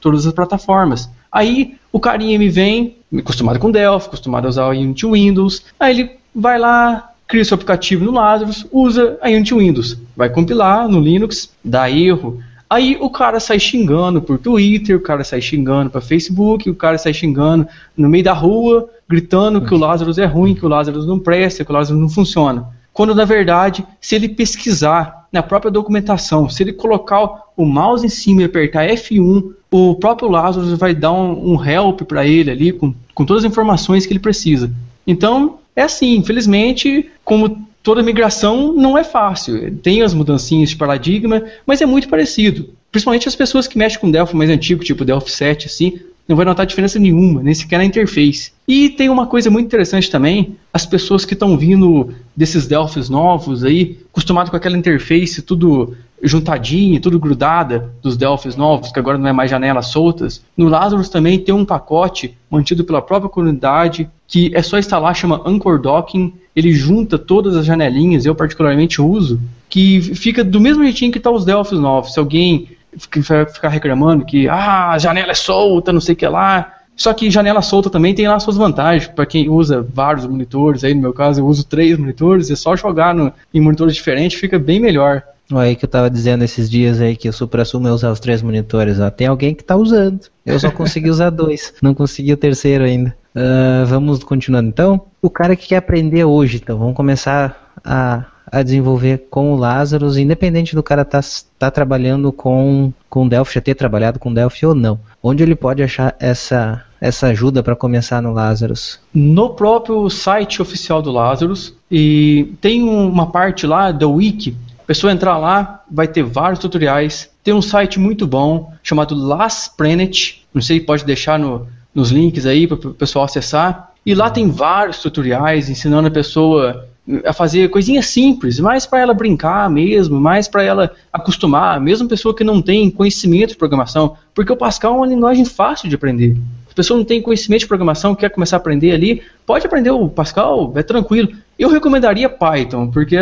todas 0.00 0.26
as 0.26 0.32
plataformas. 0.32 1.08
Aí 1.30 1.76
o 1.92 1.98
carinha 1.98 2.38
me 2.38 2.48
vem, 2.48 2.96
acostumado 3.18 3.58
com 3.58 3.70
Delphi, 3.70 4.06
acostumado 4.06 4.46
a 4.46 4.48
usar 4.48 4.64
a 4.64 4.68
Unity 4.68 5.06
Windows, 5.06 5.64
aí 5.78 6.00
ele 6.00 6.10
vai 6.34 6.58
lá, 6.58 7.09
cria 7.30 7.44
seu 7.44 7.54
aplicativo 7.54 8.04
no 8.04 8.10
Lazarus, 8.10 8.66
usa 8.72 9.16
a 9.22 9.28
Unity 9.28 9.54
Windows, 9.54 9.96
vai 10.16 10.28
compilar 10.28 10.88
no 10.88 11.00
Linux, 11.00 11.48
dá 11.64 11.88
erro. 11.88 12.40
Aí 12.68 12.98
o 13.00 13.08
cara 13.08 13.38
sai 13.38 13.58
xingando 13.58 14.20
por 14.20 14.36
Twitter, 14.36 14.96
o 14.96 15.00
cara 15.00 15.22
sai 15.22 15.40
xingando 15.40 15.90
para 15.90 16.00
Facebook, 16.00 16.68
o 16.68 16.74
cara 16.74 16.98
sai 16.98 17.14
xingando 17.14 17.66
no 17.96 18.08
meio 18.08 18.24
da 18.24 18.32
rua, 18.32 18.88
gritando 19.08 19.64
que 19.64 19.72
o 19.72 19.78
Lazarus 19.78 20.18
é 20.18 20.24
ruim, 20.24 20.56
que 20.56 20.66
o 20.66 20.68
Lazarus 20.68 21.06
não 21.06 21.20
presta, 21.20 21.64
que 21.64 21.70
o 21.70 21.74
Lazarus 21.74 22.00
não 22.00 22.08
funciona. 22.08 22.66
Quando 22.92 23.14
na 23.14 23.24
verdade, 23.24 23.86
se 24.00 24.16
ele 24.16 24.28
pesquisar 24.28 25.28
na 25.32 25.42
própria 25.42 25.70
documentação, 25.70 26.48
se 26.48 26.64
ele 26.64 26.72
colocar 26.72 27.44
o 27.56 27.64
mouse 27.64 28.04
em 28.04 28.10
cima 28.10 28.42
e 28.42 28.44
apertar 28.44 28.88
F1 28.88 29.52
o 29.70 29.94
próprio 29.94 30.28
Lazarus 30.28 30.76
vai 30.76 30.92
dar 30.92 31.12
um, 31.12 31.52
um 31.52 31.64
help 31.64 32.02
para 32.02 32.26
ele 32.26 32.50
ali 32.50 32.72
com, 32.72 32.92
com 33.14 33.24
todas 33.24 33.44
as 33.44 33.50
informações 33.50 34.04
que 34.04 34.12
ele 34.12 34.18
precisa. 34.18 34.68
Então, 35.06 35.59
é 35.74 35.82
assim, 35.82 36.16
infelizmente, 36.16 37.10
como 37.24 37.66
toda 37.82 38.02
migração 38.02 38.72
não 38.72 38.96
é 38.96 39.04
fácil. 39.04 39.76
Tem 39.76 40.02
as 40.02 40.14
mudancinhas 40.14 40.70
de 40.70 40.76
paradigma, 40.76 41.44
mas 41.66 41.80
é 41.80 41.86
muito 41.86 42.08
parecido. 42.08 42.70
Principalmente 42.90 43.28
as 43.28 43.36
pessoas 43.36 43.66
que 43.66 43.78
mexem 43.78 44.00
com 44.00 44.10
Delphi 44.10 44.36
mais 44.36 44.50
antigo, 44.50 44.84
tipo 44.84 45.04
Delphi 45.04 45.30
7, 45.30 45.66
assim, 45.66 46.00
não 46.30 46.36
vai 46.36 46.46
notar 46.46 46.64
diferença 46.64 46.96
nenhuma, 46.96 47.42
nem 47.42 47.52
sequer 47.52 47.78
na 47.78 47.84
interface. 47.84 48.52
E 48.66 48.88
tem 48.88 49.08
uma 49.08 49.26
coisa 49.26 49.50
muito 49.50 49.66
interessante 49.66 50.08
também, 50.08 50.56
as 50.72 50.86
pessoas 50.86 51.24
que 51.24 51.34
estão 51.34 51.58
vindo 51.58 52.14
desses 52.36 52.68
Delphis 52.68 53.08
novos 53.08 53.64
aí, 53.64 53.98
acostumados 54.12 54.48
com 54.48 54.56
aquela 54.56 54.78
interface 54.78 55.42
tudo 55.42 55.96
juntadinho, 56.22 57.00
tudo 57.00 57.18
grudada 57.18 57.92
dos 58.00 58.16
Delphis 58.16 58.54
novos, 58.54 58.92
que 58.92 58.98
agora 59.00 59.18
não 59.18 59.26
é 59.26 59.32
mais 59.32 59.50
janelas 59.50 59.88
soltas. 59.88 60.40
No 60.56 60.68
Lazarus 60.68 61.08
também 61.08 61.36
tem 61.36 61.52
um 61.52 61.64
pacote 61.64 62.36
mantido 62.48 62.84
pela 62.84 63.02
própria 63.02 63.28
comunidade 63.28 64.08
que 64.28 64.52
é 64.54 64.62
só 64.62 64.78
instalar, 64.78 65.16
chama 65.16 65.42
Anchor 65.44 65.80
Docking. 65.80 66.32
Ele 66.54 66.72
junta 66.72 67.18
todas 67.18 67.56
as 67.56 67.66
janelinhas, 67.66 68.24
eu 68.24 68.36
particularmente 68.36 69.02
uso, 69.02 69.40
que 69.68 70.00
fica 70.14 70.44
do 70.44 70.60
mesmo 70.60 70.84
jeitinho 70.84 71.10
que 71.10 71.18
está 71.18 71.30
os 71.30 71.44
Delphis 71.44 71.80
novos. 71.80 72.12
Se 72.12 72.20
alguém 72.20 72.68
ficar 72.98 73.68
reclamando 73.68 74.24
que 74.24 74.48
ah, 74.48 74.90
a 74.90 74.98
janela 74.98 75.30
é 75.30 75.34
solta, 75.34 75.92
não 75.92 76.00
sei 76.00 76.14
o 76.14 76.16
que 76.16 76.26
lá. 76.26 76.74
Só 76.96 77.14
que 77.14 77.30
janela 77.30 77.62
solta 77.62 77.88
também 77.88 78.14
tem 78.14 78.28
lá 78.28 78.38
suas 78.38 78.58
vantagens 78.58 79.06
para 79.06 79.24
quem 79.24 79.48
usa 79.48 79.80
vários 79.80 80.26
monitores. 80.26 80.84
Aí 80.84 80.94
no 80.94 81.00
meu 81.00 81.12
caso 81.12 81.40
eu 81.40 81.46
uso 81.46 81.64
três 81.64 81.98
monitores, 81.98 82.50
é 82.50 82.56
só 82.56 82.76
jogar 82.76 83.14
no, 83.14 83.32
em 83.54 83.60
monitores 83.60 83.94
diferentes, 83.94 84.38
fica 84.38 84.58
bem 84.58 84.78
melhor. 84.78 85.22
Aí 85.52 85.74
que 85.74 85.84
eu 85.84 85.88
tava 85.88 86.10
dizendo 86.10 86.44
esses 86.44 86.70
dias 86.70 87.00
aí 87.00 87.16
que 87.16 87.28
o 87.28 87.32
supra-sumo 87.32 87.88
é 87.88 87.92
usar 87.92 88.10
os 88.10 88.20
três 88.20 88.42
monitores. 88.42 89.00
Ó. 89.00 89.10
Tem 89.10 89.26
alguém 89.26 89.54
que 89.54 89.64
tá 89.64 89.76
usando. 89.76 90.20
Eu 90.44 90.60
só 90.60 90.70
consegui 90.70 91.08
usar 91.10 91.30
dois, 91.30 91.74
não 91.82 91.94
consegui 91.94 92.32
o 92.32 92.36
terceiro 92.36 92.84
ainda. 92.84 93.16
Uh, 93.34 93.86
vamos 93.86 94.22
continuando 94.22 94.68
então. 94.68 95.06
O 95.22 95.30
cara 95.30 95.56
que 95.56 95.68
quer 95.68 95.76
aprender 95.76 96.24
hoje, 96.24 96.60
então, 96.62 96.78
vamos 96.78 96.94
começar 96.94 97.72
a 97.84 98.26
a 98.50 98.62
desenvolver 98.62 99.26
com 99.30 99.52
o 99.52 99.56
Lazarus, 99.56 100.16
independente 100.16 100.74
do 100.74 100.82
cara 100.82 101.02
estar 101.02 101.22
tá, 101.22 101.28
tá 101.58 101.70
trabalhando 101.70 102.32
com, 102.32 102.92
com 103.08 103.28
Delphi, 103.28 103.54
já 103.54 103.60
ter 103.60 103.74
trabalhado 103.74 104.18
com 104.18 104.34
Delphi 104.34 104.66
ou 104.66 104.74
não. 104.74 104.98
Onde 105.22 105.42
ele 105.42 105.54
pode 105.54 105.82
achar 105.82 106.16
essa, 106.18 106.82
essa 107.00 107.28
ajuda 107.28 107.62
para 107.62 107.76
começar 107.76 108.20
no 108.20 108.32
Lazarus? 108.32 108.98
No 109.14 109.50
próprio 109.50 110.08
site 110.10 110.60
oficial 110.60 111.00
do 111.00 111.12
Lazarus, 111.12 111.74
e 111.90 112.54
tem 112.60 112.82
uma 112.82 113.30
parte 113.30 113.66
lá 113.66 113.92
da 113.92 114.08
wiki. 114.08 114.56
A 114.82 114.86
pessoa 114.86 115.12
entrar 115.12 115.38
lá, 115.38 115.84
vai 115.90 116.08
ter 116.08 116.24
vários 116.24 116.58
tutoriais. 116.58 117.30
Tem 117.44 117.54
um 117.54 117.62
site 117.62 118.00
muito 118.00 118.26
bom 118.26 118.72
chamado 118.82 119.14
Last 119.14 119.76
Planet. 119.76 120.40
Não 120.52 120.60
sei, 120.60 120.80
pode 120.80 121.04
deixar 121.04 121.38
no, 121.38 121.68
nos 121.94 122.10
links 122.10 122.46
aí 122.46 122.66
para 122.66 122.88
o 122.88 122.94
pessoal 122.94 123.24
acessar. 123.24 123.92
E 124.04 124.14
lá 124.14 124.30
tem 124.30 124.50
vários 124.50 125.00
tutoriais 125.00 125.68
ensinando 125.68 126.08
a 126.08 126.10
pessoa 126.10 126.88
a 127.24 127.32
fazer 127.32 127.68
coisinhas 127.70 128.06
simples, 128.06 128.60
mais 128.60 128.86
para 128.86 129.00
ela 129.00 129.14
brincar 129.14 129.68
mesmo, 129.70 130.20
mais 130.20 130.48
para 130.48 130.62
ela 130.62 130.92
acostumar, 131.12 131.80
mesmo 131.80 132.08
pessoa 132.08 132.34
que 132.34 132.44
não 132.44 132.60
tem 132.62 132.90
conhecimento 132.90 133.50
de 133.50 133.56
programação, 133.56 134.16
porque 134.34 134.52
o 134.52 134.56
Pascal 134.56 134.94
é 134.94 134.96
uma 134.98 135.06
linguagem 135.06 135.44
fácil 135.44 135.88
de 135.88 135.94
aprender. 135.94 136.34
Se 136.66 136.72
a 136.72 136.74
pessoa 136.74 136.98
não 136.98 137.04
tem 137.04 137.20
conhecimento 137.20 137.60
de 137.60 137.66
programação, 137.66 138.14
quer 138.14 138.30
começar 138.30 138.56
a 138.56 138.58
aprender 138.58 138.92
ali, 138.92 139.22
pode 139.44 139.66
aprender 139.66 139.90
o 139.90 140.08
Pascal, 140.08 140.72
é 140.76 140.82
tranquilo. 140.82 141.30
Eu 141.58 141.68
recomendaria 141.68 142.28
Python, 142.28 142.88
porque 142.88 143.16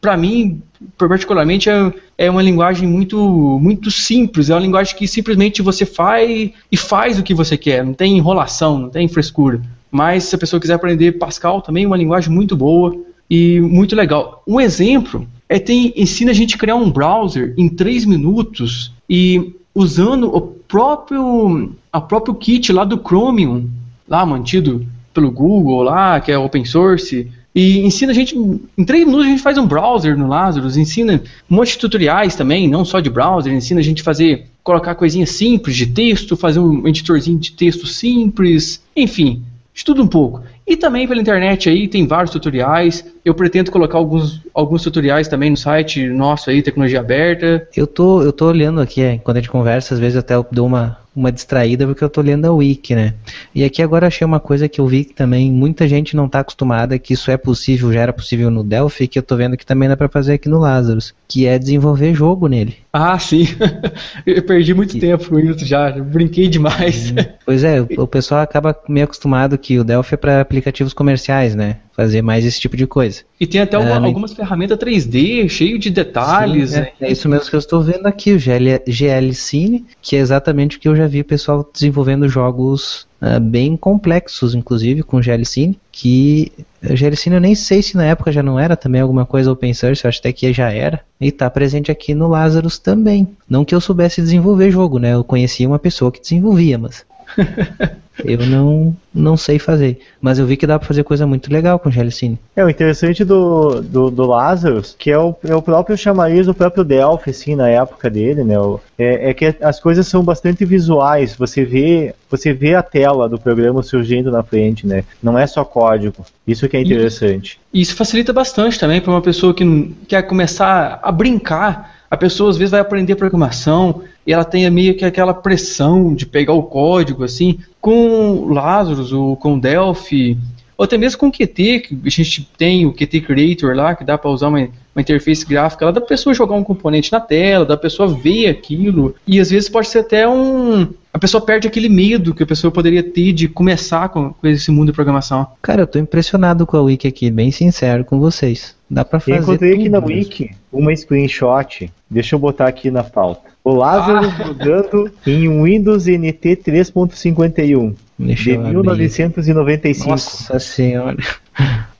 para 0.00 0.16
mim, 0.16 0.62
particularmente, 0.96 1.68
é, 1.68 1.92
é 2.16 2.30
uma 2.30 2.42
linguagem 2.42 2.88
muito, 2.88 3.18
muito 3.60 3.90
simples, 3.90 4.48
é 4.48 4.54
uma 4.54 4.60
linguagem 4.60 4.96
que 4.96 5.06
simplesmente 5.06 5.60
você 5.60 5.84
faz 5.84 6.50
e 6.72 6.76
faz 6.76 7.18
o 7.18 7.22
que 7.22 7.34
você 7.34 7.56
quer, 7.56 7.84
não 7.84 7.92
tem 7.92 8.16
enrolação, 8.16 8.78
não 8.78 8.88
tem 8.88 9.06
frescura. 9.08 9.60
Mas 9.90 10.24
se 10.24 10.34
a 10.34 10.38
pessoa 10.38 10.60
quiser 10.60 10.74
aprender 10.74 11.12
Pascal, 11.12 11.60
também 11.60 11.84
é 11.84 11.86
uma 11.86 11.96
linguagem 11.96 12.32
muito 12.32 12.56
boa 12.56 12.96
e 13.28 13.60
muito 13.60 13.96
legal. 13.96 14.42
Um 14.46 14.60
exemplo 14.60 15.26
é 15.48 15.58
tem 15.58 15.92
ensina 15.96 16.30
a 16.30 16.34
gente 16.34 16.56
a 16.56 16.58
criar 16.58 16.76
um 16.76 16.90
browser 16.90 17.54
em 17.56 17.68
3 17.68 18.04
minutos 18.04 18.92
e 19.08 19.54
usando 19.74 20.34
o 20.34 20.40
próprio 20.40 21.72
a 21.92 22.00
próprio 22.00 22.34
kit 22.34 22.72
lá 22.72 22.84
do 22.84 22.98
Chromium, 22.98 23.68
lá 24.08 24.24
mantido 24.26 24.86
pelo 25.14 25.30
Google 25.30 25.82
lá, 25.82 26.20
que 26.20 26.30
é 26.30 26.38
open 26.38 26.64
source, 26.64 27.30
e 27.54 27.78
ensina 27.78 28.12
a 28.12 28.14
gente, 28.14 28.36
em 28.36 28.84
3 28.84 29.06
minutos 29.06 29.26
a 29.26 29.30
gente 29.30 29.42
faz 29.42 29.56
um 29.56 29.66
browser 29.66 30.16
no 30.16 30.28
Lazarus, 30.28 30.76
ensina 30.76 31.22
um 31.50 31.56
monte 31.56 31.72
de 31.72 31.78
tutoriais 31.78 32.36
também, 32.36 32.68
não 32.68 32.84
só 32.84 33.00
de 33.00 33.08
browser, 33.08 33.50
ensina 33.50 33.80
a 33.80 33.82
gente 33.82 34.02
fazer, 34.02 34.46
colocar 34.62 34.94
coisinhas 34.94 35.30
simples 35.30 35.74
de 35.74 35.86
texto, 35.86 36.36
fazer 36.36 36.60
um 36.60 36.86
editorzinho 36.86 37.38
de 37.38 37.52
texto 37.52 37.86
simples, 37.86 38.82
enfim, 38.94 39.42
estuda 39.74 40.02
um 40.02 40.06
pouco. 40.06 40.42
E 40.66 40.76
também 40.76 41.06
pela 41.06 41.20
internet 41.20 41.68
aí 41.68 41.86
tem 41.86 42.06
vários 42.06 42.32
tutoriais. 42.32 43.04
Eu 43.24 43.34
pretendo 43.34 43.70
colocar 43.70 43.98
alguns, 43.98 44.42
alguns 44.52 44.82
tutoriais 44.82 45.28
também 45.28 45.50
no 45.50 45.56
site 45.56 46.08
nosso 46.08 46.50
aí, 46.50 46.60
Tecnologia 46.60 46.98
Aberta. 46.98 47.68
Eu 47.76 47.86
tô, 47.86 48.22
eu 48.22 48.32
tô 48.32 48.48
olhando 48.48 48.80
aqui, 48.80 49.20
quando 49.22 49.36
a 49.36 49.40
gente 49.40 49.50
conversa, 49.50 49.94
às 49.94 50.00
vezes 50.00 50.18
até 50.18 50.34
eu 50.34 50.44
dou 50.50 50.66
uma, 50.66 50.98
uma 51.16 51.32
distraída 51.32 51.86
porque 51.86 52.04
eu 52.04 52.10
tô 52.10 52.20
lendo 52.20 52.44
a 52.44 52.52
wiki, 52.52 52.94
né? 52.94 53.14
E 53.54 53.64
aqui 53.64 53.82
agora 53.82 54.06
achei 54.06 54.24
uma 54.24 54.38
coisa 54.38 54.68
que 54.68 54.80
eu 54.80 54.86
vi 54.86 55.04
que 55.04 55.14
também 55.14 55.50
muita 55.50 55.88
gente 55.88 56.14
não 56.14 56.26
está 56.26 56.40
acostumada, 56.40 56.98
que 56.98 57.14
isso 57.14 57.30
é 57.30 57.36
possível, 57.36 57.92
já 57.92 58.00
era 58.02 58.12
possível 58.12 58.50
no 58.50 58.62
Delphi, 58.62 59.08
que 59.08 59.18
eu 59.18 59.22
tô 59.22 59.36
vendo 59.36 59.56
que 59.56 59.64
também 59.64 59.88
dá 59.88 59.96
para 59.96 60.08
fazer 60.08 60.34
aqui 60.34 60.48
no 60.48 60.58
Lazarus, 60.58 61.14
que 61.26 61.46
é 61.46 61.58
desenvolver 61.58 62.14
jogo 62.14 62.46
nele. 62.46 62.76
Ah, 62.92 63.18
sim. 63.18 63.46
eu 64.26 64.42
perdi 64.42 64.74
muito 64.74 64.98
tempo 64.98 65.28
com 65.28 65.38
isso 65.38 65.64
já, 65.64 65.90
brinquei 65.92 66.48
demais. 66.48 67.14
pois 67.44 67.64
é, 67.64 67.80
o 67.80 68.06
pessoal 68.06 68.42
acaba 68.42 68.76
meio 68.88 69.04
acostumado 69.04 69.56
que 69.56 69.78
o 69.78 69.84
Delphi 69.84 70.14
é 70.14 70.16
para 70.18 70.40
aplicativos 70.40 70.92
comerciais, 70.92 71.54
né? 71.54 71.76
Fazer 71.96 72.20
mais 72.20 72.44
esse 72.44 72.60
tipo 72.60 72.76
de 72.76 72.86
coisa. 72.86 73.22
E 73.40 73.46
tem 73.46 73.58
até 73.58 73.78
uma, 73.78 74.06
algumas 74.06 74.34
ferramentas 74.34 74.76
3D, 74.78 75.48
cheio 75.48 75.78
de 75.78 75.88
detalhes. 75.88 76.72
Sim, 76.72 76.80
é, 76.80 76.92
é, 77.00 77.10
isso 77.10 77.26
mesmo 77.26 77.48
que 77.48 77.56
eu 77.56 77.58
estou 77.58 77.82
vendo 77.82 78.06
aqui, 78.06 78.34
o 78.34 78.38
GL, 78.38 78.82
GL 78.86 79.32
Cine, 79.32 79.86
que 80.02 80.14
é 80.14 80.18
exatamente 80.18 80.76
o 80.76 80.80
que 80.80 80.88
eu 80.88 80.94
já 80.94 81.06
vi 81.06 81.22
o 81.22 81.24
pessoal 81.24 81.66
desenvolvendo 81.72 82.28
jogos 82.28 83.06
uh, 83.22 83.40
bem 83.40 83.78
complexos, 83.78 84.54
inclusive, 84.54 85.02
com 85.02 85.22
GLCine, 85.22 85.78
que 85.90 86.52
GLCine 86.82 87.36
eu 87.36 87.40
nem 87.40 87.54
sei 87.54 87.80
se 87.80 87.96
na 87.96 88.04
época 88.04 88.30
já 88.30 88.42
não 88.42 88.60
era 88.60 88.76
também 88.76 89.00
alguma 89.00 89.24
coisa 89.24 89.50
open 89.50 89.72
source, 89.72 90.04
eu 90.04 90.08
acho 90.10 90.18
até 90.18 90.32
que 90.32 90.52
já 90.52 90.70
era, 90.70 91.00
e 91.18 91.28
está 91.28 91.48
presente 91.48 91.90
aqui 91.90 92.14
no 92.14 92.28
Lazarus 92.28 92.78
também. 92.78 93.26
Não 93.48 93.64
que 93.64 93.74
eu 93.74 93.80
soubesse 93.80 94.20
desenvolver 94.20 94.70
jogo, 94.70 94.98
né? 94.98 95.14
Eu 95.14 95.24
conhecia 95.24 95.66
uma 95.66 95.78
pessoa 95.78 96.12
que 96.12 96.20
desenvolvia, 96.20 96.76
mas 96.76 97.06
eu 98.24 98.38
não, 98.46 98.96
não 99.14 99.36
sei 99.36 99.58
fazer. 99.58 99.98
Mas 100.20 100.38
eu 100.38 100.46
vi 100.46 100.56
que 100.56 100.66
dá 100.66 100.78
pra 100.78 100.88
fazer 100.88 101.02
coisa 101.02 101.26
muito 101.26 101.52
legal 101.52 101.78
com 101.78 101.88
o 101.88 101.92
Gelicine. 101.92 102.38
É, 102.54 102.64
o 102.64 102.70
interessante 102.70 103.24
do, 103.24 103.80
do, 103.82 104.10
do 104.10 104.26
Lazarus, 104.26 104.94
que 104.98 105.10
é 105.10 105.18
o, 105.18 105.34
é 105.44 105.54
o 105.54 105.62
próprio 105.62 105.96
chamariz 105.96 106.46
do 106.46 106.54
próprio 106.54 106.84
Delphi, 106.84 107.30
assim, 107.30 107.54
na 107.54 107.68
época 107.68 108.08
dele, 108.08 108.44
né? 108.44 108.54
É, 108.98 109.30
é 109.30 109.34
que 109.34 109.54
as 109.60 109.80
coisas 109.80 110.06
são 110.06 110.22
bastante 110.22 110.64
visuais. 110.64 111.34
Você 111.36 111.64
vê, 111.64 112.14
você 112.30 112.52
vê 112.52 112.74
a 112.74 112.82
tela 112.82 113.28
do 113.28 113.38
programa 113.38 113.82
surgindo 113.82 114.30
na 114.30 114.42
frente, 114.42 114.86
né? 114.86 115.04
Não 115.22 115.38
é 115.38 115.46
só 115.46 115.64
código. 115.64 116.24
Isso 116.46 116.68
que 116.68 116.76
é 116.76 116.80
interessante. 116.80 117.58
E 117.72 117.80
isso 117.80 117.94
facilita 117.94 118.32
bastante 118.32 118.78
também 118.78 119.00
para 119.00 119.10
uma 119.10 119.22
pessoa 119.22 119.52
que 119.52 119.94
quer 120.08 120.22
começar 120.22 121.00
a 121.02 121.12
brincar. 121.12 121.96
A 122.08 122.16
pessoa 122.16 122.50
às 122.50 122.56
vezes 122.56 122.70
vai 122.70 122.80
aprender 122.80 123.16
programação 123.16 124.02
e 124.26 124.32
ela 124.32 124.44
tem 124.44 124.68
meio 124.70 124.96
que 124.96 125.04
aquela 125.04 125.32
pressão 125.32 126.14
de 126.14 126.26
pegar 126.26 126.52
o 126.52 126.64
código, 126.64 127.22
assim, 127.22 127.58
com 127.80 128.46
Lazarus 128.52 129.12
ou 129.12 129.36
com 129.36 129.58
Delphi, 129.58 130.36
ou 130.76 130.84
até 130.84 130.98
mesmo 130.98 131.18
com 131.18 131.28
o 131.28 131.32
Qt, 131.32 131.80
que 131.80 131.98
a 132.04 132.10
gente 132.10 132.48
tem 132.58 132.84
o 132.84 132.92
Qt 132.92 133.20
Creator 133.20 133.74
lá, 133.74 133.94
que 133.94 134.04
dá 134.04 134.18
para 134.18 134.30
usar 134.30 134.48
uma, 134.48 134.58
uma 134.58 135.00
interface 135.00 135.46
gráfica 135.46 135.86
lá, 135.86 135.90
dá 135.90 136.00
a 136.00 136.04
pessoa 136.04 136.34
jogar 136.34 136.54
um 136.54 136.62
componente 136.62 137.10
na 137.10 137.20
tela, 137.20 137.64
dá 137.64 137.74
a 137.74 137.78
pessoa 137.78 138.08
ver 138.08 138.48
aquilo, 138.48 139.14
e 139.26 139.40
às 139.40 139.50
vezes 139.50 139.68
pode 139.68 139.88
ser 139.88 140.00
até 140.00 140.28
um... 140.28 140.88
A 141.14 141.18
pessoa 141.18 141.40
perde 141.40 141.66
aquele 141.66 141.88
medo 141.88 142.34
que 142.34 142.42
a 142.42 142.46
pessoa 142.46 142.70
poderia 142.70 143.02
ter 143.02 143.32
de 143.32 143.48
começar 143.48 144.10
com, 144.10 144.34
com 144.34 144.46
esse 144.46 144.70
mundo 144.70 144.88
de 144.88 144.92
programação. 144.92 145.46
Cara, 145.62 145.80
eu 145.80 145.86
tô 145.86 145.98
impressionado 145.98 146.66
com 146.66 146.76
a 146.76 146.82
Wiki 146.82 147.08
aqui, 147.08 147.30
bem 147.30 147.50
sincero 147.50 148.04
com 148.04 148.20
vocês. 148.20 148.76
Dá 148.90 149.02
pra 149.02 149.18
fazer 149.18 149.38
Eu 149.38 149.42
encontrei 149.42 149.72
aqui 149.72 149.88
na 149.88 149.98
Wiki 149.98 150.50
uma 150.76 150.94
screenshot, 150.94 151.90
deixa 152.10 152.34
eu 152.34 152.38
botar 152.38 152.68
aqui 152.68 152.90
na 152.90 153.02
pauta. 153.02 153.42
O 153.64 153.74
Lázaro 153.74 154.26
ah. 154.26 154.44
rodando 154.44 155.10
em 155.26 155.62
Windows 155.62 156.06
NT 156.06 156.56
3.51 156.64 157.94
de 158.18 158.56
1995. 158.56 160.08
Nossa 160.08 160.58
senhora. 160.58 161.16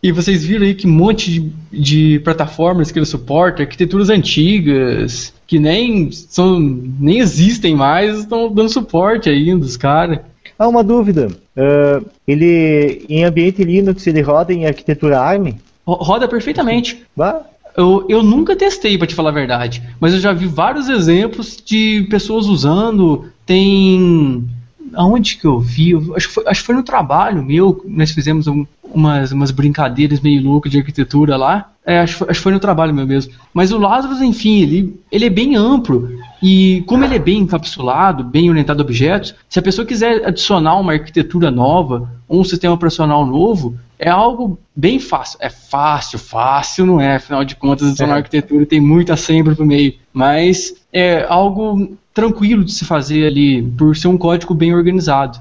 E 0.02 0.12
vocês 0.12 0.44
viram 0.44 0.64
aí 0.64 0.74
que 0.74 0.86
um 0.86 0.92
monte 0.92 1.30
de, 1.30 1.52
de 1.72 2.20
plataformas 2.20 2.92
que 2.92 2.98
ele 2.98 3.06
suporta, 3.06 3.62
arquiteturas 3.62 4.10
antigas, 4.10 5.34
que 5.46 5.58
nem 5.58 6.12
são 6.12 6.60
nem 6.60 7.18
existem 7.18 7.74
mais, 7.74 8.20
estão 8.20 8.52
dando 8.52 8.68
suporte 8.68 9.28
ainda, 9.28 9.64
os 9.64 9.76
caras. 9.76 10.20
Ah, 10.58 10.68
uma 10.68 10.84
dúvida. 10.84 11.28
Uh, 11.56 12.06
ele 12.26 13.04
em 13.08 13.24
ambiente 13.24 13.64
Linux 13.64 14.06
ele 14.06 14.20
roda 14.20 14.52
em 14.52 14.66
arquitetura 14.66 15.18
ARM? 15.18 15.54
Roda 15.86 16.28
perfeitamente. 16.28 17.02
Bah. 17.16 17.44
Eu, 17.76 18.06
eu 18.08 18.22
nunca 18.22 18.56
testei, 18.56 18.96
para 18.96 19.06
te 19.06 19.14
falar 19.14 19.30
a 19.30 19.34
verdade, 19.34 19.82
mas 20.00 20.14
eu 20.14 20.20
já 20.20 20.32
vi 20.32 20.46
vários 20.46 20.88
exemplos 20.88 21.62
de 21.62 22.06
pessoas 22.08 22.46
usando 22.46 23.30
tem 23.44 24.48
aonde 24.94 25.36
que 25.36 25.46
eu 25.46 25.60
vi? 25.60 25.94
Acho 26.14 26.28
que, 26.28 26.34
foi, 26.34 26.44
acho 26.46 26.60
que 26.60 26.66
foi 26.66 26.74
no 26.74 26.82
trabalho 26.82 27.44
meu, 27.44 27.84
nós 27.86 28.10
fizemos 28.10 28.46
um, 28.46 28.66
umas, 28.82 29.30
umas 29.30 29.50
brincadeiras 29.50 30.20
meio 30.20 30.42
loucas 30.42 30.72
de 30.72 30.78
arquitetura 30.78 31.36
lá. 31.36 31.70
É, 31.86 32.00
acho, 32.00 32.24
acho 32.24 32.40
que 32.40 32.42
foi 32.42 32.52
no 32.52 32.58
trabalho 32.58 32.92
meu 32.92 33.06
mesmo. 33.06 33.32
Mas 33.54 33.70
o 33.70 33.78
Lazarus, 33.78 34.20
enfim, 34.20 34.60
ele, 34.60 35.00
ele 35.10 35.26
é 35.26 35.30
bem 35.30 35.54
amplo. 35.54 36.10
E 36.42 36.82
como 36.84 37.04
ele 37.04 37.14
é 37.14 37.18
bem 37.18 37.38
encapsulado, 37.38 38.24
bem 38.24 38.50
orientado 38.50 38.82
a 38.82 38.84
objetos, 38.84 39.36
se 39.48 39.60
a 39.60 39.62
pessoa 39.62 39.86
quiser 39.86 40.26
adicionar 40.26 40.76
uma 40.80 40.92
arquitetura 40.92 41.48
nova, 41.48 42.10
um 42.28 42.42
sistema 42.42 42.74
operacional 42.74 43.24
novo, 43.24 43.76
é 44.00 44.10
algo 44.10 44.58
bem 44.74 44.98
fácil. 44.98 45.38
É 45.40 45.48
fácil, 45.48 46.18
fácil 46.18 46.86
não 46.86 47.00
é, 47.00 47.16
afinal 47.16 47.44
de 47.44 47.54
contas, 47.54 47.88
adicionar 47.88 48.14
é. 48.14 48.16
arquitetura 48.16 48.66
tem 48.66 48.80
muita 48.80 49.14
assembly 49.14 49.54
pro 49.54 49.64
meio. 49.64 49.94
Mas 50.12 50.74
é 50.92 51.24
algo 51.28 51.96
tranquilo 52.12 52.64
de 52.64 52.72
se 52.72 52.84
fazer 52.84 53.26
ali, 53.26 53.62
por 53.62 53.96
ser 53.96 54.08
um 54.08 54.18
código 54.18 54.54
bem 54.54 54.74
organizado. 54.74 55.38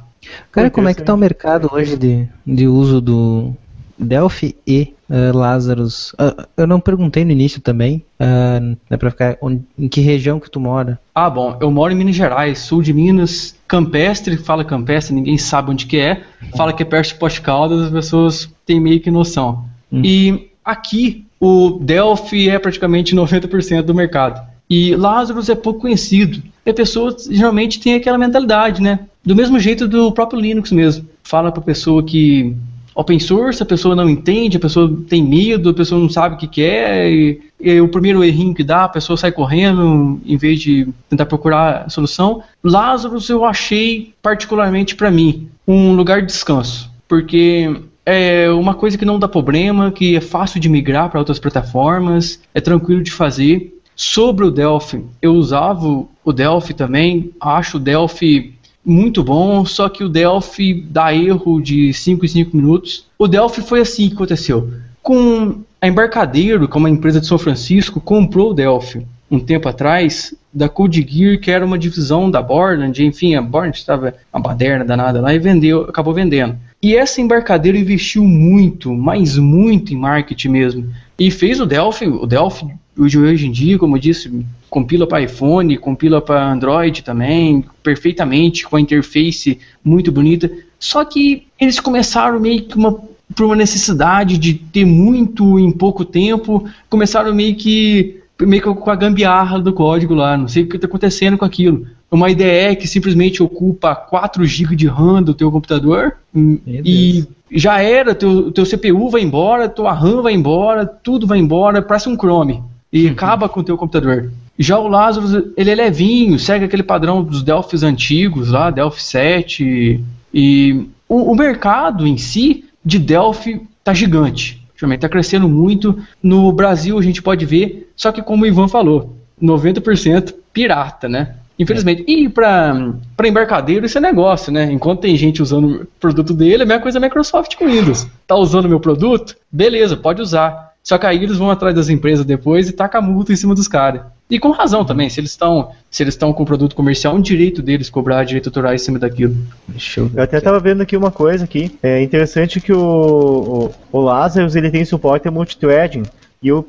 Cara, 0.52 0.70
como 0.70 0.90
é 0.90 0.94
que 0.94 1.02
está 1.02 1.14
o 1.14 1.18
mercado 1.18 1.70
hoje 1.72 1.98
de, 1.98 2.28
de 2.46 2.68
uso 2.68 3.02
do 3.02 3.54
Delphi 3.98 4.56
e 4.66 4.94
uh, 5.10 5.38
Lazarus? 5.38 6.14
Uh, 6.14 6.46
eu 6.58 6.68
não 6.68 6.80
perguntei 6.80 7.24
no 7.24 7.32
início 7.32 7.62
também, 7.62 8.04
uh, 8.20 8.78
é 8.90 8.98
para 8.98 9.12
ficar 9.12 9.38
onde, 9.42 9.62
em 9.78 9.88
que 9.88 10.02
região 10.02 10.40
que 10.40 10.50
tu 10.50 10.60
mora? 10.60 11.00
Ah, 11.14 11.30
bom, 11.30 11.58
eu 11.62 11.72
moro 11.72 11.94
em 11.94 11.96
Minas 11.96 12.16
Gerais, 12.16 12.60
sul 12.60 12.82
de 12.82 12.94
Minas, 12.94 13.56
campestre, 13.68 14.38
fala 14.38 14.64
campestre, 14.64 15.16
ninguém 15.16 15.38
sabe 15.38 15.72
onde 15.72 15.86
que 15.86 15.98
é, 15.98 16.24
fala 16.56 16.74
que 16.74 16.84
é 16.84 16.86
perto 16.86 17.10
de 17.10 17.16
Poste 17.16 17.42
Caldas, 17.42 17.82
as 17.82 17.92
pessoas 17.92 18.50
têm 18.66 18.80
meio 18.80 19.00
que 19.00 19.12
noção. 19.12 19.66
Hum. 19.92 20.02
E 20.04 20.50
aqui 20.64 21.26
o 21.40 21.80
Delphi 21.82 22.50
é 22.50 22.60
praticamente 22.60 23.16
90% 23.16 23.84
do 23.84 23.94
mercado. 23.94 24.42
E 24.70 24.96
Lazarus 24.96 25.48
é 25.48 25.56
pouco 25.56 25.82
conhecido. 25.82 26.42
E 26.66 26.70
a 26.72 26.74
pessoa 26.74 27.16
geralmente 27.30 27.80
tem 27.80 27.94
aquela 27.94 28.18
mentalidade, 28.18 28.82
né? 28.82 29.02
Do 29.24 29.36
mesmo 29.36 29.60
jeito 29.60 29.88
do 29.88 30.12
próprio 30.12 30.40
Linux 30.40 30.72
mesmo. 30.72 31.08
Fala 31.24 31.52
para 31.52 31.62
pessoa 31.62 32.04
que 32.04 32.56
open 32.96 33.20
source, 33.20 33.62
a 33.62 33.66
pessoa 33.66 33.94
não 33.94 34.10
entende, 34.10 34.56
a 34.56 34.60
pessoa 34.60 34.98
tem 35.10 35.22
medo, 35.22 35.70
a 35.70 35.74
pessoa 35.74 36.00
não 36.00 36.10
sabe 36.10 36.36
o 36.36 36.38
que, 36.38 36.48
que 36.48 36.64
é, 36.64 37.12
e, 37.12 37.42
e, 37.60 37.82
o 37.82 37.90
primeiro 37.90 38.24
errinho 38.24 38.56
que 38.56 38.64
dá, 38.64 38.86
a 38.86 38.90
pessoa 38.90 39.18
sai 39.18 39.34
correndo 39.34 40.22
em 40.26 40.38
vez 40.38 40.62
de 40.62 40.88
tentar 41.10 41.26
procurar 41.26 41.84
a 41.86 41.90
solução. 41.90 42.42
Lazarus 42.64 43.30
eu 43.30 43.44
achei, 43.44 44.14
particularmente 44.22 44.96
para 44.96 45.12
mim, 45.12 45.50
um 45.68 45.94
lugar 45.94 46.22
de 46.22 46.28
descanso, 46.28 46.90
porque 47.08 47.76
é 48.06 48.50
uma 48.50 48.74
coisa 48.74 48.98
que 48.98 49.06
não 49.06 49.20
dá 49.20 49.28
problema, 49.28 49.92
que 49.92 50.16
é 50.16 50.22
fácil 50.22 50.62
de 50.62 50.70
migrar 50.70 51.10
para 51.10 51.20
outras 51.20 51.40
plataformas, 51.40 52.40
é 52.54 52.62
tranquilo 52.62 53.04
de 53.04 53.12
fazer. 53.12 53.74
Sobre 53.96 54.46
o 54.46 54.52
Delphi, 54.52 55.06
eu 55.22 55.34
usava 55.34 56.06
o 56.24 56.34
Delphi 56.34 56.74
também, 56.74 57.32
acho 57.40 57.78
o 57.78 57.80
Delphi 57.80 58.55
muito 58.86 59.24
bom, 59.24 59.66
só 59.66 59.90
que 59.90 60.04
o 60.04 60.10
Delphi 60.10 60.74
dá 60.74 61.14
erro 61.14 61.60
de 61.62 61.94
5 61.94 62.26
em 62.26 62.28
5 62.28 62.58
minutos. 62.58 63.06
O 63.18 63.28
Delphi 63.28 63.62
foi 63.62 63.82
assim 63.82 64.08
que 64.08 64.16
aconteceu. 64.16 64.72
Com 65.02 65.62
a 65.82 65.88
Embarcadeiro, 65.88 66.68
que 66.68 66.76
é 66.76 66.80
uma 66.80 66.90
empresa 66.90 67.20
de 67.20 67.28
São 67.28 67.38
Francisco, 67.38 68.00
comprou 68.00 68.52
o 68.52 68.54
Delphi 68.54 69.06
um 69.30 69.40
tempo 69.40 69.68
atrás 69.68 70.34
da 70.54 70.70
Code 70.70 71.06
Gear, 71.08 71.40
que 71.40 71.52
era 71.52 71.66
uma 71.66 71.78
divisão 71.78 72.30
da 72.30 72.42
Borland, 72.42 73.04
enfim, 73.04 73.36
a 73.36 73.42
Borland 73.42 73.76
estava 73.76 74.14
uma 74.32 74.42
baderna 74.42 74.86
danada 74.86 75.20
lá 75.20 75.34
e 75.34 75.40
vendeu, 75.40 75.82
acabou 75.82 76.14
vendendo. 76.14 76.56
E 76.86 76.96
essa 76.96 77.20
embarcadeira 77.20 77.80
investiu 77.80 78.24
muito, 78.24 78.94
mas 78.94 79.40
muito 79.40 79.92
em 79.92 79.98
marketing 79.98 80.50
mesmo. 80.50 80.94
E 81.18 81.32
fez 81.32 81.60
o 81.60 81.66
Delphi, 81.66 82.06
o 82.06 82.28
Delphi 82.28 82.68
hoje 82.96 83.48
em 83.48 83.52
dia, 83.52 83.80
como 83.80 83.96
eu 83.96 84.00
disse, 84.00 84.32
compila 84.70 85.08
para 85.08 85.24
iPhone, 85.24 85.80
compila 85.80 86.22
para 86.22 86.48
Android 86.48 87.04
também, 87.04 87.66
perfeitamente, 87.82 88.68
com 88.68 88.76
a 88.76 88.80
interface 88.80 89.58
muito 89.84 90.12
bonita. 90.12 90.52
Só 90.78 91.04
que 91.04 91.48
eles 91.60 91.80
começaram 91.80 92.40
meio 92.40 92.62
que 92.66 92.78
uma, 92.78 92.92
por 93.36 93.48
uma 93.48 93.56
necessidade 93.56 94.38
de 94.38 94.54
ter 94.54 94.86
muito 94.86 95.58
em 95.58 95.72
pouco 95.72 96.06
tempo, 96.06 96.70
começaram 96.88 97.34
meio 97.34 97.56
que 97.56 98.22
meio 98.40 98.62
que 98.62 98.72
com 98.76 98.92
a 98.92 98.96
gambiarra 98.96 99.60
do 99.60 99.74
código 99.74 100.14
lá, 100.14 100.38
não 100.38 100.48
sei 100.48 100.64
o 100.64 100.68
que 100.68 100.76
está 100.76 100.86
acontecendo 100.86 101.36
com 101.36 101.46
aquilo. 101.46 101.88
Uma 102.16 102.32
IDE 102.32 102.78
que 102.80 102.88
simplesmente 102.88 103.44
ocupa 103.44 103.94
4 103.94 104.46
GB 104.46 104.74
de 104.74 104.88
RAM 104.88 105.22
do 105.22 105.34
teu 105.34 105.52
computador 105.52 106.16
e 106.34 107.26
já 107.52 107.82
era, 107.82 108.16
teu, 108.16 108.54
teu 108.54 108.66
CPU 108.66 109.10
vai 109.10 109.22
embora, 109.22 109.68
tua 109.68 109.92
RAM 109.92 110.22
vai 110.22 110.34
embora, 110.34 110.86
tudo 110.86 111.28
vai 111.28 111.40
embora, 111.40 111.82
parece 111.82 112.08
um 112.08 112.16
Chrome 112.16 112.64
e 112.92 113.06
uhum. 113.06 113.12
acaba 113.12 113.50
com 113.50 113.60
o 113.60 113.64
teu 113.64 113.78
computador. 113.78 114.32
Já 114.58 114.80
o 114.80 114.88
Lazarus, 114.88 115.34
ele 115.58 115.70
é 115.70 115.76
levinho, 115.76 116.40
segue 116.40 116.64
aquele 116.64 116.84
padrão 116.84 117.22
dos 117.22 117.44
Delphis 117.44 117.84
antigos 117.84 118.50
lá, 118.50 118.72
Delphi 118.72 119.04
7 119.04 120.04
e 120.34 120.86
o, 121.10 121.32
o 121.34 121.36
mercado 121.36 122.08
em 122.08 122.18
si 122.18 122.64
de 122.84 122.98
Delphi 122.98 123.62
tá 123.84 123.94
gigante. 123.94 124.62
Está 124.94 125.10
crescendo 125.10 125.50
muito. 125.50 126.02
No 126.24 126.50
Brasil 126.54 126.98
a 126.98 127.02
gente 127.02 127.22
pode 127.22 127.46
ver, 127.46 127.92
só 127.94 128.14
que 128.14 128.22
como 128.22 128.44
o 128.44 128.48
Ivan 128.48 128.70
falou, 128.70 129.18
90% 129.42 130.34
pirata, 130.54 131.10
né? 131.10 131.36
Infelizmente. 131.58 132.04
É. 132.08 132.12
E 132.12 132.30
para 132.30 132.94
embarcadeiro 133.24 133.86
isso 133.86 133.98
é 133.98 134.02
negócio, 134.02 134.52
né? 134.52 134.72
Enquanto 134.72 135.02
tem 135.02 135.16
gente 135.16 135.42
usando 135.42 135.82
o 135.82 135.88
produto 136.00 136.34
dele, 136.34 136.64
é 136.64 136.66
a 136.66 136.68
mesma 136.68 136.82
coisa 136.82 136.98
a 136.98 137.02
Microsoft 137.02 137.56
com 137.56 137.68
Windows. 137.68 138.08
Tá 138.28 138.36
usando 138.36 138.70
meu 138.70 138.80
produto? 138.80 139.36
Beleza, 139.52 139.96
pode 139.96 140.22
usar. 140.22 140.74
Só 140.84 141.00
que 141.00 141.06
aí 141.08 141.24
eles 141.24 141.38
vão 141.38 141.50
atrás 141.50 141.74
das 141.74 141.90
empresas 141.90 142.24
depois 142.24 142.70
e 142.70 142.72
taca 142.72 143.02
multa 143.02 143.34
em 143.34 143.36
cima 143.36 143.56
dos 143.56 143.68
caras. 143.68 144.02
E 144.30 144.40
com 144.40 144.52
razão 144.52 144.86
também, 144.86 145.10
se 145.10 145.20
eles 145.20 145.32
estão 145.32 145.72
se 145.90 146.04
eles 146.04 146.14
estão 146.14 146.34
com 146.34 146.46
produto 146.46 146.76
comercial, 146.76 147.16
é 147.16 147.18
um 147.18 147.22
direito 147.22 147.62
deles 147.62 147.90
cobrar 147.90 148.24
direito 148.24 148.50
autoral 148.50 148.74
em 148.74 148.78
cima 148.78 149.00
daquilo. 149.00 149.36
Deixa 149.68 150.02
eu, 150.02 150.08
ver 150.08 150.20
eu 150.20 150.24
até 150.24 150.38
estava 150.38 150.60
vendo 150.60 150.82
aqui 150.82 150.96
uma 150.96 151.10
coisa 151.10 151.46
aqui. 151.46 151.76
É 151.82 152.04
interessante 152.04 152.60
que 152.62 152.74
o, 152.74 153.72
o, 153.92 153.98
o 153.98 154.00
Lazarus 154.00 154.56
ele 154.56 154.70
tem 154.70 154.86
suporte 154.86 155.28
a 155.28 155.32
multithreading. 155.32 156.04
E 156.46 156.48
eu, 156.48 156.64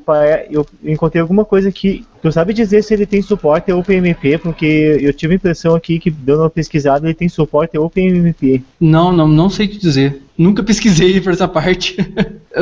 eu 0.49 0.65
encontrei 0.83 1.21
alguma 1.21 1.45
coisa 1.45 1.71
que. 1.71 2.03
Tu 2.19 2.31
sabe 2.31 2.51
dizer 2.51 2.83
se 2.83 2.95
ele 2.95 3.05
tem 3.05 3.21
suporte 3.21 3.69
a 3.69 3.77
OpenMP? 3.77 4.39
Porque 4.39 4.97
eu 4.99 5.13
tive 5.13 5.33
a 5.33 5.35
impressão 5.35 5.75
aqui 5.75 5.99
que, 5.99 6.09
dando 6.09 6.41
uma 6.41 6.49
pesquisada, 6.49 7.05
ele 7.05 7.13
tem 7.13 7.29
suporte 7.29 7.77
a 7.77 7.81
OpenMP. 7.81 8.63
Não, 8.79 9.11
não, 9.11 9.27
não 9.27 9.51
sei 9.51 9.67
te 9.67 9.77
dizer. 9.77 10.19
Nunca 10.35 10.63
pesquisei 10.63 11.21
por 11.21 11.31
essa 11.31 11.47
parte. 11.47 11.95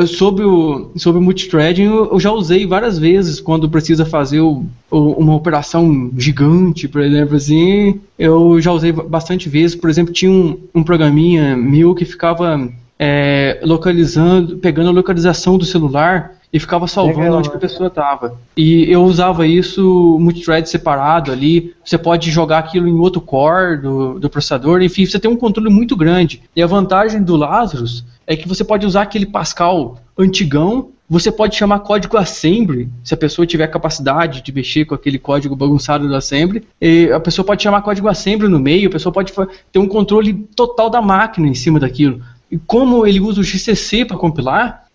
sobre 0.06 0.44
o, 0.44 0.90
sobre 0.96 1.18
multithreading, 1.22 1.84
eu, 1.84 2.20
já 2.20 2.30
usei 2.30 2.66
várias 2.66 2.98
vezes 2.98 3.40
quando 3.40 3.70
precisa 3.70 4.04
fazer 4.04 4.40
o, 4.40 4.66
o, 4.90 4.98
uma 5.12 5.34
operação 5.34 6.10
gigante, 6.18 6.86
por 6.86 7.00
exemplo, 7.00 7.36
assim. 7.36 7.98
Eu 8.18 8.60
já 8.60 8.72
usei 8.72 8.92
bastante 8.92 9.48
vezes. 9.48 9.74
Por 9.74 9.88
exemplo, 9.88 10.12
tinha 10.12 10.30
um, 10.30 10.58
um 10.74 10.82
programinha 10.82 11.56
meu 11.56 11.94
que 11.94 12.04
ficava 12.04 12.70
é, 12.98 13.58
localizando, 13.62 14.58
pegando 14.58 14.90
a 14.90 14.92
localização 14.92 15.56
do 15.56 15.64
celular 15.64 16.35
e 16.52 16.60
ficava 16.60 16.86
salvando 16.86 17.20
Legal, 17.20 17.38
onde 17.38 17.48
a 17.48 17.58
pessoa 17.58 17.88
estava. 17.88 18.38
E 18.56 18.90
eu 18.90 19.02
usava 19.04 19.46
isso 19.46 20.16
multithread 20.20 20.68
separado 20.68 21.32
ali. 21.32 21.74
Você 21.84 21.98
pode 21.98 22.30
jogar 22.30 22.58
aquilo 22.58 22.88
em 22.88 22.94
outro 22.94 23.20
core 23.20 23.80
do, 23.82 24.18
do 24.18 24.30
processador. 24.30 24.82
Enfim, 24.82 25.04
você 25.04 25.18
tem 25.18 25.30
um 25.30 25.36
controle 25.36 25.70
muito 25.70 25.96
grande. 25.96 26.42
E 26.54 26.62
a 26.62 26.66
vantagem 26.66 27.22
do 27.22 27.36
Lazarus 27.36 28.04
é 28.26 28.36
que 28.36 28.48
você 28.48 28.64
pode 28.64 28.86
usar 28.86 29.02
aquele 29.02 29.26
Pascal 29.26 29.98
antigão. 30.16 30.90
Você 31.08 31.30
pode 31.30 31.54
chamar 31.54 31.80
código 31.80 32.16
assembly, 32.16 32.88
se 33.04 33.14
a 33.14 33.16
pessoa 33.16 33.46
tiver 33.46 33.68
capacidade 33.68 34.42
de 34.42 34.52
mexer 34.52 34.84
com 34.84 34.94
aquele 34.94 35.20
código 35.20 35.54
bagunçado 35.54 36.08
do 36.08 36.14
assembly. 36.16 36.64
E 36.80 37.10
a 37.12 37.20
pessoa 37.20 37.46
pode 37.46 37.62
chamar 37.62 37.82
código 37.82 38.08
assembly 38.08 38.48
no 38.48 38.58
meio, 38.58 38.88
a 38.88 38.92
pessoa 38.92 39.12
pode 39.12 39.32
ter 39.70 39.78
um 39.78 39.86
controle 39.86 40.32
total 40.56 40.90
da 40.90 41.00
máquina 41.00 41.46
em 41.46 41.54
cima 41.54 41.78
daquilo. 41.78 42.20
E 42.50 42.58
como 42.58 43.06
ele 43.06 43.20
usa 43.20 43.40
o 43.40 43.44
GCC 43.44 44.04
para 44.04 44.16
compilar, 44.16 44.85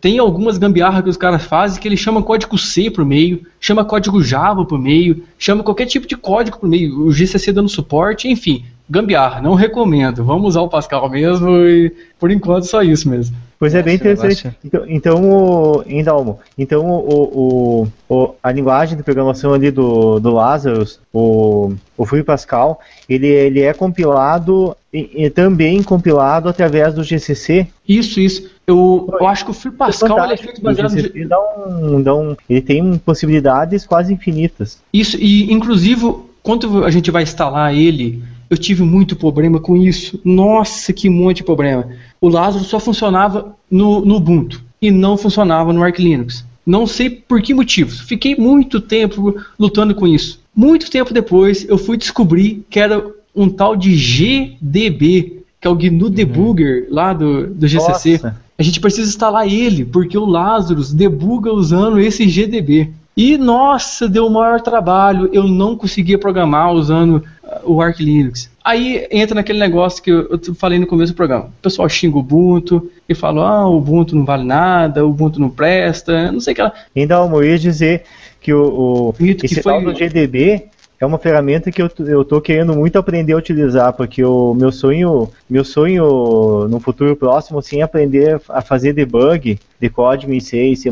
tem 0.00 0.18
algumas 0.18 0.58
gambiarras 0.58 1.02
que 1.02 1.08
os 1.08 1.16
caras 1.16 1.44
fazem 1.44 1.80
que 1.80 1.88
ele 1.88 1.96
chama 1.96 2.22
código 2.22 2.58
C 2.58 2.90
por 2.90 3.04
meio, 3.04 3.46
chama 3.58 3.84
código 3.84 4.22
Java 4.22 4.64
por 4.64 4.78
meio, 4.78 5.22
chama 5.38 5.62
qualquer 5.62 5.86
tipo 5.86 6.06
de 6.06 6.16
código 6.16 6.58
por 6.58 6.68
meio, 6.68 7.00
o 7.00 7.12
GCC 7.12 7.52
dando 7.52 7.68
suporte, 7.68 8.28
enfim, 8.28 8.64
gambiarra, 8.88 9.40
não 9.40 9.54
recomendo. 9.54 10.24
Vamos 10.24 10.48
usar 10.48 10.60
o 10.62 10.68
Pascal 10.68 11.08
mesmo 11.08 11.48
e 11.66 11.92
por 12.18 12.30
enquanto 12.30 12.64
só 12.64 12.82
isso 12.82 13.08
mesmo. 13.08 13.36
Pois 13.60 13.74
é, 13.74 13.82
bem 13.82 13.96
interessante. 13.96 14.56
Então, 14.64 14.84
então, 14.88 15.22
o, 15.22 15.84
Indalmo, 15.86 16.40
então 16.56 16.86
o, 16.86 17.84
o, 17.84 17.88
o, 18.08 18.34
a 18.42 18.50
linguagem 18.50 18.96
de 18.96 19.02
programação 19.02 19.52
ali 19.52 19.70
do, 19.70 20.18
do 20.18 20.30
Lazarus, 20.30 20.98
o, 21.12 21.74
o 21.94 22.06
Free 22.06 22.22
Pascal, 22.22 22.80
ele, 23.06 23.26
ele 23.26 23.60
é 23.60 23.74
compilado 23.74 24.74
e, 24.90 25.24
e, 25.26 25.30
também 25.30 25.82
compilado 25.82 26.48
através 26.48 26.94
do 26.94 27.04
GCC? 27.04 27.68
Isso, 27.86 28.18
isso. 28.18 28.50
Eu, 28.70 29.08
eu 29.20 29.26
acho 29.26 29.44
que 29.44 29.50
o 29.50 29.54
Free 29.54 29.72
Pascal 29.72 30.18
é, 30.24 30.34
é 30.34 30.36
feito 30.36 30.62
baseado. 30.62 30.96
Ele, 30.96 31.26
dá 31.26 31.38
um, 31.40 32.02
dá 32.02 32.14
um, 32.14 32.36
ele 32.48 32.60
tem 32.60 32.98
possibilidades 32.98 33.86
quase 33.86 34.12
infinitas. 34.12 34.80
Isso, 34.92 35.16
e 35.20 35.52
inclusive, 35.52 36.14
quando 36.42 36.84
a 36.84 36.90
gente 36.90 37.10
vai 37.10 37.22
instalar 37.22 37.74
ele 37.74 38.22
eu 38.50 38.58
tive 38.58 38.82
muito 38.82 39.14
problema 39.14 39.60
com 39.60 39.76
isso. 39.76 40.20
Nossa, 40.24 40.92
que 40.92 41.08
monte 41.08 41.36
de 41.36 41.44
problema. 41.44 41.88
O 42.20 42.28
Lázaro 42.28 42.64
só 42.64 42.80
funcionava 42.80 43.54
no, 43.70 44.04
no 44.04 44.16
Ubuntu 44.16 44.60
e 44.82 44.90
não 44.90 45.16
funcionava 45.16 45.72
no 45.72 45.82
Arch 45.82 46.00
Linux. 46.00 46.44
Não 46.66 46.84
sei 46.84 47.08
por 47.08 47.40
que 47.40 47.54
motivos. 47.54 48.00
Fiquei 48.00 48.34
muito 48.34 48.80
tempo 48.80 49.36
lutando 49.58 49.94
com 49.94 50.06
isso. 50.06 50.40
Muito 50.54 50.90
tempo 50.90 51.14
depois, 51.14 51.66
eu 51.68 51.78
fui 51.78 51.96
descobrir 51.96 52.64
que 52.68 52.80
era 52.80 53.06
um 53.34 53.48
tal 53.48 53.76
de 53.76 53.94
GDB, 53.94 55.44
que 55.60 55.68
é 55.68 55.70
o 55.70 55.76
GNU 55.76 56.06
Uhum. 56.06 56.10
Debugger 56.10 56.88
lá 56.90 57.12
do, 57.12 57.46
do 57.46 57.68
GCC. 57.68 58.12
Nossa. 58.14 58.36
A 58.60 58.62
gente 58.62 58.78
precisa 58.78 59.08
instalar 59.08 59.48
ele, 59.50 59.86
porque 59.86 60.18
o 60.18 60.26
Lazarus 60.26 60.92
debuga 60.92 61.50
usando 61.50 61.98
esse 61.98 62.28
GDB. 62.28 62.90
E 63.16 63.38
nossa, 63.38 64.06
deu 64.06 64.26
o 64.26 64.30
maior 64.30 64.60
trabalho. 64.60 65.30
Eu 65.32 65.44
não 65.44 65.74
conseguia 65.74 66.18
programar 66.18 66.70
usando 66.74 67.24
ah, 67.42 67.62
o 67.64 67.80
Arch 67.80 68.00
Linux. 68.00 68.50
Aí 68.62 69.08
entra 69.10 69.34
naquele 69.34 69.58
negócio 69.58 70.02
que 70.02 70.10
eu, 70.10 70.28
eu 70.46 70.54
falei 70.54 70.78
no 70.78 70.86
começo 70.86 71.14
do 71.14 71.16
programa. 71.16 71.46
O 71.46 71.62
pessoal 71.62 71.88
xinga 71.88 72.18
o 72.18 72.20
Ubuntu 72.20 72.90
e 73.08 73.14
fala: 73.14 73.48
ah, 73.48 73.66
o 73.66 73.78
Ubuntu 73.78 74.14
não 74.14 74.26
vale 74.26 74.44
nada, 74.44 75.06
o 75.06 75.08
Ubuntu 75.08 75.40
não 75.40 75.48
presta, 75.48 76.30
não 76.30 76.40
sei 76.40 76.52
o 76.52 76.56
que 76.56 76.62
lá. 76.62 76.72
Ainda 76.94 77.14
eu 77.14 77.42
ia 77.42 77.58
dizer 77.58 78.02
que 78.42 78.52
o, 78.52 79.08
o 79.08 79.12
que 79.14 79.46
esse 79.46 79.62
foi- 79.62 79.72
tal 79.72 79.82
do 79.82 79.94
GDB 79.94 80.64
é 81.00 81.06
uma 81.06 81.18
ferramenta 81.18 81.72
que 81.72 81.80
eu, 81.80 81.90
eu 82.00 82.22
tô 82.24 82.40
querendo 82.42 82.74
muito 82.74 82.98
aprender 82.98 83.32
a 83.32 83.38
utilizar, 83.38 83.92
porque 83.94 84.22
o 84.22 84.52
meu 84.52 84.70
sonho, 84.70 85.30
meu 85.48 85.64
sonho 85.64 86.68
no 86.68 86.78
futuro 86.78 87.16
próximo, 87.16 87.58
assim, 87.58 87.80
é 87.80 87.82
aprender 87.82 88.38
a 88.50 88.60
fazer 88.60 88.92
debug 88.92 89.58
de 89.80 89.88
código 89.88 90.32
em 90.32 90.40
C 90.40 90.68
e 90.68 90.76
C++ 90.76 90.90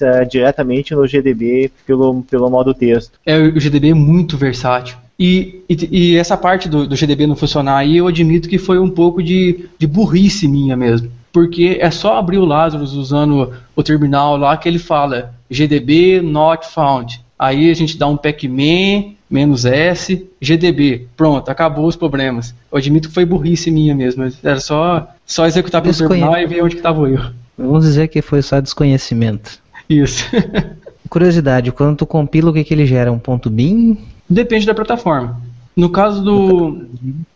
é, 0.00 0.24
diretamente 0.24 0.94
no 0.94 1.06
GDB 1.06 1.70
pelo, 1.86 2.22
pelo 2.22 2.48
modo 2.48 2.72
texto. 2.72 3.12
É, 3.26 3.36
o 3.36 3.60
GDB 3.60 3.90
é 3.90 3.94
muito 3.94 4.38
versátil. 4.38 4.96
E, 5.18 5.62
e, 5.68 5.88
e 5.90 6.16
essa 6.16 6.36
parte 6.36 6.66
do, 6.68 6.86
do 6.86 6.96
GDB 6.96 7.26
não 7.26 7.36
funcionar 7.36 7.76
aí, 7.76 7.98
eu 7.98 8.08
admito 8.08 8.48
que 8.48 8.58
foi 8.58 8.78
um 8.78 8.90
pouco 8.90 9.22
de, 9.22 9.68
de 9.78 9.86
burrice 9.86 10.48
minha 10.48 10.76
mesmo. 10.76 11.10
Porque 11.30 11.78
é 11.80 11.90
só 11.90 12.16
abrir 12.16 12.38
o 12.38 12.44
Lazarus 12.44 12.92
usando 12.94 13.52
o 13.76 13.82
terminal 13.82 14.36
lá 14.36 14.56
que 14.56 14.68
ele 14.68 14.78
fala 14.78 15.34
GDB 15.50 16.22
not 16.22 16.66
found. 16.66 17.20
Aí 17.38 17.70
a 17.70 17.74
gente 17.74 17.98
dá 17.98 18.06
um 18.06 18.16
pacman, 18.16 19.16
menos 19.32 19.64
S, 19.64 20.28
GDB. 20.40 21.06
Pronto, 21.16 21.48
acabou 21.48 21.86
os 21.86 21.96
problemas. 21.96 22.54
Eu 22.70 22.78
admito 22.78 23.08
que 23.08 23.14
foi 23.14 23.24
burrice 23.24 23.70
minha 23.70 23.94
mesmo. 23.94 24.24
Era 24.42 24.60
só, 24.60 25.08
só 25.24 25.46
executar 25.46 25.80
pelo 25.80 25.96
terminal 25.96 26.38
e 26.38 26.46
ver 26.46 26.62
onde 26.62 26.74
que 26.74 26.80
estava 26.80 27.00
o 27.00 27.06
erro. 27.06 27.32
Vamos 27.56 27.84
dizer 27.84 28.08
que 28.08 28.20
foi 28.20 28.42
só 28.42 28.60
desconhecimento. 28.60 29.58
Isso. 29.88 30.24
Curiosidade, 31.08 31.72
quando 31.72 31.96
tu 31.96 32.06
compila, 32.06 32.50
o 32.50 32.54
que, 32.54 32.64
que 32.64 32.74
ele 32.74 32.86
gera? 32.86 33.12
Um 33.12 33.18
ponto 33.18 33.50
bin? 33.50 33.98
Depende 34.28 34.66
da 34.66 34.74
plataforma. 34.74 35.40
No 35.74 35.88
caso 35.88 36.22
do, 36.22 36.86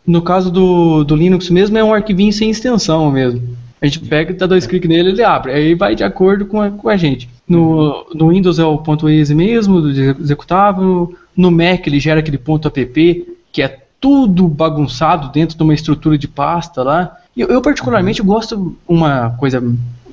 no 0.07 0.21
caso 0.23 0.51
do, 0.51 1.05
do 1.05 1.17
Linux 1.17 1.49
mesmo, 1.49 1.77
é 1.79 1.85
um 1.85 1.93
arquivinho 1.93 2.33
sem 2.33 2.51
extensão 2.51 3.11
mesmo. 3.11 3.57
A 3.81 3.87
gente 3.87 4.01
pega, 4.01 4.33
dá 4.33 4.47
dois 4.47 4.67
cliques 4.67 4.89
nele, 4.89 5.11
ele 5.11 5.23
abre. 5.23 5.53
Aí 5.53 5.75
vai 5.75 5.95
de 5.95 6.03
acordo 6.03 6.47
com 6.47 6.61
a, 6.61 6.71
com 6.71 6.89
a 6.89 6.97
gente. 6.97 7.29
No, 7.47 8.07
no 8.15 8.31
Windows 8.31 8.59
é 8.59 8.65
o 8.65 8.79
ponto 8.79 9.09
.exe 9.09 9.35
mesmo, 9.35 9.81
do 9.81 9.91
executável. 9.91 11.15
No 11.37 11.51
Mac 11.51 11.87
ele 11.87 12.01
gera 12.01 12.21
aquele 12.21 12.39
ponto 12.39 12.69
.app, 12.69 13.37
que 13.53 13.63
é 13.63 13.79
tudo 14.01 14.49
bagunçado 14.49 15.31
dentro 15.33 15.57
de 15.57 15.63
uma 15.63 15.75
estrutura 15.75 16.17
de 16.17 16.29
pasta 16.29 16.83
lá. 16.83 17.17
E 17.37 17.41
eu, 17.41 17.49
eu 17.49 17.61
particularmente 17.61 18.23
gosto 18.23 18.77
uma 18.87 19.31
coisa, 19.31 19.63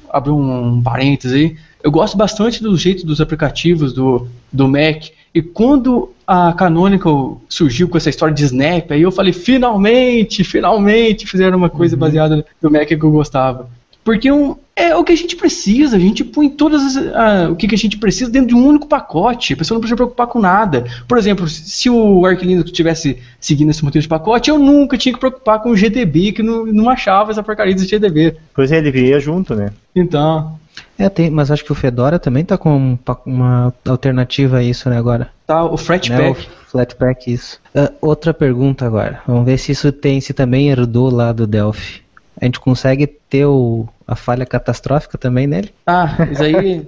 abrir 0.10 0.32
um, 0.32 0.82
parênteses 0.82 1.34
aí, 1.34 1.58
eu 1.84 1.92
gosto 1.92 2.18
bastante 2.18 2.64
do 2.64 2.76
jeito 2.78 3.06
dos 3.06 3.20
aplicativos 3.20 3.94
do, 3.94 4.28
do 4.52 4.68
Mac. 4.68 5.10
E 5.34 5.42
quando 5.42 6.12
a 6.26 6.54
Canonical 6.54 7.42
surgiu 7.50 7.90
com 7.90 7.98
essa 7.98 8.10
história 8.10 8.34
de 8.34 8.44
Snap, 8.44 8.92
aí 8.92 9.02
eu 9.02 9.12
falei, 9.12 9.34
finalmente, 9.34 10.44
finalmente 10.44 11.28
fizeram 11.28 11.58
uma 11.58 11.70
coisa 11.70 11.98
baseada 11.98 12.46
no 12.62 12.72
Mac 12.72 12.88
que 12.88 12.94
eu 12.94 13.12
gostava. 13.12 13.70
Porque 14.04 14.32
um, 14.32 14.56
é 14.76 14.96
o 14.96 15.04
que 15.04 15.12
a 15.12 15.16
gente 15.16 15.36
precisa, 15.36 15.96
a 15.96 16.00
gente 16.00 16.24
põe 16.24 16.50
todas 16.50 16.98
as, 16.98 17.50
o 17.50 17.56
que, 17.56 17.68
que 17.68 17.76
a 17.76 17.78
gente 17.78 17.98
precisa 17.98 18.30
dentro 18.32 18.48
de 18.50 18.56
um 18.56 18.66
único 18.66 18.88
pacote. 18.88 19.54
A 19.54 19.58
pessoa 19.58 19.76
não 19.76 19.80
precisa 19.82 19.96
se 19.96 19.98
preocupar 19.98 20.28
com 20.28 20.40
nada. 20.40 20.86
Por 21.08 21.18
exemplo, 21.18 21.48
se 21.48 21.90
o 21.90 22.26
Arch 22.26 22.42
Linux 22.42 22.72
tivesse 22.72 23.20
seguindo 23.40 23.70
esse 23.70 23.84
modelo 23.84 24.02
de 24.02 24.08
pacote, 24.08 24.50
eu 24.50 24.58
nunca 24.58 24.98
tinha 24.98 25.14
que 25.14 25.20
preocupar 25.20 25.62
com 25.62 25.70
o 25.70 25.76
GDB, 25.76 26.32
que 26.32 26.42
não, 26.42 26.66
não 26.66 26.90
achava 26.90 27.32
essa 27.32 27.44
porcaria 27.44 27.76
do 27.76 27.86
GDB. 27.86 28.36
Pois 28.54 28.72
é, 28.72 28.78
ele 28.80 28.90
viria 28.92 29.20
junto, 29.20 29.54
né? 29.56 29.72
Então, 29.96 30.58
É, 30.98 31.08
tem, 31.08 31.30
mas 31.30 31.52
acho 31.52 31.64
que 31.64 31.72
o 31.72 31.76
Fedora 31.76 32.18
também 32.18 32.44
tá 32.44 32.58
com 32.58 32.76
um 32.76 32.98
uma 33.28 33.72
alternativa 33.88 34.58
a 34.58 34.64
isso, 34.64 34.90
né, 34.90 34.98
agora. 34.98 35.30
tá, 35.46 35.64
o 35.64 35.72
Né, 35.72 35.78
Fretpak. 35.78 36.42
o 36.42 36.72
Flatpak, 36.72 37.32
isso. 37.32 37.60
Ah, 37.76 37.92
outra 38.02 38.34
pergunta 38.34 38.86
agora. 38.88 39.22
Vamos 39.28 39.46
ver 39.46 39.60
se 39.60 39.72
isso 39.72 39.92
tem, 39.92 40.20
se 40.20 40.34
também 40.34 40.70
herdou 40.70 41.12
lá 41.12 41.32
do 41.32 41.46
Delphi. 41.46 42.02
A 42.42 42.46
gente 42.46 42.60
consegue 42.60 43.06
ter 43.06 43.46
o, 43.46 43.88
a 44.08 44.16
falha 44.16 44.46
catastrófica 44.46 45.18
também 45.18 45.48
nele? 45.48 45.70
Ah, 45.86 46.28
isso 46.32 46.44
aí, 46.44 46.82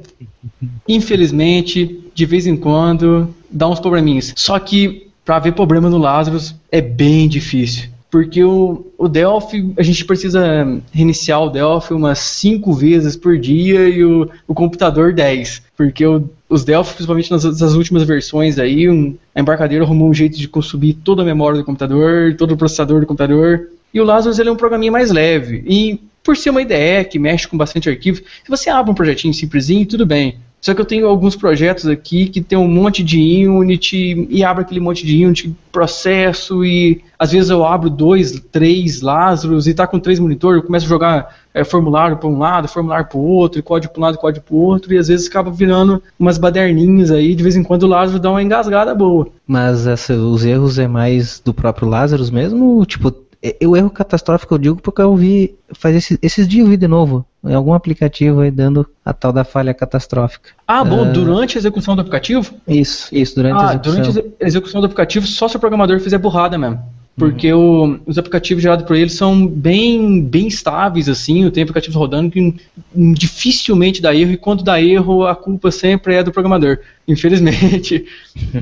infelizmente, 0.88 2.04
de 2.14 2.26
vez 2.26 2.48
em 2.48 2.56
quando, 2.56 3.34
dá 3.50 3.68
uns 3.68 3.80
probleminhas. 3.80 4.34
Só 4.36 4.58
que, 4.60 5.08
pra 5.24 5.40
ver 5.40 5.54
problema 5.54 5.90
no 5.90 5.98
Lazarus, 5.98 6.56
é 6.72 6.82
bem 6.82 7.28
difícil. 7.28 7.90
Porque 8.12 8.42
o, 8.42 8.86
o 8.98 9.10
Delphi, 9.10 9.74
a 9.78 9.84
gente 9.84 10.06
precisa 10.06 10.80
reiniciar 10.94 11.42
o 11.44 11.50
Delphi 11.50 11.94
umas 11.94 12.20
5 12.20 12.72
vezes 12.72 13.18
por 13.18 13.38
dia 13.38 13.90
e 13.90 14.06
o, 14.06 14.30
o 14.48 14.54
computador 14.54 15.12
10. 15.12 15.64
Porque 15.76 16.06
o- 16.06 16.30
os 16.48 16.64
Delphi, 16.64 16.94
principalmente 16.94 17.30
nas, 17.32 17.44
nas 17.44 17.74
últimas 17.74 18.04
versões 18.04 18.58
aí, 18.58 18.90
um, 18.90 19.16
a 19.34 19.42
embarcadeira 19.42 19.84
arrumou 19.84 20.10
um 20.10 20.14
jeito 20.14 20.38
de 20.38 20.48
consumir 20.48 20.94
toda 20.94 21.24
a 21.24 21.26
memória 21.26 21.58
do 21.58 21.66
computador, 21.66 22.34
todo 22.38 22.54
o 22.54 22.58
processador 22.58 23.02
do 23.02 23.06
computador. 23.08 23.68
E 23.94 24.00
o 24.00 24.06
Lazarus 24.06 24.40
ele 24.40 24.48
é 24.48 24.52
um 24.52 24.56
programinha 24.58 24.92
mais 24.92 25.12
leve. 25.12 25.62
E 25.68 26.00
por 26.26 26.36
ser 26.36 26.50
uma 26.50 26.62
IDE 26.62 27.06
que 27.10 27.20
mexe 27.20 27.48
com 27.48 27.56
bastante 27.56 27.88
arquivo, 27.88 28.18
se 28.18 28.50
você 28.50 28.70
abre 28.70 28.92
um 28.92 28.96
projetinho 28.96 29.34
simplesinho, 29.34 29.86
tudo 29.86 30.06
bem. 30.06 30.38
Só 30.60 30.74
que 30.74 30.82
eu 30.82 30.86
tenho 30.86 31.06
alguns 31.08 31.36
projetos 31.36 31.86
aqui 31.88 32.26
que 32.28 32.42
tem 32.42 32.58
um 32.58 32.68
monte 32.68 33.04
de 33.04 33.48
Unity 33.48 34.26
e 34.32 34.44
abre 34.44 34.64
aquele 34.64 34.80
monte 34.80 35.06
de 35.06 35.24
Unity 35.24 35.56
processo 35.72 36.66
e 36.66 37.02
às 37.20 37.32
vezes 37.32 37.52
eu 37.52 37.64
abro 37.64 37.88
dois, 37.90 38.40
três 38.52 39.02
Lazarus 39.02 39.68
e 39.68 39.74
tá 39.76 39.86
com 39.86 40.00
três 40.00 40.20
monitores, 40.20 40.60
eu 40.62 40.66
começo 40.66 40.86
a 40.88 40.90
jogar 40.90 41.36
é, 41.54 41.64
formulário 41.64 42.18
para 42.18 42.28
um 42.28 42.40
lado, 42.40 42.68
formulário 42.68 43.06
para 43.08 43.18
o 43.18 43.22
outro, 43.22 43.62
código 43.62 43.94
para 43.94 44.00
um 44.02 44.04
lado, 44.06 44.18
código 44.18 44.44
para 44.44 44.56
o 44.56 44.60
outro 44.60 44.92
e 44.92 44.98
às 44.98 45.08
vezes 45.08 45.28
acaba 45.28 45.52
virando 45.52 46.02
umas 46.20 46.38
baderninhas 46.40 47.12
aí, 47.12 47.36
de 47.36 47.44
vez 47.44 47.56
em 47.56 47.62
quando 47.64 47.84
o 47.84 47.88
Lazarus 47.88 48.20
dá 48.20 48.32
uma 48.32 48.42
engasgada 48.42 48.96
boa. 48.96 49.28
Mas 49.48 49.86
essa- 49.86 50.16
os 50.16 50.44
erros 50.44 50.80
é 50.80 50.88
mais 50.88 51.40
do 51.46 51.54
próprio 51.54 51.88
Lazarus 51.88 52.32
mesmo? 52.32 52.84
Tipo, 52.86 53.12
é- 53.60 53.68
o 53.68 53.76
erro 53.76 53.90
catastrófico 53.90 54.54
eu 54.54 54.58
digo 54.58 54.76
porque 54.82 55.02
eu 55.02 55.16
vi. 55.16 55.56
Faz 55.74 55.96
esse- 55.96 56.18
esses 56.22 56.48
dias 56.48 56.64
eu 56.66 56.70
vi 56.72 56.78
de 56.78 56.88
novo. 56.88 57.26
Em 57.44 57.54
algum 57.54 57.74
aplicativo 57.74 58.40
aí 58.42 58.50
dando 58.50 58.88
a 59.04 59.14
tal 59.14 59.32
da 59.32 59.44
falha 59.44 59.74
catastrófica. 59.74 60.50
Ah, 60.68 60.84
bom, 60.84 61.02
Ah. 61.04 61.06
durante 61.06 61.58
a 61.58 61.60
execução 61.60 61.96
do 61.96 62.02
aplicativo, 62.02 62.54
Isso, 62.68 63.08
isso, 63.16 63.36
durante 63.36 63.56
a 63.58 63.70
Ah, 63.70 63.74
execução. 63.76 64.02
durante 64.02 64.20
a 64.40 64.46
a 64.46 64.48
execução 64.48 64.82
do 64.82 64.86
aplicativo, 64.86 65.28
só 65.28 65.48
se 65.48 65.56
o 65.58 65.60
programador 65.60 66.00
fizer 66.00 66.18
burrada 66.18 66.58
mesmo. 66.58 66.80
Porque 67.18 67.52
o- 67.54 67.98
os 68.06 68.18
aplicativos 68.18 68.62
gerados 68.62 68.86
por 68.86 68.96
eles 68.96 69.14
são 69.14 69.48
bem, 69.48 70.22
bem 70.22 70.48
estáveis, 70.48 71.08
assim, 71.08 71.44
eu 71.44 71.52
tenho 71.52 71.64
aplicativos 71.64 71.96
rodando 71.96 72.30
que 72.30 72.54
dificilmente 72.94 74.02
dá 74.02 74.14
erro, 74.14 74.32
e 74.32 74.38
quando 74.38 74.64
dá 74.64 74.82
erro, 74.82 75.26
a 75.26 75.34
culpa 75.34 75.72
sempre 75.72 76.16
é 76.16 76.24
do 76.24 76.32
programador. 76.32 76.80
Infelizmente. 77.08 78.06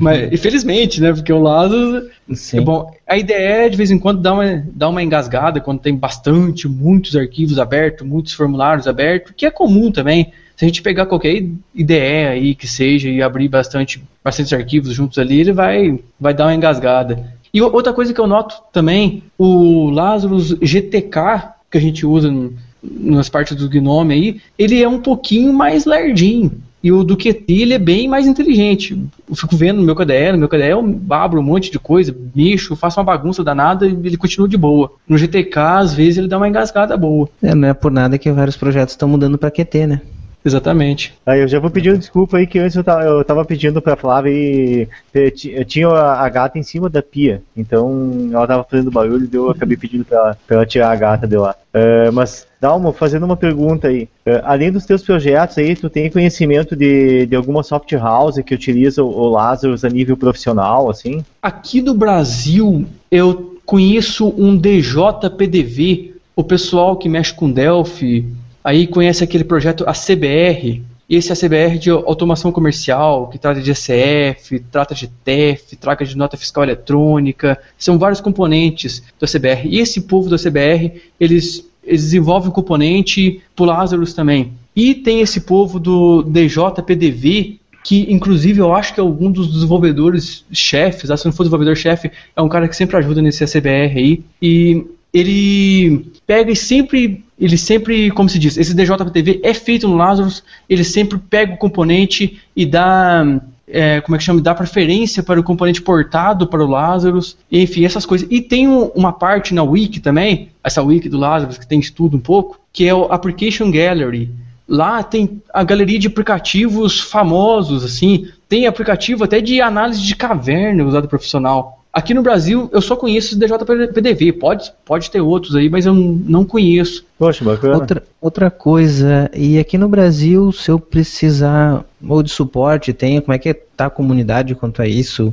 Mas, 0.00 0.30
infelizmente, 0.32 1.00
né? 1.00 1.12
Porque 1.12 1.32
o 1.32 1.40
Lazarus 1.40 2.04
é 2.52 2.60
bom. 2.60 2.94
A 3.08 3.16
ideia 3.16 3.66
é, 3.66 3.68
de 3.68 3.76
vez 3.76 3.90
em 3.90 3.98
quando, 3.98 4.20
dar 4.20 4.34
uma, 4.34 4.64
dar 4.72 4.88
uma 4.88 5.02
engasgada 5.02 5.60
quando 5.60 5.80
tem 5.80 5.96
bastante, 5.96 6.68
muitos 6.68 7.16
arquivos 7.16 7.58
abertos, 7.58 8.06
muitos 8.06 8.34
formulários 8.34 8.86
abertos, 8.86 9.32
que 9.36 9.46
é 9.46 9.50
comum 9.50 9.90
também. 9.90 10.30
Se 10.56 10.64
a 10.64 10.68
gente 10.68 10.82
pegar 10.82 11.06
qualquer 11.06 11.42
IDE 11.74 12.26
aí 12.28 12.54
que 12.54 12.68
seja 12.68 13.08
e 13.08 13.20
abrir 13.20 13.48
bastante, 13.48 14.00
bastante 14.22 14.54
arquivos 14.54 14.92
juntos 14.92 15.18
ali, 15.18 15.40
ele 15.40 15.52
vai, 15.52 15.98
vai 16.20 16.32
dar 16.32 16.44
uma 16.44 16.54
engasgada. 16.54 17.34
E 17.54 17.62
outra 17.62 17.92
coisa 17.92 18.12
que 18.12 18.20
eu 18.20 18.26
noto 18.26 18.56
também, 18.72 19.22
o 19.38 19.88
Lazarus 19.88 20.56
GTK, 20.60 21.54
que 21.70 21.78
a 21.78 21.80
gente 21.80 22.04
usa 22.04 22.34
nas 22.82 23.28
partes 23.28 23.56
do 23.56 23.68
Gnome 23.68 24.12
aí, 24.12 24.40
ele 24.58 24.82
é 24.82 24.88
um 24.88 25.00
pouquinho 25.00 25.52
mais 25.52 25.86
lerdinho. 25.86 26.50
E 26.82 26.92
o 26.92 27.02
do 27.02 27.16
QT 27.16 27.44
ele 27.48 27.72
é 27.72 27.78
bem 27.78 28.06
mais 28.08 28.26
inteligente. 28.26 29.00
Eu 29.26 29.34
fico 29.34 29.56
vendo 29.56 29.78
no 29.78 29.84
meu 29.84 29.94
KDE, 29.94 30.32
no 30.32 30.38
meu 30.38 30.48
KDE 30.48 30.68
eu 30.68 31.00
abro 31.08 31.40
um 31.40 31.42
monte 31.42 31.70
de 31.70 31.78
coisa, 31.78 32.14
mexo, 32.34 32.76
faço 32.76 33.00
uma 33.00 33.06
bagunça 33.06 33.42
danada 33.42 33.86
e 33.86 33.92
ele 34.04 34.18
continua 34.18 34.46
de 34.46 34.58
boa. 34.58 34.92
No 35.08 35.16
GTK, 35.16 35.58
às 35.58 35.94
vezes, 35.94 36.18
ele 36.18 36.28
dá 36.28 36.36
uma 36.36 36.48
engasgada 36.48 36.94
boa. 36.94 37.26
É, 37.40 37.54
não 37.54 37.68
é 37.68 37.72
por 37.72 37.90
nada 37.90 38.18
que 38.18 38.30
vários 38.30 38.56
projetos 38.56 38.92
estão 38.92 39.08
mudando 39.08 39.38
pra 39.38 39.50
QT, 39.50 39.86
né? 39.86 40.02
Exatamente. 40.44 41.14
Aí 41.24 41.40
eu 41.40 41.48
já 41.48 41.58
vou 41.58 41.70
pedindo 41.70 41.96
desculpa 41.96 42.36
aí 42.36 42.46
que 42.46 42.58
antes 42.58 42.76
eu 42.76 42.84
tava, 42.84 43.02
eu 43.02 43.24
tava 43.24 43.44
pedindo 43.46 43.80
pra 43.80 43.96
Flávia 43.96 44.30
e 44.30 44.86
eu 45.14 45.64
tinha 45.64 45.88
a, 45.88 46.28
gata 46.28 46.58
em 46.58 46.62
cima 46.62 46.88
da 46.90 47.02
pia. 47.02 47.42
Então 47.56 48.28
ela 48.30 48.46
tava 48.46 48.64
fazendo 48.64 48.90
barulho 48.90 49.26
e 49.32 49.34
eu 49.34 49.48
acabei 49.48 49.76
pedindo 49.76 50.04
pra, 50.04 50.18
ela- 50.18 50.38
pra 50.46 50.56
ela 50.56 50.66
tirar 50.66 50.90
a 50.90 50.96
gata 50.96 51.26
de 51.26 51.36
lá. 51.36 51.54
Eh, 51.72 52.10
mas, 52.10 52.46
Dalmo, 52.60 52.92
fazendo 52.92 53.24
uma 53.24 53.36
pergunta 53.38 53.88
aí. 53.88 54.06
Eh, 54.26 54.40
além 54.44 54.70
dos 54.70 54.84
teus 54.84 55.02
projetos 55.02 55.56
aí, 55.56 55.74
tu 55.74 55.88
tem 55.88 56.10
conhecimento 56.10 56.76
de, 56.76 57.24
de 57.26 57.34
alguma 57.34 57.62
soft 57.62 57.90
house 57.92 58.38
que 58.44 58.54
utiliza 58.54 59.02
o, 59.02 59.08
o 59.08 59.28
Lazarus 59.30 59.82
a 59.84 59.88
nível 59.88 60.16
profissional, 60.16 60.90
assim? 60.90 61.24
Aqui 61.42 61.80
do 61.80 61.94
Brasil, 61.94 62.84
eu 63.10 63.58
conheço 63.64 64.28
um 64.36 64.56
DJPDV, 64.58 66.14
o 66.36 66.44
pessoal 66.44 66.96
que 66.96 67.08
mexe 67.08 67.32
com 67.32 67.50
Delphi, 67.50 68.26
aí 68.64 68.86
conhece 68.86 69.22
aquele 69.22 69.44
projeto 69.44 69.84
ACBR, 69.86 70.82
esse 71.08 71.30
é 71.30 71.32
a 71.34 71.36
CBR 71.36 71.78
de 71.78 71.90
automação 71.90 72.50
comercial, 72.50 73.28
que 73.28 73.38
trata 73.38 73.60
de 73.60 73.70
ECF, 73.70 74.58
trata 74.70 74.94
de 74.94 75.06
TEF, 75.06 75.76
trata 75.76 76.04
de 76.04 76.16
nota 76.16 76.36
fiscal 76.36 76.64
eletrônica, 76.64 77.60
são 77.76 77.98
vários 77.98 78.22
componentes 78.22 79.02
da 79.20 79.26
CBR. 79.26 79.68
E 79.68 79.78
esse 79.78 80.02
povo 80.02 80.30
da 80.30 80.38
CBR, 80.38 81.02
eles, 81.20 81.68
eles 81.84 82.02
desenvolvem 82.02 82.48
um 82.48 82.52
componente 82.52 83.42
para 83.54 83.62
o 83.64 83.66
Lazarus 83.66 84.14
também. 84.14 84.52
E 84.74 84.94
tem 84.94 85.20
esse 85.20 85.42
povo 85.42 85.78
do 85.78 86.22
DJPDV, 86.22 87.58
que 87.84 88.10
inclusive 88.10 88.60
eu 88.60 88.74
acho 88.74 88.94
que 88.94 89.00
é 89.00 89.02
algum 89.02 89.30
dos 89.30 89.52
desenvolvedores 89.52 90.42
chefes, 90.50 91.10
se 91.20 91.26
não 91.26 91.32
for 91.32 91.42
desenvolvedor-chefe, 91.42 92.10
é 92.34 92.40
um 92.40 92.48
cara 92.48 92.66
que 92.66 92.74
sempre 92.74 92.96
ajuda 92.96 93.20
nesse 93.20 93.44
CBR 93.44 93.98
aí. 93.98 94.24
E 94.40 94.86
ele 95.14 96.10
pega 96.26 96.50
e 96.50 96.56
sempre, 96.56 97.24
ele 97.38 97.56
sempre, 97.56 98.10
como 98.10 98.28
se 98.28 98.36
diz, 98.36 98.56
esse 98.56 98.74
DJPTV 98.74 99.40
é 99.44 99.54
feito 99.54 99.86
no 99.86 99.94
Lazarus, 99.94 100.42
ele 100.68 100.82
sempre 100.82 101.18
pega 101.18 101.54
o 101.54 101.56
componente 101.56 102.40
e 102.56 102.66
dá, 102.66 103.24
é, 103.68 104.00
como 104.00 104.16
é 104.16 104.18
que 104.18 104.24
chama, 104.24 104.40
dá 104.40 104.52
preferência 104.52 105.22
para 105.22 105.38
o 105.38 105.44
componente 105.44 105.80
portado 105.80 106.48
para 106.48 106.64
o 106.64 106.66
Lazarus, 106.66 107.36
enfim, 107.50 107.84
essas 107.84 108.04
coisas. 108.04 108.26
E 108.28 108.40
tem 108.40 108.66
um, 108.66 108.86
uma 108.86 109.12
parte 109.12 109.54
na 109.54 109.62
wiki 109.62 110.00
também, 110.00 110.48
essa 110.64 110.82
wiki 110.82 111.08
do 111.08 111.18
Lazarus 111.18 111.58
que 111.58 111.66
tem 111.66 111.78
estudo 111.78 112.16
um 112.16 112.20
pouco, 112.20 112.58
que 112.72 112.84
é 112.84 112.92
o 112.92 113.04
Application 113.04 113.70
Gallery. 113.70 114.32
Lá 114.66 115.02
tem 115.02 115.42
a 115.52 115.62
galeria 115.62 115.98
de 115.98 116.08
aplicativos 116.08 116.98
famosos, 116.98 117.84
assim, 117.84 118.26
tem 118.48 118.66
aplicativo 118.66 119.22
até 119.22 119.40
de 119.40 119.60
análise 119.60 120.02
de 120.02 120.16
caverna 120.16 120.82
usado 120.82 121.06
profissional. 121.06 121.83
Aqui 121.94 122.12
no 122.12 122.22
Brasil, 122.22 122.68
eu 122.72 122.82
só 122.82 122.96
conheço 122.96 123.36
o 123.36 123.38
DJPDV. 123.38 124.32
Pode, 124.32 124.72
pode 124.84 125.08
ter 125.12 125.20
outros 125.20 125.54
aí, 125.54 125.70
mas 125.70 125.86
eu 125.86 125.94
não 125.94 126.44
conheço. 126.44 127.06
Poxa, 127.16 127.44
bacana. 127.44 127.74
Outra, 127.76 128.02
outra 128.20 128.50
coisa, 128.50 129.30
e 129.32 129.60
aqui 129.60 129.78
no 129.78 129.88
Brasil, 129.88 130.50
se 130.50 130.72
eu 130.72 130.80
precisar 130.80 131.84
ou 132.04 132.20
de 132.20 132.30
suporte, 132.30 132.92
tem, 132.92 133.20
como 133.20 133.32
é 133.32 133.38
que 133.38 133.54
tá 133.54 133.86
a 133.86 133.90
comunidade 133.90 134.56
quanto 134.56 134.82
a 134.82 134.88
isso? 134.88 135.32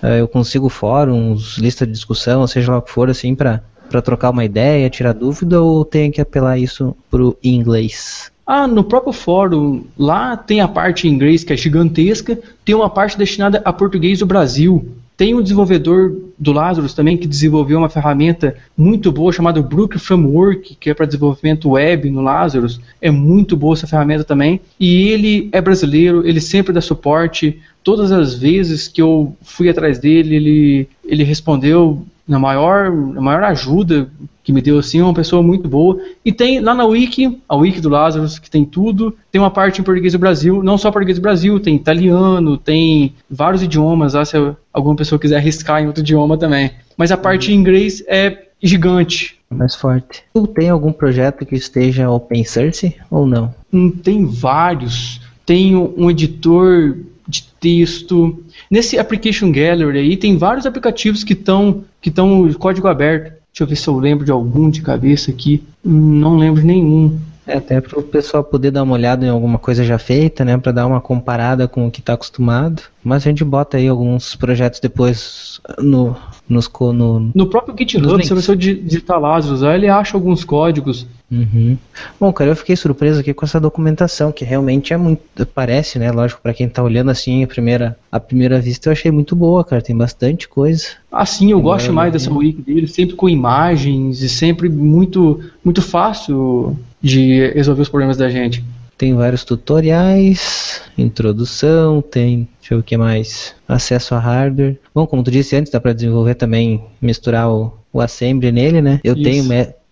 Eh, 0.00 0.20
eu 0.20 0.28
consigo 0.28 0.68
fóruns, 0.68 1.58
lista 1.58 1.84
de 1.84 1.92
discussão, 1.92 2.46
seja 2.46 2.70
lá 2.70 2.78
o 2.78 2.82
que 2.82 2.92
for, 2.92 3.10
assim, 3.10 3.34
para 3.34 3.64
para 3.88 4.02
trocar 4.02 4.30
uma 4.30 4.44
ideia, 4.44 4.90
tirar 4.90 5.12
dúvida, 5.12 5.60
ou 5.62 5.84
tenho 5.84 6.12
que 6.12 6.20
apelar 6.20 6.58
isso 6.58 6.96
pro 7.10 7.36
inglês? 7.42 8.30
Ah, 8.46 8.66
no 8.66 8.84
próprio 8.84 9.12
fórum, 9.12 9.84
lá 9.98 10.36
tem 10.36 10.60
a 10.60 10.68
parte 10.68 11.08
em 11.08 11.12
inglês 11.12 11.42
que 11.42 11.52
é 11.52 11.56
gigantesca, 11.56 12.38
tem 12.64 12.74
uma 12.74 12.88
parte 12.88 13.18
destinada 13.18 13.60
a 13.64 13.72
português 13.72 14.20
do 14.20 14.26
Brasil. 14.26 14.88
Tem 15.16 15.34
um 15.34 15.40
desenvolvedor 15.40 16.14
do 16.38 16.52
Lazarus 16.52 16.92
também 16.92 17.16
que 17.16 17.26
desenvolveu 17.26 17.78
uma 17.78 17.88
ferramenta 17.88 18.54
muito 18.76 19.10
boa 19.10 19.32
chamada 19.32 19.62
Brook 19.62 19.98
Framework, 19.98 20.76
que 20.78 20.90
é 20.90 20.94
para 20.94 21.06
desenvolvimento 21.06 21.70
web 21.70 22.10
no 22.10 22.20
Lazarus. 22.20 22.78
É 23.00 23.10
muito 23.10 23.56
boa 23.56 23.72
essa 23.72 23.86
ferramenta 23.86 24.24
também. 24.24 24.60
E 24.78 25.08
ele 25.08 25.48
é 25.52 25.60
brasileiro, 25.60 26.26
ele 26.26 26.40
sempre 26.40 26.72
dá 26.72 26.82
suporte. 26.82 27.58
Todas 27.82 28.12
as 28.12 28.34
vezes 28.34 28.88
que 28.88 29.00
eu 29.00 29.34
fui 29.40 29.70
atrás 29.70 29.98
dele, 29.98 30.36
ele, 30.36 30.88
ele 31.02 31.24
respondeu 31.24 32.04
na 32.28 32.38
maior, 32.38 32.92
na 32.92 33.20
maior 33.20 33.42
ajuda 33.44 34.10
que 34.46 34.52
me 34.52 34.62
deu 34.62 34.78
assim, 34.78 35.02
uma 35.02 35.12
pessoa 35.12 35.42
muito 35.42 35.68
boa. 35.68 36.00
E 36.24 36.30
tem 36.30 36.60
lá 36.60 36.72
na 36.72 36.84
Wiki, 36.84 37.40
a 37.48 37.56
Wiki 37.56 37.80
do 37.80 37.88
Lazarus, 37.88 38.38
que 38.38 38.48
tem 38.48 38.64
tudo, 38.64 39.12
tem 39.32 39.40
uma 39.40 39.50
parte 39.50 39.80
em 39.80 39.84
português 39.84 40.12
do 40.12 40.20
Brasil, 40.20 40.62
não 40.62 40.78
só 40.78 40.92
português 40.92 41.18
do 41.18 41.22
Brasil, 41.22 41.58
tem 41.58 41.74
italiano, 41.74 42.56
tem 42.56 43.12
vários 43.28 43.60
idiomas, 43.60 44.14
lá, 44.14 44.24
se 44.24 44.36
alguma 44.72 44.94
pessoa 44.94 45.18
quiser 45.18 45.38
arriscar 45.38 45.82
em 45.82 45.88
outro 45.88 46.00
idioma 46.00 46.38
também. 46.38 46.70
Mas 46.96 47.10
a 47.10 47.16
parte 47.16 47.50
em 47.50 47.56
inglês 47.56 48.04
é 48.06 48.44
gigante. 48.62 49.36
Mais 49.50 49.74
forte. 49.74 50.22
Tem 50.54 50.70
algum 50.70 50.92
projeto 50.92 51.44
que 51.44 51.56
esteja 51.56 52.08
open 52.08 52.44
source 52.44 52.94
ou 53.10 53.26
não? 53.26 53.52
Hum, 53.72 53.90
tem 53.90 54.24
vários. 54.24 55.20
Tem 55.44 55.74
um 55.74 56.08
editor 56.08 56.98
de 57.26 57.42
texto. 57.60 58.44
Nesse 58.70 58.96
Application 58.96 59.50
Gallery 59.50 59.98
aí 59.98 60.16
tem 60.16 60.38
vários 60.38 60.66
aplicativos 60.66 61.24
que 61.24 61.32
estão 61.32 61.84
que 62.00 62.10
estão 62.10 62.52
código 62.54 62.86
aberto. 62.86 63.35
Deixa 63.56 63.64
eu 63.64 63.68
ver 63.68 63.76
se 63.76 63.88
eu 63.88 63.98
lembro 63.98 64.22
de 64.22 64.30
algum 64.30 64.68
de 64.68 64.82
cabeça 64.82 65.30
aqui. 65.30 65.62
Não 65.82 66.36
lembro 66.36 66.60
de 66.60 66.66
nenhum. 66.66 67.18
É, 67.46 67.56
até 67.56 67.80
para 67.80 67.98
o 67.98 68.02
pessoal 68.02 68.44
poder 68.44 68.70
dar 68.70 68.82
uma 68.82 68.92
olhada 68.92 69.24
em 69.24 69.30
alguma 69.30 69.58
coisa 69.58 69.82
já 69.82 69.96
feita, 69.96 70.44
né? 70.44 70.58
Para 70.58 70.72
dar 70.72 70.86
uma 70.86 71.00
comparada 71.00 71.66
com 71.66 71.86
o 71.86 71.90
que 71.90 72.00
está 72.00 72.12
acostumado. 72.12 72.82
Mas 73.02 73.22
a 73.22 73.30
gente 73.30 73.42
bota 73.42 73.78
aí 73.78 73.88
alguns 73.88 74.34
projetos 74.34 74.78
depois 74.78 75.58
no, 75.78 76.14
nos, 76.46 76.70
no, 76.78 77.30
no 77.34 77.46
próprio 77.46 77.74
GitHub, 77.78 78.26
se 78.26 78.34
você 78.34 78.54
digitar 78.54 79.18
Lazarus, 79.18 79.62
ele 79.62 79.88
acha 79.88 80.18
alguns 80.18 80.44
códigos. 80.44 81.06
Uhum. 81.30 81.76
Bom, 82.20 82.32
cara, 82.32 82.50
eu 82.50 82.56
fiquei 82.56 82.76
surpreso 82.76 83.20
aqui 83.20 83.34
com 83.34 83.44
essa 83.44 83.58
documentação, 83.58 84.30
que 84.30 84.44
realmente 84.44 84.92
é 84.92 84.96
muito. 84.96 85.44
Parece, 85.46 85.98
né? 85.98 86.10
Lógico, 86.12 86.40
para 86.40 86.54
quem 86.54 86.68
tá 86.68 86.82
olhando 86.82 87.10
assim 87.10 87.42
a 87.42 87.46
primeira, 87.46 87.96
a 88.10 88.20
primeira 88.20 88.60
vista, 88.60 88.88
eu 88.88 88.92
achei 88.92 89.10
muito 89.10 89.34
boa, 89.34 89.64
cara. 89.64 89.82
Tem 89.82 89.96
bastante 89.96 90.48
coisa. 90.48 90.86
Assim, 91.10 91.50
eu 91.50 91.60
gosto 91.60 91.92
mais 91.92 92.12
dessa 92.12 92.32
wiki 92.32 92.62
dele, 92.62 92.86
sempre 92.86 93.16
com 93.16 93.28
imagens 93.28 94.22
e 94.22 94.28
sempre 94.28 94.68
muito, 94.68 95.40
muito 95.64 95.82
fácil 95.82 96.78
de 97.02 97.50
resolver 97.54 97.82
os 97.82 97.88
problemas 97.88 98.16
da 98.16 98.28
gente. 98.28 98.64
Tem 98.96 99.14
vários 99.14 99.44
tutoriais, 99.44 100.80
introdução, 100.96 102.00
tem, 102.00 102.48
deixa 102.58 102.72
eu 102.72 102.78
ver 102.78 102.80
o 102.80 102.84
que 102.84 102.96
mais, 102.96 103.54
acesso 103.68 104.14
a 104.14 104.18
hardware. 104.18 104.78
Bom, 104.94 105.06
como 105.06 105.22
tu 105.22 105.30
disse 105.30 105.54
antes, 105.54 105.70
dá 105.70 105.78
para 105.78 105.92
desenvolver 105.92 106.34
também, 106.34 106.82
misturar 107.00 107.50
o, 107.50 107.74
o 107.92 108.00
assembly 108.00 108.50
nele, 108.50 108.80
né? 108.80 108.98
Eu 109.04 109.12
isso. 109.14 109.22
tenho 109.22 109.44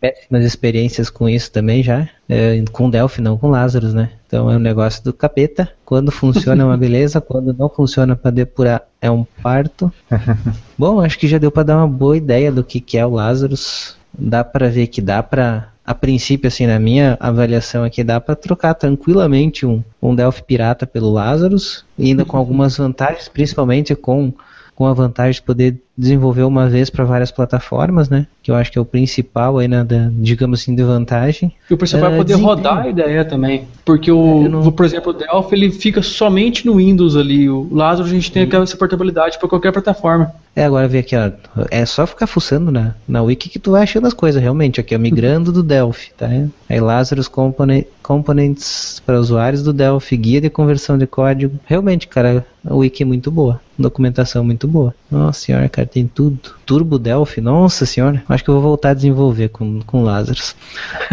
péssimas 0.05 0.45
experiências 0.45 1.09
com 1.09 1.27
isso 1.27 1.51
também 1.51 1.83
já, 1.83 2.07
é, 2.29 2.63
com 2.71 2.91
Delphi, 2.91 3.23
não 3.23 3.39
com 3.39 3.49
Lazarus, 3.49 3.95
né? 3.95 4.11
Então 4.27 4.51
é 4.51 4.57
um 4.57 4.61
negócio 4.61 5.03
do 5.03 5.15
capeta. 5.15 5.71
Quando 5.83 6.13
funciona 6.13 6.63
é 6.63 6.67
uma 6.67 6.77
beleza, 6.77 7.21
quando 7.23 7.55
não 7.55 7.71
funciona 7.71 8.15
para 8.15 8.31
depurar 8.31 8.83
é 9.01 9.11
um 9.11 9.25
parto. 9.43 9.91
Bom, 10.77 11.01
acho 11.01 11.19
que 11.19 11.27
já 11.27 11.39
deu 11.39 11.51
para 11.51 11.63
dar 11.63 11.79
uma 11.79 11.89
boa 11.89 12.19
ideia 12.19 12.53
do 12.53 12.63
que, 12.63 12.81
que 12.81 12.99
é 12.99 13.07
o 13.07 13.15
Lazarus. 13.15 13.97
Dá 14.17 14.45
para 14.45 14.69
ver 14.69 14.89
que 14.89 15.01
dá 15.01 15.23
para 15.23 15.71
a 15.87 15.95
princípio, 15.95 16.49
assim, 16.49 16.67
na 16.67 16.79
minha 16.79 17.17
avaliação 17.19 17.83
aqui, 17.83 18.05
dá 18.05 18.21
para 18.21 18.35
trocar 18.35 18.75
tranquilamente 18.75 19.65
um, 19.65 19.83
um 20.03 20.15
Delphi 20.15 20.43
Pirata 20.43 20.87
pelo 20.87 21.11
Lazarus, 21.11 21.85
ainda 21.99 22.25
com 22.25 22.37
algumas 22.37 22.77
vantagens, 22.77 23.29
principalmente 23.29 23.95
com, 23.95 24.33
com 24.75 24.87
a 24.87 24.95
vantagem 24.95 25.41
de 25.41 25.43
poder 25.43 25.84
desenvolver 25.97 26.43
uma 26.43 26.69
vez 26.69 26.91
para 26.91 27.05
várias 27.05 27.31
plataformas, 27.31 28.09
né? 28.09 28.27
Que 28.43 28.51
eu 28.51 28.57
acho 28.57 28.71
que 28.71 28.79
é 28.79 28.81
o 28.81 28.85
principal 28.85 29.59
aí, 29.59 29.69
né, 29.69 29.85
da, 29.85 30.11
digamos 30.13 30.61
assim, 30.61 30.75
de 30.75 30.83
vantagem. 30.83 31.53
E 31.71 31.75
o 31.75 31.79
pessoal 31.79 32.03
vai 32.03 32.15
é, 32.15 32.17
poder 32.17 32.35
rodar 32.35 32.79
a 32.79 32.89
ideia 32.89 33.25
também. 33.25 33.67
Porque 33.85 34.11
o, 34.11 34.49
não... 34.49 34.73
por 34.73 34.85
exemplo, 34.85 35.11
o 35.11 35.13
Delphi 35.13 35.55
ele 35.55 35.71
fica 35.71 36.03
somente 36.03 36.67
no 36.67 36.77
Windows 36.77 37.17
ali. 37.17 37.49
O 37.49 37.69
Lazarus 37.71 38.11
a 38.11 38.15
gente 38.15 38.33
tem 38.33 38.43
aquela 38.43 38.67
portabilidade 38.67 39.39
para 39.39 39.49
qualquer 39.49 39.73
plataforma. 39.73 40.33
É, 40.57 40.65
agora 40.65 40.89
ver 40.89 40.99
aqui, 40.99 41.17
ó. 41.17 41.31
É 41.71 41.87
só 41.87 42.07
ficar 42.07 42.27
fuçando 42.27 42.71
na, 42.71 42.95
na 43.07 43.23
wiki 43.23 43.49
que 43.49 43.59
tu 43.59 43.73
vai 43.73 43.83
achando 43.83 44.07
as 44.07 44.15
coisas, 44.15 44.43
realmente. 44.43 44.81
Aqui, 44.81 44.95
ó, 44.95 44.99
migrando 44.99 45.53
do 45.53 45.63
Delphi, 45.63 46.13
tá? 46.17 46.29
Aí 46.69 46.81
Lazarus 46.81 47.29
Component, 47.29 47.87
Components 48.03 49.03
para 49.05 49.19
usuários 49.19 49.63
do 49.63 49.73
Delphi, 49.73 50.17
guia 50.17 50.41
de 50.41 50.51
conversão 50.51 50.99
de 50.99 51.07
código. 51.07 51.59
Realmente, 51.67 52.09
cara, 52.09 52.45
a 52.67 52.75
wiki 52.75 53.03
é 53.03 53.07
muito 53.07 53.31
boa. 53.31 53.61
Documentação 53.79 54.45
muito 54.45 54.69
boa. 54.69 54.95
Nossa 55.11 55.41
senhora, 55.41 55.69
cara, 55.69 55.87
tem 55.87 56.07
tudo. 56.07 56.39
Turbo 56.65 56.99
Delphi, 56.99 57.41
nossa 57.41 57.85
senhora. 57.85 58.23
Acho 58.29 58.45
que 58.45 58.51
eu 58.51 58.55
vou 58.55 58.63
voltar 58.63 58.91
a 58.91 58.95
desenvolver 58.95 59.49
com, 59.49 59.81
com 59.83 60.05
Lazarus. 60.05 60.55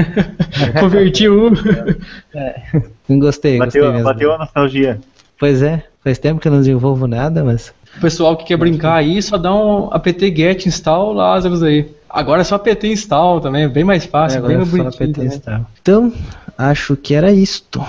Converti 0.79 1.27
um. 1.27 1.51
É. 2.33 2.61
Gostei, 3.09 3.57
bateu, 3.57 3.81
gostei 3.83 3.91
mesmo. 3.91 4.03
Bateu 4.03 4.31
a 4.33 4.37
nostalgia. 4.37 4.99
Pois 5.39 5.63
é, 5.63 5.83
faz 6.03 6.19
tempo 6.19 6.39
que 6.39 6.47
eu 6.47 6.51
não 6.51 6.59
desenvolvo 6.59 7.07
nada, 7.07 7.43
mas 7.43 7.73
o 7.97 7.99
pessoal 7.99 8.37
que 8.37 8.45
quer 8.45 8.57
brincar 8.57 8.95
aí, 8.95 9.21
só 9.21 9.37
dá 9.37 9.53
um 9.53 9.89
apt 9.91 10.35
get 10.35 10.65
install 10.65 11.13
Lazarus 11.13 11.61
aí. 11.61 11.91
Agora 12.09 12.41
é 12.41 12.43
só 12.43 12.55
apt 12.55 12.87
install 12.87 13.41
também, 13.41 13.67
bem 13.67 13.83
mais 13.83 14.05
fácil, 14.05 14.45
é, 14.45 14.47
bem 14.47 14.57
mais 14.57 14.69
é 14.69 14.71
bonitinho. 14.71 15.25
Install. 15.25 15.65
Então, 15.81 16.13
acho 16.57 16.95
que 16.95 17.13
era 17.13 17.31
isto. 17.31 17.83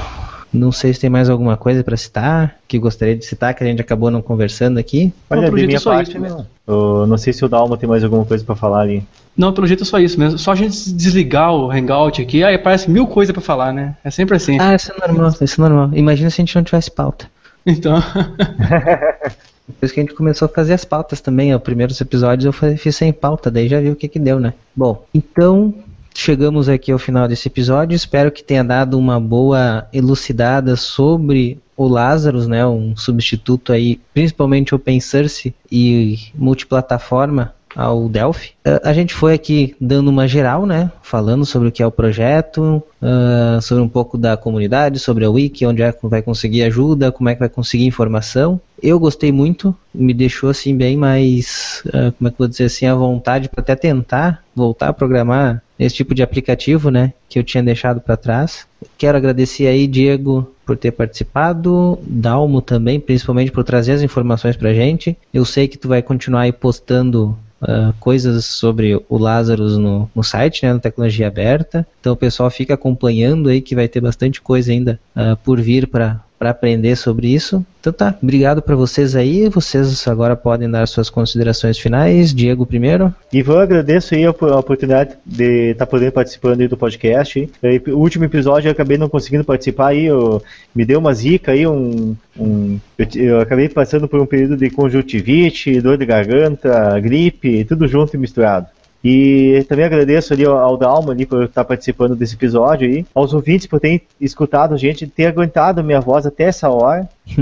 Não 0.53 0.71
sei 0.71 0.93
se 0.93 1.01
tem 1.01 1.09
mais 1.09 1.31
alguma 1.31 1.57
coisa 1.57 1.83
para 1.83 1.97
citar, 1.97 2.57
que 2.69 2.79
gostaria 2.79 3.17
de 3.17 3.25
citar, 3.25 3.55
que 3.55 3.65
a 3.65 3.67
gente 3.67 3.81
acabou 3.81 4.11
não 4.11 4.21
conversando 4.21 4.79
aqui. 4.79 5.13
Olha, 5.31 5.51
não, 5.51 5.57
de 5.57 5.67
minha 5.67 5.81
parte, 5.81 6.11
isso, 6.11 6.21
não. 6.21 6.47
Eu 6.67 7.07
não 7.07 7.17
sei 7.17 7.33
se 7.33 7.43
o 7.45 7.49
Dalma 7.49 7.79
tem 7.79 7.89
mais 7.89 8.05
alguma 8.05 8.25
coisa 8.25 8.45
para 8.45 8.55
falar 8.55 8.81
ali. 8.81 9.03
Não, 9.35 9.53
pelo 9.53 9.67
jeito 9.67 9.83
é 9.83 9.87
só 9.87 9.99
isso 9.99 10.21
mesmo. 10.21 10.39
Só 10.39 10.53
a 10.53 10.55
gente 10.55 10.93
desligar 10.93 11.55
o 11.55 11.71
Hangout 11.71 12.21
aqui, 12.21 12.45
aí 12.45 12.55
aparece 12.55 12.91
mil 12.91 13.07
coisas 13.07 13.33
para 13.33 13.41
falar, 13.41 13.73
né? 13.73 13.97
É 14.05 14.11
sempre 14.11 14.37
assim. 14.37 14.59
Ah, 14.61 14.75
isso 14.75 14.93
é 14.93 15.07
normal, 15.07 15.31
isso 15.41 15.61
é 15.61 15.69
normal. 15.69 15.91
Imagina 15.95 16.29
se 16.29 16.41
a 16.41 16.45
gente 16.45 16.55
não 16.55 16.63
tivesse 16.63 16.91
pauta. 16.91 17.27
Então. 17.65 18.03
Depois 19.69 19.93
que 19.93 20.01
a 20.01 20.03
gente 20.03 20.15
começou 20.15 20.47
a 20.47 20.49
fazer 20.49 20.75
as 20.75 20.85
pautas 20.85 21.21
também, 21.21 21.55
os 21.55 21.63
primeiros 21.63 22.01
episódios 22.01 22.45
eu 22.45 22.77
fiz 22.77 22.97
sem 22.97 23.13
pauta, 23.13 23.53
daí 23.53 23.69
já 23.69 23.81
viu 23.81 23.93
o 23.93 23.97
que 23.97 24.09
que 24.09 24.19
deu, 24.19 24.41
né? 24.41 24.53
Bom, 24.75 25.05
então 25.15 25.73
chegamos 26.15 26.69
aqui 26.69 26.93
ao 26.93 26.99
final 26.99 27.27
desse 27.27 27.49
episódio. 27.49 27.95
Espero 27.95 28.31
que 28.31 28.43
tenha 28.43 28.65
dado 28.65 28.99
uma 28.99 29.19
boa 29.21 29.87
elucidada 29.93 30.77
sobre 30.77 31.59
o 31.77 31.89
Lazarus, 31.89 32.47
né, 32.47 32.65
um 32.67 32.97
substituto 32.97 33.73
aí, 33.73 34.01
principalmente 34.15 34.75
open 34.75 35.01
source 35.01 35.55
e 35.71 36.19
multiplataforma 36.35 37.55
ao 37.75 38.09
Delphi. 38.09 38.51
Uh, 38.67 38.81
a 38.85 38.93
gente 38.93 39.15
foi 39.15 39.35
aqui 39.35 39.75
dando 39.81 40.09
uma 40.09 40.29
geral, 40.29 40.67
né? 40.67 40.91
Falando 41.03 41.45
sobre 41.45 41.69
o 41.69 41.73
que 41.73 41.83
é 41.83 41.87
o 41.87 41.91
projeto, 41.91 42.83
uh, 43.01 43.61
sobre 43.61 43.83
um 43.83 43.89
pouco 43.89 44.19
da 44.19 44.37
comunidade, 44.37 44.99
sobre 44.99 45.25
a 45.25 45.31
wiki, 45.31 45.67
onde 45.67 45.83
é 45.83 45.93
que 45.93 46.07
vai 46.07 46.23
conseguir 46.23 46.65
ajuda, 46.65 47.11
como 47.11 47.29
é 47.29 47.35
que 47.35 47.41
vai 47.41 47.49
conseguir 47.49 47.87
informação. 47.87 48.61
Eu 48.83 48.99
gostei 48.99 49.33
muito, 49.33 49.75
me 49.95 50.13
deixou 50.13 50.51
assim 50.51 50.77
bem 50.77 50.97
mais, 50.97 51.83
uh, 51.87 52.13
como 52.13 52.29
é 52.29 52.31
que 52.31 52.35
eu 52.35 52.39
vou 52.39 52.49
dizer 52.49 52.65
assim, 52.65 52.87
à 52.87 52.95
vontade 52.95 53.49
para 53.49 53.61
até 53.61 53.75
tentar 53.75 54.43
voltar 54.55 54.89
a 54.89 54.93
programar 54.93 55.63
esse 55.85 55.97
tipo 55.97 56.15
de 56.15 56.23
aplicativo, 56.23 56.91
né? 56.91 57.13
Que 57.29 57.39
eu 57.39 57.45
tinha 57.45 57.63
deixado 57.63 58.01
para 58.01 58.17
trás. 58.17 58.67
Quero 58.97 59.17
agradecer 59.17 59.67
aí, 59.67 59.87
Diego, 59.87 60.51
por 60.65 60.77
ter 60.77 60.93
participado, 60.93 61.99
Dalmo 62.03 62.61
também, 62.61 63.01
principalmente 63.01 63.51
por 63.51 63.65
trazer 63.65 63.93
as 63.93 64.03
informações 64.03 64.57
pra 64.57 64.73
gente. 64.73 65.17
Eu 65.33 65.45
sei 65.45 65.69
que 65.69 65.79
tu 65.79 65.89
vai 65.89 66.03
continuar 66.03 66.43
aí 66.43 66.53
postando 66.53 67.37
uh, 67.63 67.93
coisas 68.01 68.45
sobre 68.45 69.01
o 69.09 69.19
Lazarus 69.19 69.79
no, 69.79 70.11
no 70.15 70.23
site, 70.23 70.65
né, 70.65 70.73
na 70.73 70.79
tecnologia 70.79 71.29
aberta. 71.29 71.87
Então 72.01 72.13
o 72.13 72.17
pessoal 72.17 72.51
fica 72.51 72.75
acompanhando 72.75 73.49
aí 73.49 73.61
que 73.61 73.75
vai 73.75 73.89
ter 73.89 74.01
bastante 74.01 74.41
coisa 74.41 74.73
ainda 74.73 75.01
uh, 75.17 75.37
por 75.45 75.61
vir 75.61 75.87
para 75.87 76.21
para 76.43 76.51
aprender 76.51 76.97
sobre 76.97 77.33
isso. 77.33 77.65
Então 77.81 77.93
tá, 77.93 78.17
obrigado 78.21 78.61
para 78.61 78.75
vocês 78.75 79.15
aí. 79.15 79.49
Vocês 79.49 80.09
agora 80.09 80.35
podem 80.35 80.69
dar 80.69 80.89
suas 80.89 81.09
considerações 81.09 81.79
finais. 81.79 82.35
Diego 82.35 82.67
primeiro. 82.67 83.15
Ivan, 83.33 83.63
agradeço 83.63 84.17
aí 84.17 84.25
a, 84.25 84.31
oportunidade 84.31 85.17
de 85.25 85.71
estar 85.71 85.87
tá 85.87 85.91
podendo 85.91 86.11
participando 86.11 86.61
aí 86.61 86.67
do 86.67 86.77
podcast. 86.77 87.49
O 87.87 87.97
último 87.97 88.25
episódio 88.25 88.67
eu 88.67 88.73
acabei 88.73 88.99
não 88.99 89.09
conseguindo 89.09 89.45
participar 89.45 89.91
aí, 89.91 90.07
eu, 90.07 90.43
me 90.75 90.85
deu 90.85 90.99
uma 90.99 91.15
zica 91.15 91.53
aí, 91.53 91.65
um, 91.65 92.17
um 92.37 92.81
eu, 92.99 93.07
eu, 93.15 93.41
acabei 93.41 93.69
passando 93.69 94.09
por 94.09 94.19
um 94.19 94.27
período 94.27 94.57
de 94.57 94.69
conjuntivite, 94.69 95.81
dor 95.81 95.97
de 95.97 96.05
garganta, 96.05 96.99
gripe, 96.99 97.65
tudo 97.65 97.87
junto 97.87 98.17
e 98.17 98.19
misturado. 98.19 98.67
E 99.05 99.65
também 99.69 99.85
agradeço 99.85 100.33
ali 100.33 100.45
ao 100.45 100.77
Dalma 100.77 101.13
ali 101.13 101.27
por 101.27 101.45
estar 101.45 101.65
participando 101.65 102.15
desse 102.15 102.35
episódio 102.35 102.89
aí, 102.89 103.05
aos 103.15 103.35
ouvintes 103.35 103.67
por 103.67 103.81
terem 103.81 104.01
escutado 104.21 104.75
a 104.75 104.77
gente, 104.77 105.07
ter 105.07 105.27
aguentado 105.27 105.81
a 105.81 105.83
minha 105.83 106.01
voz 106.01 106.25
até 106.25 106.45
essa 106.45 106.69
hora. 106.69 107.09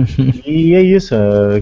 e 0.47 0.75
é 0.75 0.81
isso. 0.81 1.15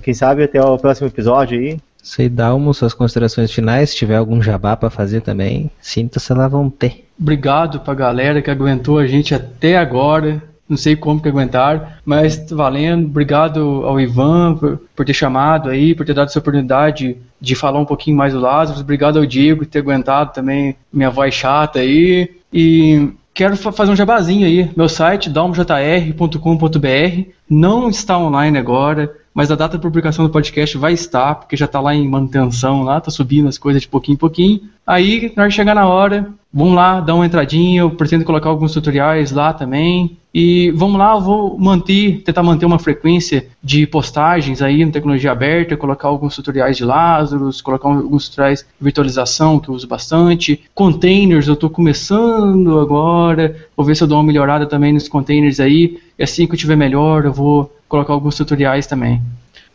Quem 0.03 0.15
sabe 0.15 0.45
até 0.45 0.63
o 0.63 0.79
próximo 0.79 1.09
episódio 1.09 1.59
aí. 1.59 1.79
Sei, 2.03 2.29
Dalmo, 2.29 2.73
suas 2.73 2.95
considerações 2.95 3.53
finais, 3.53 3.91
se 3.91 3.97
tiver 3.97 4.17
algum 4.17 4.41
jabá 4.41 4.77
para 4.77 4.89
fazer 4.89 5.21
também, 5.21 5.71
sinta-se 5.81 6.33
lá 6.33 6.49
vão 6.49 6.71
ter. 6.71 7.05
Obrigado 7.21 7.81
pra 7.81 7.93
galera 7.93 8.41
que 8.41 8.51
aguentou 8.51 8.99
a 8.99 9.07
gente 9.07 9.35
até 9.35 9.77
agora. 9.77 10.43
Não 10.69 10.77
sei 10.77 10.95
como 10.95 11.21
que 11.21 11.29
aguentaram, 11.29 11.87
mas 12.05 12.47
valendo. 12.51 13.07
Obrigado 13.07 13.85
ao 13.85 13.99
Ivan 13.99 14.55
por, 14.55 14.81
por, 14.95 15.07
ter 15.07 15.15
chamado 15.15 15.71
aí, 15.71 15.95
por 15.95 16.05
ter 16.05 16.15
dado 16.15 16.29
essa 16.29 16.39
oportunidade 16.39 17.17
de 17.41 17.55
falar 17.55 17.79
um 17.79 17.85
pouquinho 17.85 18.17
mais 18.17 18.33
do 18.33 18.41
Lázaro. 18.41 18.81
Obrigado 18.81 19.19
ao 19.19 19.27
Diego 19.27 19.61
por 19.61 19.67
ter 19.67 19.79
aguentado 19.79 20.33
também 20.33 20.77
minha 20.93 21.11
voz 21.11 21.33
chata 21.33 21.79
aí. 21.79 22.31
E 22.53 23.11
quero 23.33 23.57
fazer 23.57 23.93
um 23.93 23.97
jabazinho 23.97 24.47
aí. 24.47 24.71
Meu 24.77 24.89
site, 24.89 25.31
dalmojr.com.br, 25.31 27.31
não 27.49 27.89
está 27.89 28.19
online 28.19 28.59
agora, 28.59 29.15
mas 29.33 29.51
a 29.51 29.55
data 29.55 29.79
de 29.79 29.83
publicação 29.83 30.27
do 30.27 30.33
podcast 30.33 30.77
vai 30.77 30.93
estar, 30.93 31.37
porque 31.37 31.57
já 31.57 31.67
está 31.67 31.81
lá 31.81 31.95
em 31.95 32.09
manutenção, 32.09 32.83
lá 32.83 33.01
tá 33.01 33.11
subindo 33.11 33.49
as 33.49 33.57
coisas 33.57 33.83
de 33.83 33.89
pouquinho 33.89 34.17
em 34.17 34.19
pouquinho. 34.19 34.61
Aí, 34.85 35.33
na 35.37 35.45
hora 35.45 35.51
de 35.51 35.55
chegar 35.55 35.75
na 35.75 35.87
hora, 35.87 36.29
vamos 36.53 36.75
lá, 36.75 37.01
dar 37.01 37.15
uma 37.15 37.27
entradinha, 37.27 37.81
eu 37.81 37.91
pretendo 37.91 38.25
colocar 38.25 38.49
alguns 38.49 38.73
tutoriais 38.73 39.31
lá 39.33 39.53
também. 39.53 40.17
E 40.33 40.71
vamos 40.73 40.99
lá, 40.99 41.15
eu 41.15 41.21
vou 41.21 41.59
manter, 41.59 42.23
tentar 42.23 42.43
manter 42.43 42.67
uma 42.67 42.79
frequência 42.79 43.47
de 43.63 43.87
postagens 43.87 44.61
aí 44.61 44.85
na 44.85 44.93
tecnologia 44.93 45.33
aberta, 45.33 45.77
colocar 45.77 46.09
alguns 46.09 46.37
tutoriais 46.37 46.77
de 46.77 46.85
Lazarus, 46.85 47.61
colocar 47.61 47.89
alguns 47.89 48.29
tutoriais 48.29 48.61
de 48.61 48.85
virtualização 48.85 49.59
que 49.59 49.69
eu 49.69 49.75
uso 49.75 49.89
bastante. 49.89 50.63
Containers, 50.75 51.49
eu 51.49 51.55
estou 51.55 51.71
começando 51.71 52.79
agora, 52.79 53.57
vou 53.77 53.87
ver 53.87 53.97
se 53.97 54.03
eu 54.03 54.07
dou 54.07 54.19
uma 54.19 54.25
melhorada 54.25 54.67
também 54.67 54.93
nos 54.93 55.09
containers 55.09 55.61
aí. 55.61 55.99
E 56.19 56.23
assim 56.23 56.47
que 56.47 56.53
eu 56.53 56.59
tiver 56.59 56.77
melhor, 56.77 57.25
eu 57.25 57.33
vou 57.33 57.73
colocar 57.89 58.13
alguns 58.13 58.37
tutoriais 58.37 58.87
também. 58.87 59.23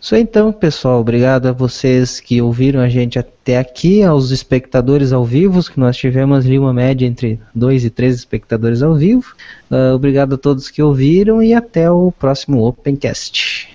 Isso 0.04 0.18
então, 0.18 0.52
pessoal. 0.52 1.00
Obrigado 1.00 1.46
a 1.46 1.54
vocês 1.54 2.20
que 2.20 2.42
ouviram 2.42 2.82
a 2.82 2.90
gente 2.90 3.18
até 3.18 3.58
aqui, 3.58 4.04
aos 4.04 4.32
espectadores 4.32 5.14
ao 5.14 5.24
vivo, 5.24 5.64
que 5.64 5.80
nós 5.80 5.96
tivemos 5.96 6.46
ali 6.46 6.60
uma 6.60 6.74
média 6.74 7.08
entre 7.08 7.40
dois 7.56 7.86
e 7.86 7.90
três 7.90 8.14
espectadores 8.14 8.84
ao 8.84 8.96
vivo. 8.96 9.34
Uh, 9.72 9.96
obrigado 9.96 10.36
a 10.36 10.38
todos 10.38 10.70
que 10.70 10.84
ouviram 10.84 11.42
e 11.42 11.54
até 11.54 11.90
o 11.90 12.12
próximo 12.12 12.68
Opencast. 12.68 13.70